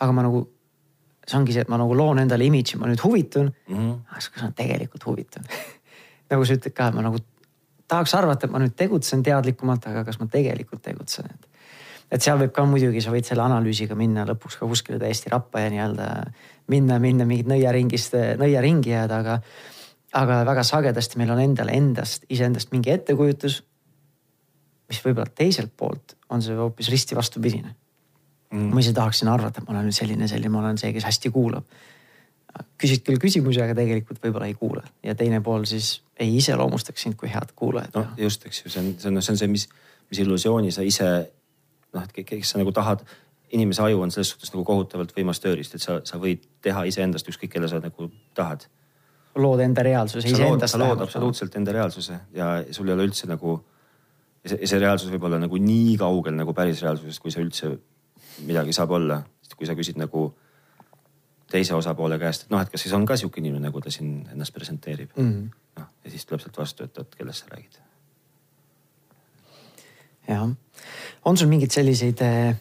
aga 0.00 0.12
ma 0.12 0.26
nagu, 0.26 0.42
see 1.26 1.38
ongi 1.38 1.56
see, 1.56 1.64
et 1.64 1.72
ma 1.72 1.78
nagu 1.80 1.96
loon 1.96 2.20
endale 2.20 2.44
imidži, 2.44 2.76
ma 2.80 2.88
nüüd 2.90 3.00
huvitun 3.04 3.48
mm. 3.48 3.76
-hmm. 3.76 3.96
aga 4.10 4.20
kas 4.34 4.42
ma 4.42 4.52
tegelikult 4.56 5.06
huvitun 5.06 5.44
nagu 6.32 6.46
sa 6.46 6.56
ütled 6.58 6.74
ka, 6.76 6.90
et 6.90 6.96
ma 6.96 7.04
nagu 7.06 7.20
tahaks 7.90 8.14
arvata, 8.18 8.46
et 8.46 8.54
ma 8.54 8.62
nüüd 8.62 8.74
tegutsen 8.78 9.22
teadlikumalt, 9.26 9.86
aga 9.90 10.02
kas 10.06 10.18
ma 10.20 10.26
tegelikult 10.30 10.82
tegutsen, 10.86 11.30
et. 11.30 11.62
et 12.16 12.22
seal 12.22 12.38
võib 12.40 12.52
ka 12.54 12.64
muidugi, 12.66 13.02
sa 13.02 13.14
võid 13.14 13.28
selle 13.28 13.44
analüüsiga 13.46 13.98
minna 13.98 14.26
lõpuks 14.26 14.58
ka 14.58 14.66
kuskile 14.66 14.98
täiesti 15.02 15.30
rappa 15.32 15.64
ja 15.64 15.70
nii-öelda 15.74 16.10
minna, 16.72 16.98
minna 17.02 17.26
mingit 17.28 17.48
nõiaringist, 17.50 18.18
nõiaringi 18.42 18.94
jääda, 18.94 19.22
aga 19.22 19.40
aga 20.16 20.42
väga 20.48 20.62
sagedasti 20.64 21.18
meil 21.20 21.32
on 21.34 21.40
endal 21.42 21.70
endast, 21.72 22.24
iseendast 22.32 22.70
mingi 22.72 22.92
ettekujutus. 22.94 23.62
mis 24.86 25.00
võib-olla 25.02 25.26
teiselt 25.34 25.72
poolt 25.76 26.14
on 26.30 26.42
see 26.42 26.54
hoopis 26.54 26.88
risti 26.88 27.16
vastupidine 27.18 27.72
mm.. 28.52 28.70
ma 28.70 28.80
ise 28.80 28.92
tahaksin 28.94 29.28
arvata, 29.28 29.60
et 29.60 29.66
ma 29.66 29.74
olen 29.74 29.88
nüüd 29.88 29.96
selline, 29.96 30.28
selline, 30.30 30.52
ma 30.52 30.62
olen 30.62 30.78
see, 30.78 30.92
kes 30.94 31.06
hästi 31.08 31.32
kuulab. 31.34 31.66
Küsid 32.80 33.04
küll 33.06 33.20
küsimusi, 33.22 33.60
aga 33.62 33.76
tegelikult 33.78 34.22
võib-olla 34.22 34.48
ei 34.50 34.56
kuula 34.58 34.84
ja 35.04 35.14
teine 35.18 35.40
pool 35.44 35.66
siis 35.68 36.00
ei 36.20 36.36
iseloomustaks 36.38 37.06
sind 37.06 37.18
kui 37.20 37.30
head 37.32 37.52
kuulajat. 37.56 37.94
no 37.94 38.06
just, 38.20 38.46
eks 38.46 38.64
ju, 38.64 38.72
see 38.72 38.82
on, 38.82 38.94
see 38.98 39.10
on, 39.12 39.22
see 39.22 39.34
on 39.34 39.40
see, 39.42 39.52
mis, 39.52 39.68
mis 40.10 40.22
illusiooni 40.24 40.72
sa 40.74 40.84
ise 40.86 41.10
noh, 41.94 42.02
et 42.02 42.24
kes 42.26 42.54
sa 42.54 42.60
nagu 42.60 42.72
tahad 42.76 43.04
inimese 43.56 43.82
aju 43.82 44.02
on 44.02 44.10
selles 44.10 44.32
suhtes 44.34 44.52
nagu 44.52 44.64
kohutavalt 44.66 45.12
võimas 45.16 45.40
tööriist, 45.42 45.76
et 45.76 45.84
sa, 45.84 46.00
sa 46.04 46.18
võid 46.22 46.42
teha 46.64 46.84
iseendast 46.90 47.28
ükskõik 47.30 47.52
kelle 47.54 47.70
sa 47.70 47.80
nagu 47.82 48.10
tahad 48.36 48.66
lood 49.36 49.60
enda 49.60 49.84
reaalsuse 49.84 50.28
iseendast. 50.28 50.74
sa 50.74 50.80
lood 50.80 51.02
absoluutselt 51.04 51.56
enda 51.60 51.74
reaalsuse 51.76 52.18
ja 52.34 52.50
sul 52.70 52.88
ei 52.88 52.96
ole 52.96 53.06
üldse 53.08 53.28
nagu. 53.30 53.58
ja 54.44 54.54
see, 54.54 54.66
see 54.66 54.80
reaalsus 54.80 55.12
võib 55.12 55.28
olla 55.28 55.40
nagu 55.42 55.60
nii 55.60 55.96
kaugel 56.00 56.36
nagu 56.38 56.54
päris 56.56 56.82
reaalsusest, 56.84 57.22
kui 57.22 57.34
see 57.34 57.44
üldse 57.44 57.72
midagi 58.48 58.74
saab 58.76 58.96
olla. 58.96 59.22
sest 59.42 59.58
kui 59.58 59.68
sa 59.68 59.76
küsid 59.78 60.00
nagu 60.00 60.30
teise 61.50 61.74
osapoole 61.74 62.18
käest, 62.18 62.46
et 62.46 62.50
noh, 62.50 62.60
et 62.60 62.70
kas 62.70 62.82
siis 62.82 62.94
on 62.96 63.06
ka 63.06 63.16
sihuke 63.16 63.40
inimene, 63.40 63.68
nagu 63.68 63.80
ta 63.80 63.90
siin 63.90 64.28
ennast 64.32 64.54
presenteerib 64.54 65.10
mm 65.16 65.32
-hmm.. 65.32 65.80
noh 65.80 65.88
ja 66.04 66.10
siis 66.10 66.26
tuleb 66.26 66.40
sealt 66.40 66.58
vastu, 66.58 66.84
et 66.84 66.98
oot, 66.98 67.14
kellest 67.14 67.44
sa 67.44 67.46
räägid. 67.54 67.78
jah, 70.28 70.48
on 71.24 71.36
sul 71.36 71.48
mingeid 71.48 71.70
selliseid 71.70 72.20
äh, 72.22 72.56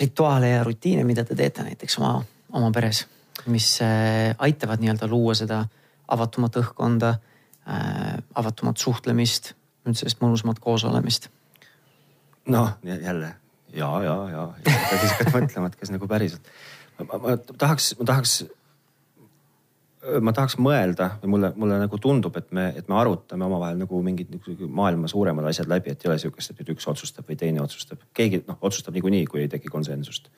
rituaale 0.00 0.48
ja 0.48 0.64
rutiine, 0.64 1.04
mida 1.04 1.24
te 1.24 1.34
teete 1.34 1.62
näiteks 1.62 1.98
oma, 1.98 2.24
oma 2.52 2.70
peres, 2.70 3.06
mis 3.46 3.78
äh, 3.82 4.34
aitavad 4.38 4.80
nii-öelda 4.80 5.08
luua 5.08 5.34
seda 5.34 5.64
avatumat 6.08 6.56
õhkkonda 6.56 7.08
äh,, 7.68 8.18
avatumat 8.34 8.76
suhtlemist, 8.76 9.54
üldse 9.86 10.04
sellist 10.04 10.20
mõnusamat 10.22 10.58
koosolemist. 10.60 11.28
noh, 12.46 12.78
jälle 12.82 13.34
ja, 13.72 14.02
ja, 14.02 14.16
ja, 14.30 14.48
ja 14.66 14.98
siis 15.00 15.12
hakkad 15.12 15.32
mõtlema, 15.34 15.70
et 15.70 15.76
kas 15.80 15.92
nagu 15.92 16.08
päriselt. 16.08 16.48
Ma, 17.04 17.18
ma 17.22 17.36
tahaks, 17.58 17.92
ma 17.98 18.08
tahaks, 18.08 18.34
ma 20.22 20.32
tahaks 20.36 20.56
mõelda 20.62 21.10
või 21.22 21.34
mulle, 21.34 21.52
mulle 21.56 21.78
nagu 21.82 22.00
tundub, 22.02 22.36
et 22.40 22.50
me, 22.56 22.68
et 22.78 22.88
me 22.88 22.98
arutame 23.00 23.46
omavahel 23.48 23.78
nagu 23.80 24.02
mingid 24.02 24.32
nagu 24.32 24.70
maailma 24.80 25.10
suuremad 25.12 25.48
asjad 25.50 25.70
läbi, 25.70 25.92
et 25.92 26.04
ei 26.04 26.12
ole 26.12 26.18
sihukest, 26.22 26.52
et 26.52 26.60
nüüd 26.62 26.74
üks 26.76 26.88
otsustab 26.92 27.28
või 27.28 27.38
teine 27.40 27.62
otsustab. 27.64 28.02
keegi 28.14 28.44
noh, 28.48 28.58
otsustab 28.60 28.96
niikuinii, 28.96 29.24
kui 29.30 29.44
ei 29.44 29.52
teki 29.52 29.72
konsensust. 29.72 30.30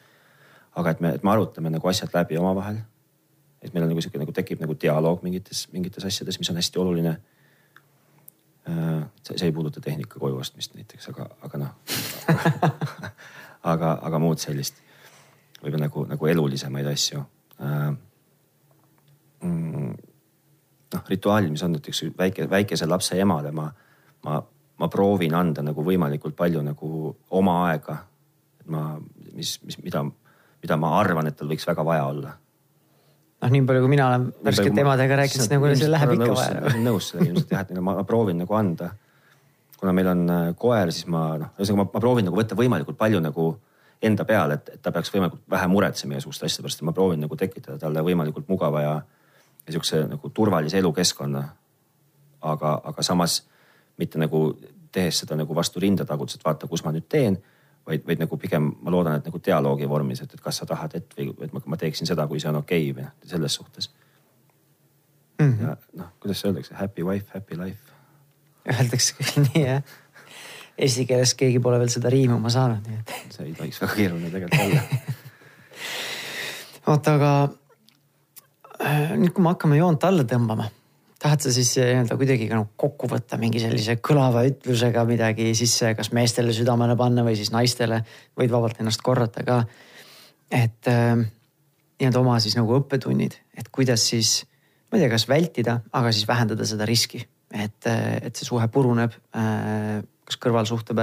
aga 0.79 0.91
et 0.95 1.01
me, 1.01 1.15
et 1.15 1.25
me 1.27 1.31
arutame 1.31 1.71
nagu 1.75 1.89
asjad 1.91 2.15
läbi 2.15 2.39
omavahel 2.39 2.79
et 3.63 3.75
meil 3.75 3.85
on 3.85 3.93
nagu 3.93 4.03
sihuke 4.03 4.21
nagu 4.21 4.35
tekib 4.35 4.63
nagu 4.63 4.77
dialoog 4.79 5.23
mingites, 5.27 5.67
mingites 5.75 6.07
asjades, 6.07 6.39
mis 6.39 6.51
on 6.53 6.59
hästi 6.61 6.81
oluline. 6.83 7.15
Äh, 8.69 9.07
see 9.25 9.49
ei 9.49 9.55
puuduta 9.55 9.81
tehnika 9.81 10.21
koju 10.21 10.39
ostmist 10.39 10.75
näiteks, 10.77 11.09
aga, 11.11 11.29
aga 11.47 11.61
noh 11.63 11.71
aga, 13.73 13.95
aga 14.05 14.21
muud 14.21 14.43
sellist 14.43 14.83
võib-olla 15.63 15.87
nagu, 15.87 16.05
nagu 16.09 16.31
elulisemaid 16.33 16.87
asju. 16.93 17.23
Äh, 17.63 17.91
mm, 19.45 19.93
noh, 20.95 21.05
rituaalid, 21.11 21.53
mis 21.53 21.65
on 21.67 21.77
näiteks 21.77 22.05
väike, 22.19 22.49
väikese 22.51 22.89
lapse 22.89 23.19
emale, 23.21 23.53
ma, 23.53 23.69
ma, 24.25 24.41
ma 24.79 24.91
proovin 24.93 25.35
anda 25.35 25.65
nagu 25.67 25.85
võimalikult 25.85 26.37
palju 26.39 26.63
nagu 26.65 27.15
oma 27.31 27.63
aega. 27.69 28.05
ma, 28.69 28.99
mis, 29.33 29.55
mis, 29.65 29.79
mida, 29.81 30.03
mida 30.61 30.77
ma 30.77 30.99
arvan, 30.99 31.27
et 31.27 31.37
tal 31.39 31.49
võiks 31.49 31.65
väga 31.65 31.85
vaja 31.87 32.05
olla 32.05 32.35
noh, 33.39 33.51
nii 33.55 33.63
palju, 33.67 33.85
kui 33.85 33.93
mina 33.93 34.09
olen 34.11 34.27
värskelt 34.45 34.81
emadega 34.83 35.19
rääkinud, 35.23 35.45
siis 35.45 35.53
nagu 35.53 35.71
see 35.73 35.91
läheb 35.91 36.15
ikka 36.17 36.35
vaja. 36.35 36.73
nõus 36.83 37.13
sellega 37.13 37.31
ilmselt 37.31 37.55
jah, 37.55 37.63
et 37.65 37.79
ma, 37.79 37.95
ma 38.01 38.05
proovin 38.09 38.43
nagu 38.43 38.59
anda. 38.59 38.91
kuna 39.79 39.95
meil 39.95 40.11
on 40.11 40.25
äh, 40.35 40.45
koer, 40.59 40.93
siis 40.93 41.07
ma 41.07 41.23
noh, 41.39 41.53
ühesõnaga 41.57 41.85
ma, 41.85 41.91
ma 41.95 42.03
proovin 42.03 42.27
nagu 42.29 42.39
võtta 42.39 42.59
võimalikult 42.59 42.99
palju 42.99 43.23
nagu 43.23 43.49
enda 44.03 44.25
peale, 44.25 44.55
et, 44.55 44.69
et 44.75 44.83
ta 44.83 44.93
peaks 44.95 45.11
võimalikult 45.15 45.43
vähe 45.51 45.67
muretsema 45.71 46.15
igasuguste 46.15 46.47
asjade 46.47 46.67
pärast, 46.67 46.83
et 46.83 46.87
ma 46.87 46.95
proovin 46.95 47.21
nagu 47.25 47.37
tekitada 47.37 47.79
talle 47.83 48.03
võimalikult 48.07 48.49
mugava 48.49 48.83
ja, 48.83 48.95
ja 49.67 49.75
sihukese 49.75 50.05
nagu 50.07 50.31
turvalise 50.35 50.79
elukeskkonna. 50.79 51.49
aga, 52.41 52.81
aga 52.85 53.03
samas 53.03 53.43
mitte 53.99 54.19
nagu 54.19 54.59
tehes 54.93 55.19
seda 55.19 55.37
nagu 55.37 55.55
vastu 55.55 55.81
rinda 55.81 56.05
tagutades, 56.05 56.39
et 56.39 56.45
vaata, 56.45 56.67
kus 56.71 56.85
ma 56.85 56.93
nüüd 56.95 57.09
teen 57.09 57.39
vaid, 57.87 58.05
vaid 58.07 58.21
nagu 58.23 58.37
pigem 58.37 58.73
ma 58.83 58.93
loodan, 58.95 59.19
et 59.19 59.27
nagu 59.27 59.41
dialoogi 59.45 59.89
vormis, 59.89 60.23
et, 60.23 60.35
et 60.35 60.41
kas 60.41 60.61
sa 60.63 60.67
tahad, 60.67 60.95
et 60.95 61.17
või 61.19 61.33
et 61.49 61.53
ma, 61.53 61.63
ma 61.67 61.79
teeksin 61.81 62.07
seda, 62.07 62.27
kui 62.31 62.41
see 62.41 62.51
on 62.53 62.61
okei 62.61 62.91
okay, 62.91 62.97
või 62.97 63.07
noh, 63.09 63.15
selles 63.33 63.59
suhtes 63.59 63.91
mm. 65.39 65.53
-hmm. 65.53 65.63
ja 65.63 65.77
noh, 66.03 66.13
kuidas 66.21 66.45
öeldakse, 66.45 66.75
happy 66.75 67.03
wife, 67.03 67.27
happy 67.35 67.59
life. 67.59 67.97
Öeldakse 68.69 69.15
küll 69.19 69.47
nii 69.49 69.65
jah. 69.65 69.83
Eesti 70.79 71.07
keeles 71.09 71.35
keegi 71.35 71.59
pole 71.63 71.79
veel 71.81 71.91
seda 71.91 72.11
riimuma 72.13 72.51
saanud, 72.55 72.87
nii 72.87 73.01
et. 73.01 73.15
see 73.35 73.49
ei 73.49 73.55
tohiks 73.59 73.81
väga 73.83 73.97
keeruline 73.99 74.31
tegelikult 74.31 74.67
olla 74.67 74.83
oota, 76.93 77.15
aga 77.15 77.33
äh, 78.79 79.17
nüüd, 79.19 79.33
kui 79.35 79.43
me 79.45 79.55
hakkame 79.55 79.81
joont 79.81 80.07
alla 80.09 80.27
tõmbama 80.29 80.69
tahad 81.19 81.43
sa 81.43 81.53
siis 81.53 81.71
eh, 81.81 81.93
nii-öelda 81.93 82.17
kuidagi 82.19 82.47
nagu 82.51 82.69
kokku 82.79 83.09
võtta 83.11 83.39
mingi 83.41 83.61
sellise 83.63 83.99
kõlava 84.05 84.45
ütlusega 84.49 85.03
midagi 85.09 85.51
sisse, 85.59 85.93
kas 85.99 86.13
meestele 86.15 86.55
südamele 86.55 86.95
panna 86.99 87.25
või 87.27 87.35
siis 87.39 87.51
naistele, 87.55 88.05
võid 88.39 88.53
vabalt 88.55 88.79
ennast 88.83 89.03
korrata 89.03 89.43
ka. 89.47 89.63
et 90.51 90.91
äh, 90.91 91.17
nii-öelda 91.99 92.23
oma 92.23 92.39
siis 92.41 92.55
nagu 92.57 92.77
õppetunnid, 92.79 93.35
et 93.59 93.73
kuidas 93.75 94.07
siis, 94.13 94.45
ma 94.89 94.99
ei 94.99 95.05
tea, 95.05 95.11
kas 95.17 95.27
vältida, 95.29 95.81
aga 95.93 96.13
siis 96.15 96.29
vähendada 96.29 96.67
seda 96.69 96.87
riski, 96.89 97.25
et, 97.51 97.81
äh, 97.91 98.21
et 98.23 98.39
see 98.39 98.47
suhe 98.47 98.69
puruneb 98.71 99.19
äh, 99.35 99.99
kas 100.29 100.37
kõrvalsuhte 100.43 100.97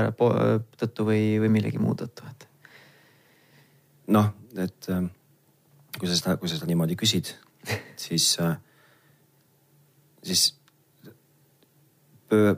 tõttu 0.78 1.08
või, 1.08 1.36
või 1.42 1.50
millegi 1.58 1.82
muu 1.82 1.96
tõttu, 1.98 2.28
et. 2.30 2.48
noh, 4.14 4.30
et 4.62 4.90
äh, 4.94 5.08
kui 5.98 6.10
sa 6.10 6.18
seda, 6.20 6.38
kui 6.38 6.52
sa 6.52 6.60
seda 6.60 6.70
niimoodi 6.70 6.98
küsid, 7.00 7.34
siis 8.06 8.36
äh, 8.44 8.58
siis 10.26 10.60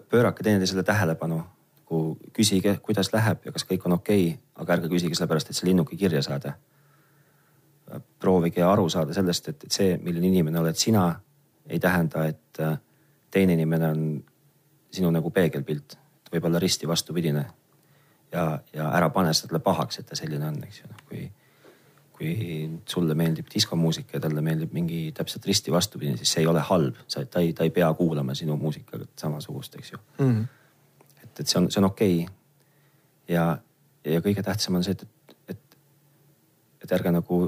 pöörake 0.10 0.44
teineteisele 0.44 0.84
tähelepanu, 0.84 1.42
nagu 1.78 2.18
küsige, 2.34 2.78
kuidas 2.84 3.12
läheb 3.14 3.46
ja 3.46 3.52
kas 3.52 3.66
kõik 3.68 3.86
on 3.86 3.98
okei 3.98 4.30
okay,, 4.30 4.40
aga 4.56 4.78
ärge 4.78 4.90
küsige 4.92 5.16
sellepärast, 5.16 5.52
et 5.52 5.60
see 5.60 5.70
linnuke 5.70 5.98
kirja 5.98 6.22
saada. 6.22 6.58
proovige 8.20 8.64
aru 8.64 8.90
saada 8.90 9.14
sellest, 9.14 9.48
et, 9.48 9.64
et 9.64 9.72
see, 9.72 9.98
milline 10.04 10.28
inimene 10.28 10.60
oled 10.60 10.76
sina, 10.76 11.06
ei 11.70 11.80
tähenda, 11.80 12.26
et 12.28 12.60
äh, 12.60 12.76
teine 13.32 13.54
inimene 13.54 13.88
on 13.88 14.02
sinu 14.92 15.12
nagu 15.12 15.30
peegelpilt, 15.32 15.96
võib-olla 16.34 16.60
risti 16.60 16.88
vastupidine. 16.88 17.46
ja, 18.32 18.60
ja 18.74 18.92
ära 18.92 19.10
pane 19.10 19.34
seda 19.34 19.60
pahaks, 19.60 20.00
et 20.00 20.06
ta 20.06 20.16
selline 20.16 20.48
on, 20.48 20.64
eks 20.64 20.82
ju, 20.82 20.90
noh 20.92 21.04
kui 21.10 21.28
kui 22.18 22.80
sulle 22.90 23.14
meeldib 23.18 23.50
diskomuusika 23.54 24.18
ja 24.18 24.22
talle 24.24 24.42
meeldib 24.42 24.74
mingi 24.74 25.12
täpselt 25.16 25.46
risti 25.46 25.72
vastupidine, 25.72 26.18
siis 26.18 26.32
see 26.34 26.42
ei 26.42 26.50
ole 26.50 26.64
halb, 26.66 26.98
sa, 27.08 27.22
ta 27.30 27.44
ei, 27.46 27.52
ta 27.54 27.68
ei 27.68 27.74
pea 27.74 27.90
kuulama 27.94 28.34
sinu 28.38 28.58
muusikat 28.58 29.06
samasugust, 29.22 29.76
eks 29.78 29.92
ju 29.92 30.00
mm. 30.18 30.32
-hmm. 30.32 30.48
et, 31.24 31.40
et 31.40 31.48
see 31.48 31.60
on, 31.62 31.70
see 31.72 31.82
on 31.82 31.90
okei 31.92 32.16
okay.. 32.24 32.34
ja, 33.36 33.46
ja 34.06 34.22
kõige 34.26 34.44
tähtsam 34.44 34.80
on 34.80 34.84
see, 34.84 34.98
et, 34.98 35.06
et, 35.54 35.78
et 36.84 36.98
ärge 36.98 37.14
nagu, 37.14 37.42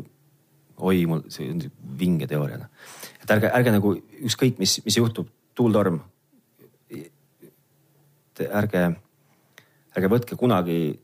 oi, 0.78 1.06
mul 1.06 1.26
see 1.34 1.50
on 1.50 1.66
vinge 2.00 2.28
teooria 2.28 2.62
noh. 2.62 2.70
et 3.24 3.36
ärge, 3.38 3.50
ärge 3.50 3.74
nagu 3.74 3.96
ükskõik, 4.22 4.62
mis, 4.62 4.80
mis 4.86 4.98
juhtub, 4.98 5.34
tuultorm. 5.56 6.00
Ärge, 8.48 8.86
ärge 9.96 10.10
võtke 10.12 10.36
kunagi 10.40 11.00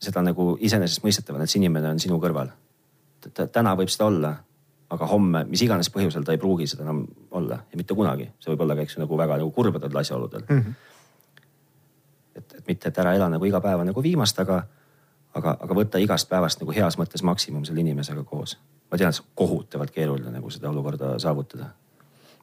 seda 0.00 0.22
nagu 0.22 0.56
iseenesestmõistetavana, 0.60 1.44
et 1.44 1.50
see 1.50 1.60
inimene 1.60 1.90
on 1.90 2.00
sinu 2.02 2.20
kõrval 2.22 2.52
täna 3.52 3.74
võib 3.76 3.90
seda 3.92 4.08
olla, 4.08 4.32
aga 4.90 5.06
homme, 5.10 5.44
mis 5.48 5.62
iganes 5.64 5.90
põhjusel 5.92 6.24
ta 6.24 6.32
ei 6.32 6.40
pruugi 6.40 6.66
seda 6.70 6.86
enam 6.86 7.02
olla 7.36 7.60
ja 7.60 7.80
mitte 7.80 7.96
kunagi, 7.96 8.30
see 8.40 8.52
võib 8.52 8.64
olla 8.64 8.76
ka, 8.78 8.86
eks 8.86 8.96
ju, 8.96 9.02
nagu 9.02 9.18
väga 9.18 9.38
nagu 9.42 9.50
kurbadel 9.52 10.00
asjaoludel 10.00 10.44
mm. 10.48 10.60
-hmm. 10.60 10.74
et, 12.36 12.54
et 12.60 12.66
mitte, 12.66 12.88
et 12.88 12.98
ära 12.98 13.14
ela 13.14 13.28
nagu 13.28 13.44
iga 13.44 13.60
päeva 13.60 13.84
nagu 13.84 14.02
viimast, 14.02 14.38
aga, 14.38 14.62
aga, 15.34 15.56
aga 15.60 15.74
võtta 15.74 16.00
igast 16.00 16.28
päevast 16.28 16.62
nagu 16.62 16.72
heas 16.72 16.98
mõttes 16.98 17.22
maksimum 17.22 17.64
selle 17.64 17.80
inimesega 17.80 18.24
koos. 18.24 18.58
ma 18.90 18.98
tean, 18.98 19.12
see 19.12 19.22
on 19.22 19.30
kohutavalt 19.34 19.90
keeruline 19.90 20.30
nagu 20.30 20.50
seda 20.50 20.70
olukorda 20.70 21.18
saavutada. 21.18 21.68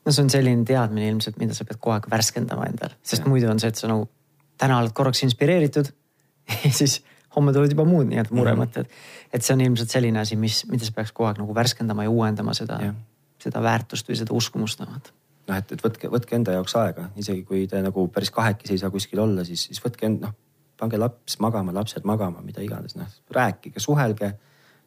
no 0.06 0.12
see 0.12 0.24
on 0.24 0.30
selline 0.30 0.66
teadmine 0.66 1.10
ilmselt, 1.10 1.38
mida 1.38 1.54
sa 1.54 1.66
pead 1.66 1.80
kogu 1.80 1.94
aeg 1.94 2.12
värskendama 2.12 2.66
endal, 2.66 2.94
sest 3.02 3.24
ja. 3.24 3.30
muidu 3.30 3.50
on 3.50 3.60
see, 3.60 3.74
et 3.74 3.76
sa 3.76 3.88
nagu 3.88 4.10
täna 4.58 4.80
oled 4.80 4.94
korraks 4.96 5.24
inspireeritud 5.28 5.92
ja 6.66 6.72
siis 6.74 7.02
homme 7.36 7.54
tulevad 7.54 7.74
juba 7.74 7.86
muud 7.88 8.08
nii-öelda 8.10 8.36
muremõtted 8.36 8.88
mm. 8.88 8.90
-hmm. 8.90 9.34
et 9.34 9.44
see 9.44 9.54
on 9.54 9.62
ilmselt 9.62 9.92
selline 9.92 10.20
asi, 10.20 10.36
mis, 10.40 10.64
mida 10.72 10.86
sa 10.86 10.96
peaks 10.96 11.12
kogu 11.12 11.30
aeg 11.30 11.42
nagu 11.44 11.56
värskendama 11.56 12.08
ja 12.08 12.14
uuendama 12.14 12.54
seda, 12.54 12.80
seda 13.42 13.62
väärtust 13.62 14.10
või 14.10 14.20
seda 14.22 14.34
uskumust. 14.34 14.80
noh, 15.48 15.58
et, 15.58 15.72
et 15.72 15.84
võtke, 15.84 16.10
võtke 16.12 16.36
enda 16.36 16.56
jaoks 16.56 16.76
aega, 16.80 17.10
isegi 17.16 17.44
kui 17.44 17.68
te 17.68 17.82
nagu 17.82 18.08
päris 18.08 18.32
kahekesi 18.32 18.74
ei 18.74 18.82
saa 18.82 18.90
kuskil 18.90 19.20
olla, 19.20 19.44
siis, 19.46 19.68
siis 19.70 19.82
võtke 19.84 20.08
end, 20.10 20.24
noh, 20.26 20.34
pange 20.78 20.98
laps 20.98 21.40
magama, 21.40 21.74
lapsed 21.74 22.06
magama, 22.08 22.42
mida 22.42 22.64
iganes, 22.64 22.96
noh, 23.00 23.12
rääkige, 23.32 23.80
suhelge, 23.80 24.34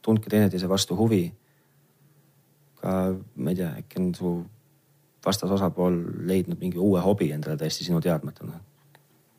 tundke 0.02 0.30
teineteise 0.30 0.68
vastu 0.68 0.96
huvi. 0.96 1.26
ka 2.78 2.90
ma 3.34 3.50
ei 3.50 3.56
tea, 3.58 3.72
äkki 3.80 3.98
on 3.98 4.14
su 4.14 4.32
vastasosapool 5.26 5.96
leidnud 6.26 6.60
mingi 6.60 6.78
uue 6.78 7.00
hobi 7.00 7.32
endale 7.34 7.56
täiesti 7.56 7.84
sinu 7.84 8.00
teadmata, 8.00 8.46
noh. 8.46 8.60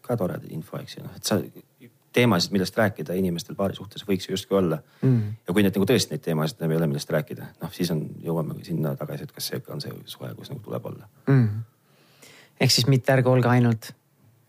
Ka 0.09 0.17
tore 0.17 0.39
info, 0.49 0.79
eks 0.81 0.97
ju, 0.97 1.05
noh, 1.05 1.15
et 1.15 1.29
sa 1.29 1.37
teemasid, 2.13 2.53
millest 2.55 2.77
rääkida 2.77 3.13
inimestel 3.13 3.57
paari 3.57 3.77
suhtes 3.77 4.05
võiks 4.07 4.27
ju 4.27 4.33
justkui 4.33 4.57
olla. 4.57 4.79
Mm.. 5.05 5.35
ja 5.47 5.53
kui 5.53 5.63
need 5.65 5.75
nagu 5.77 5.87
tõesti 5.89 6.15
neid 6.15 6.23
teemasid 6.25 6.61
enam 6.61 6.73
ei 6.73 6.79
ole, 6.79 6.89
millest 6.89 7.11
rääkida, 7.13 7.49
noh 7.61 7.73
siis 7.75 7.91
on, 7.93 8.01
jõuame 8.25 8.57
sinna 8.65 8.95
tagasi, 8.99 9.27
et 9.27 9.35
kas 9.35 9.51
see 9.51 9.61
on 9.69 9.83
see 9.83 9.93
suhe, 10.09 10.31
kus 10.37 10.49
nagu 10.49 10.61
tuleb 10.65 10.89
olla. 10.89 11.09
Mm.. 11.29 11.63
ehk 12.59 12.73
siis 12.75 12.89
mitte 12.89 13.13
ärge 13.13 13.29
olge 13.29 13.51
ainult 13.51 13.91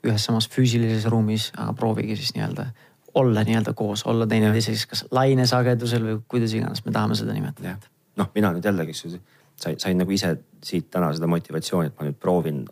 ühes 0.07 0.25
samas 0.25 0.49
füüsilises 0.49 1.05
ruumis, 1.13 1.51
aga 1.57 1.75
proovige 1.77 2.17
siis 2.17 2.33
nii-öelda 2.37 2.71
olla 3.15 3.43
nii-öelda 3.45 3.75
koos, 3.77 4.07
olla 4.07 4.27
teineteiseks 4.27 4.87
kas 4.87 5.05
lainesagedusel 5.11 6.07
või 6.07 6.21
kuidas 6.31 6.55
iganes 6.55 6.85
me 6.87 6.93
tahame 6.95 7.19
seda 7.19 7.35
nimetada. 7.37 7.77
noh, 8.17 8.31
mina 8.35 8.53
nüüd 8.55 8.65
jällegi, 8.65 8.95
sain, 8.95 9.77
sain 9.79 9.99
nagu 9.99 10.15
ise 10.15 10.37
siit 10.65 10.91
täna 10.91 11.13
seda 11.13 11.29
motivatsiooni, 11.31 11.91
et 11.91 11.99
ma 11.99 12.07
nüüd 12.09 12.19
proovin 12.23 12.65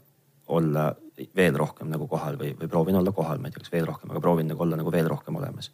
olla 0.49 0.93
veel 1.37 1.57
rohkem 1.59 1.91
nagu 1.91 2.07
kohal 2.09 2.39
või, 2.39 2.53
või 2.59 2.71
proovin 2.71 2.99
olla 3.01 3.13
kohal, 3.13 3.41
ma 3.41 3.49
ei 3.49 3.55
tea, 3.55 3.65
kas 3.65 3.73
veel 3.73 3.87
rohkem, 3.89 4.11
aga 4.13 4.23
proovin 4.23 4.49
nagu 4.51 4.63
olla 4.63 4.79
nagu 4.79 4.93
veel 4.93 5.09
rohkem 5.11 5.37
olemas. 5.37 5.73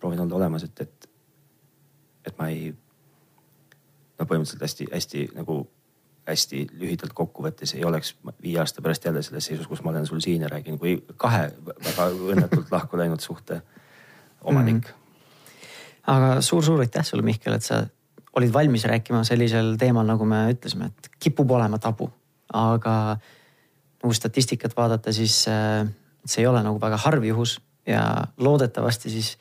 proovin 0.00 0.20
olla 0.20 0.36
olemas, 0.36 0.64
et, 0.64 0.80
et, 0.80 1.08
et 2.26 2.38
ma 2.38 2.48
ei, 2.52 2.74
no 4.18 4.26
põhimõtteliselt 4.26 4.64
hästi-hästi 4.66 5.28
nagu 5.34 5.64
hästi 6.24 6.66
lühidalt 6.80 7.12
kokkuvõttes 7.12 7.74
ei 7.76 7.84
oleks 7.84 8.14
viie 8.42 8.58
aasta 8.60 8.82
pärast 8.82 9.04
jälle 9.04 9.22
selles 9.22 9.44
seisus, 9.50 9.66
kus 9.68 9.82
ma 9.84 9.92
olen 9.92 10.06
sul 10.08 10.22
siin 10.24 10.42
ja 10.42 10.48
räägin 10.48 10.78
kui 10.80 10.96
kahe 11.20 11.50
väga 11.84 12.06
õnnetult 12.32 12.72
lahku 12.72 12.96
läinud 12.96 13.20
suhte 13.20 13.60
omanik 14.40 14.88
mm. 14.88 14.88
-hmm. 14.88 16.14
aga 16.14 16.40
suur-suur 16.40 16.80
aitäh 16.80 17.04
sulle, 17.04 17.22
Mihkel, 17.22 17.52
et 17.52 17.62
sa 17.62 17.84
olid 18.36 18.52
valmis 18.52 18.84
rääkima 18.84 19.24
sellisel 19.24 19.76
teemal, 19.78 20.06
nagu 20.06 20.24
me 20.24 20.46
ütlesime, 20.52 20.86
et 20.86 21.10
kipub 21.20 21.50
olema 21.50 21.78
tabu, 21.78 22.10
aga 22.52 23.16
nagu 24.04 24.12
statistikat 24.14 24.76
vaadata, 24.76 25.12
siis 25.16 25.46
äh, 25.48 25.86
see 26.28 26.44
ei 26.44 26.46
ole 26.50 26.60
nagu 26.64 26.80
väga 26.80 26.98
harv 27.06 27.24
juhus 27.24 27.56
ja 27.88 28.04
loodetavasti 28.36 29.12
siis 29.12 29.34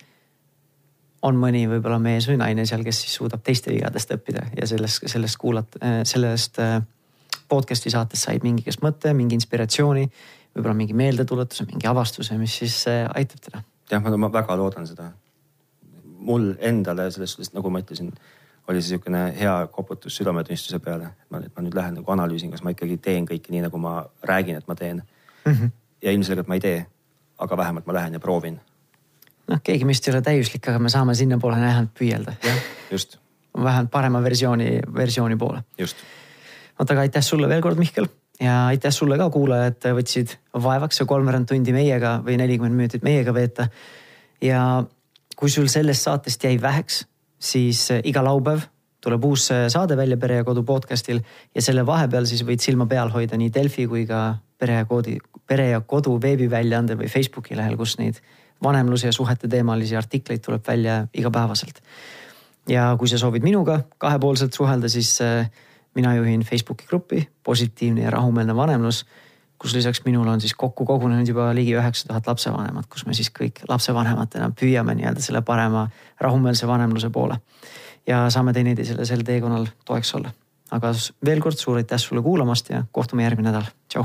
on 1.24 1.36
mõni 1.40 1.66
võib-olla 1.72 2.00
mees 2.04 2.28
või 2.28 2.40
naine 2.40 2.66
seal, 2.68 2.84
kes 2.84 3.02
siis 3.04 3.18
suudab 3.20 3.44
teiste 3.44 3.72
vigadest 3.72 4.12
õppida 4.16 4.46
ja 4.56 4.68
sellest, 4.68 5.04
sellest 5.12 5.40
kuulata, 5.40 5.82
äh, 5.84 5.98
sellest 6.08 6.62
äh, 6.64 6.78
podcast'i 7.52 7.92
saatest 7.92 8.30
said 8.30 8.48
mingigist 8.48 8.84
mõtte, 8.84 9.12
mingi 9.16 9.36
inspiratsiooni, 9.36 10.08
võib-olla 10.56 10.78
mingi 10.80 10.96
meeldetuletuse, 10.96 11.68
mingi 11.68 11.90
avastuse, 11.90 12.38
mis 12.40 12.56
siis 12.64 12.80
aitab 12.88 13.44
teda. 13.44 13.64
jah, 13.92 14.08
ma 14.18 14.32
väga 14.32 14.56
loodan 14.58 14.88
seda. 14.88 15.12
mul 16.24 16.54
endale 16.64 17.10
selles 17.12 17.36
suhtes, 17.36 17.52
nagu 17.52 17.70
ma 17.70 17.84
ütlesin 17.84 18.14
oli 18.68 18.82
see 18.82 18.96
niisugune 18.96 19.24
hea 19.40 19.68
koputus 19.72 20.16
südametunnistuse 20.18 20.80
peale, 20.80 21.10
ma, 21.30 21.42
ma 21.56 21.64
nüüd 21.66 21.76
lähen 21.76 21.98
nagu 22.00 22.12
analüüsin, 22.16 22.52
kas 22.54 22.64
ma 22.64 22.72
ikkagi 22.74 22.98
teen 23.04 23.28
kõike 23.28 23.52
nii, 23.52 23.66
nagu 23.66 23.80
ma 23.82 23.98
räägin, 24.24 24.60
et 24.60 24.68
ma 24.68 24.76
teen 24.80 25.02
mm. 25.02 25.52
-hmm. 25.52 25.74
ja 26.02 26.12
ilmselgelt 26.12 26.48
ma 26.48 26.60
ei 26.60 26.64
tee, 26.64 26.86
aga 27.38 27.58
vähemalt 27.58 27.86
ma 27.86 27.94
lähen 27.94 28.14
ja 28.14 28.20
proovin. 28.20 28.60
noh, 29.48 29.60
keegi 29.64 29.86
meist 29.86 30.08
ei 30.08 30.14
ole 30.14 30.22
täiuslik, 30.22 30.68
aga 30.68 30.80
me 30.80 30.90
saame 30.90 31.16
sinnapoole 31.16 31.60
vähemalt 31.60 31.94
püüelda. 32.00 32.36
jah, 32.44 32.58
just. 32.92 33.20
vähemalt 33.64 33.92
parema 33.92 34.24
versiooni, 34.24 34.80
versiooni 34.96 35.36
poole. 35.36 35.64
just. 35.78 35.98
vot 36.80 36.92
aga 36.92 37.00
aitäh 37.00 37.24
sulle 37.24 37.50
veel 37.50 37.62
kord, 37.62 37.78
Mihkel 37.78 38.08
ja 38.42 38.66
aitäh 38.68 38.92
sulle 38.92 39.18
ka, 39.18 39.30
kuulaja, 39.30 39.66
et 39.66 39.84
võtsid 39.84 40.38
vaevaks 40.54 40.98
see 40.98 41.06
kolmveerand 41.06 41.48
tundi 41.48 41.74
meiega 41.74 42.22
või 42.26 42.38
nelikümmend 42.38 42.76
minutit 42.76 43.04
meiega 43.04 43.34
veeta. 43.34 43.68
ja 44.42 44.84
kui 45.36 45.50
sul 45.50 45.68
sellest 45.68 46.02
saatest 46.02 46.44
jäi 46.44 46.62
väheks 46.62 47.06
siis 47.44 47.90
äh, 47.92 48.02
iga 48.08 48.24
laupäev 48.24 48.68
tuleb 49.04 49.26
uus 49.28 49.50
äh, 49.52 49.68
saade 49.72 49.98
välja 50.00 50.18
Pere 50.18 50.40
ja 50.40 50.44
Kodu 50.48 50.64
podcast'il 50.64 51.20
ja 51.56 51.62
selle 51.62 51.86
vahepeal 51.86 52.28
siis 52.30 52.46
võid 52.48 52.64
silma 52.64 52.88
peal 52.88 53.12
hoida 53.12 53.38
nii 53.40 53.52
Delfi 53.54 53.88
kui 53.92 54.06
ka 54.08 54.38
Pere 54.58 54.80
ja 54.80 54.86
Koodi, 54.88 55.18
Pere 55.48 55.70
ja 55.74 55.82
Kodu 55.82 56.16
veebiväljaandel 56.22 57.02
või 57.02 57.12
Facebooki 57.12 57.58
lehel, 57.60 57.76
kus 57.78 57.98
neid 58.00 58.22
vanemluse 58.64 59.10
ja 59.10 59.16
suhete 59.16 59.50
teemalisi 59.52 59.98
artikleid 60.00 60.44
tuleb 60.46 60.64
välja 60.68 61.02
igapäevaselt. 61.14 61.82
ja 62.70 62.96
kui 63.00 63.08
sa 63.12 63.18
soovid 63.20 63.44
minuga 63.44 63.82
kahepoolselt 63.98 64.54
suhelda, 64.54 64.90
siis 64.90 65.18
äh, 65.22 65.50
mina 65.96 66.16
juhin 66.16 66.42
Facebooki 66.42 66.88
gruppi 66.88 67.28
Positiivne 67.44 68.08
ja 68.08 68.12
rahumeelne 68.12 68.56
vanemlus 68.56 69.06
kus 69.64 69.74
lisaks 69.74 70.02
minule 70.06 70.30
on 70.30 70.42
siis 70.44 70.54
kokku 70.60 70.86
kogunenud 70.86 71.28
juba 71.28 71.48
ligi 71.56 71.76
üheksa 71.78 72.08
tuhat 72.08 72.28
lapsevanemat, 72.28 72.90
kus 72.92 73.06
me 73.08 73.16
siis 73.16 73.32
kõik 73.32 73.64
lapsevanematena 73.70 74.52
püüame 74.60 74.98
nii-öelda 75.00 75.24
selle 75.24 75.42
parema 75.42 75.88
rahumeelse 76.22 76.68
vanemluse 76.68 77.10
poole. 77.10 77.40
ja 78.08 78.30
saame 78.30 78.54
teineteisele 78.54 79.06
sel 79.06 79.24
teekonnal 79.24 79.68
toeks 79.86 80.16
olla. 80.16 80.34
aga 80.72 80.92
veel 81.26 81.42
kord 81.42 81.58
suur 81.58 81.80
aitäh 81.80 82.00
sulle 82.00 82.22
kuulamast 82.22 82.70
ja 82.70 82.84
kohtume 82.92 83.24
järgmine 83.24 83.52
nädal, 83.52 83.72
tšau. 83.88 84.04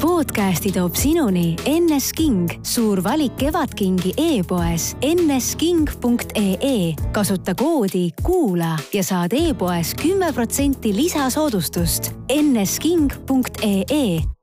podcasti 0.00 0.72
toob 0.72 0.94
sinuni 0.94 1.56
NS 1.66 2.12
King, 2.12 2.48
suur 2.62 3.02
valik 3.02 3.36
Kevadkingi 3.36 4.14
e-poes 4.16 4.96
nsking.ee. 5.02 6.94
kasuta 7.12 7.54
koodi 7.54 8.10
kuula 8.22 8.78
ja 8.94 9.02
saad 9.02 9.34
e-poes 9.34 9.94
kümme 9.94 10.32
protsenti 10.32 10.94
lisasoodustust 10.96 12.12
nsking.ee 12.30 14.39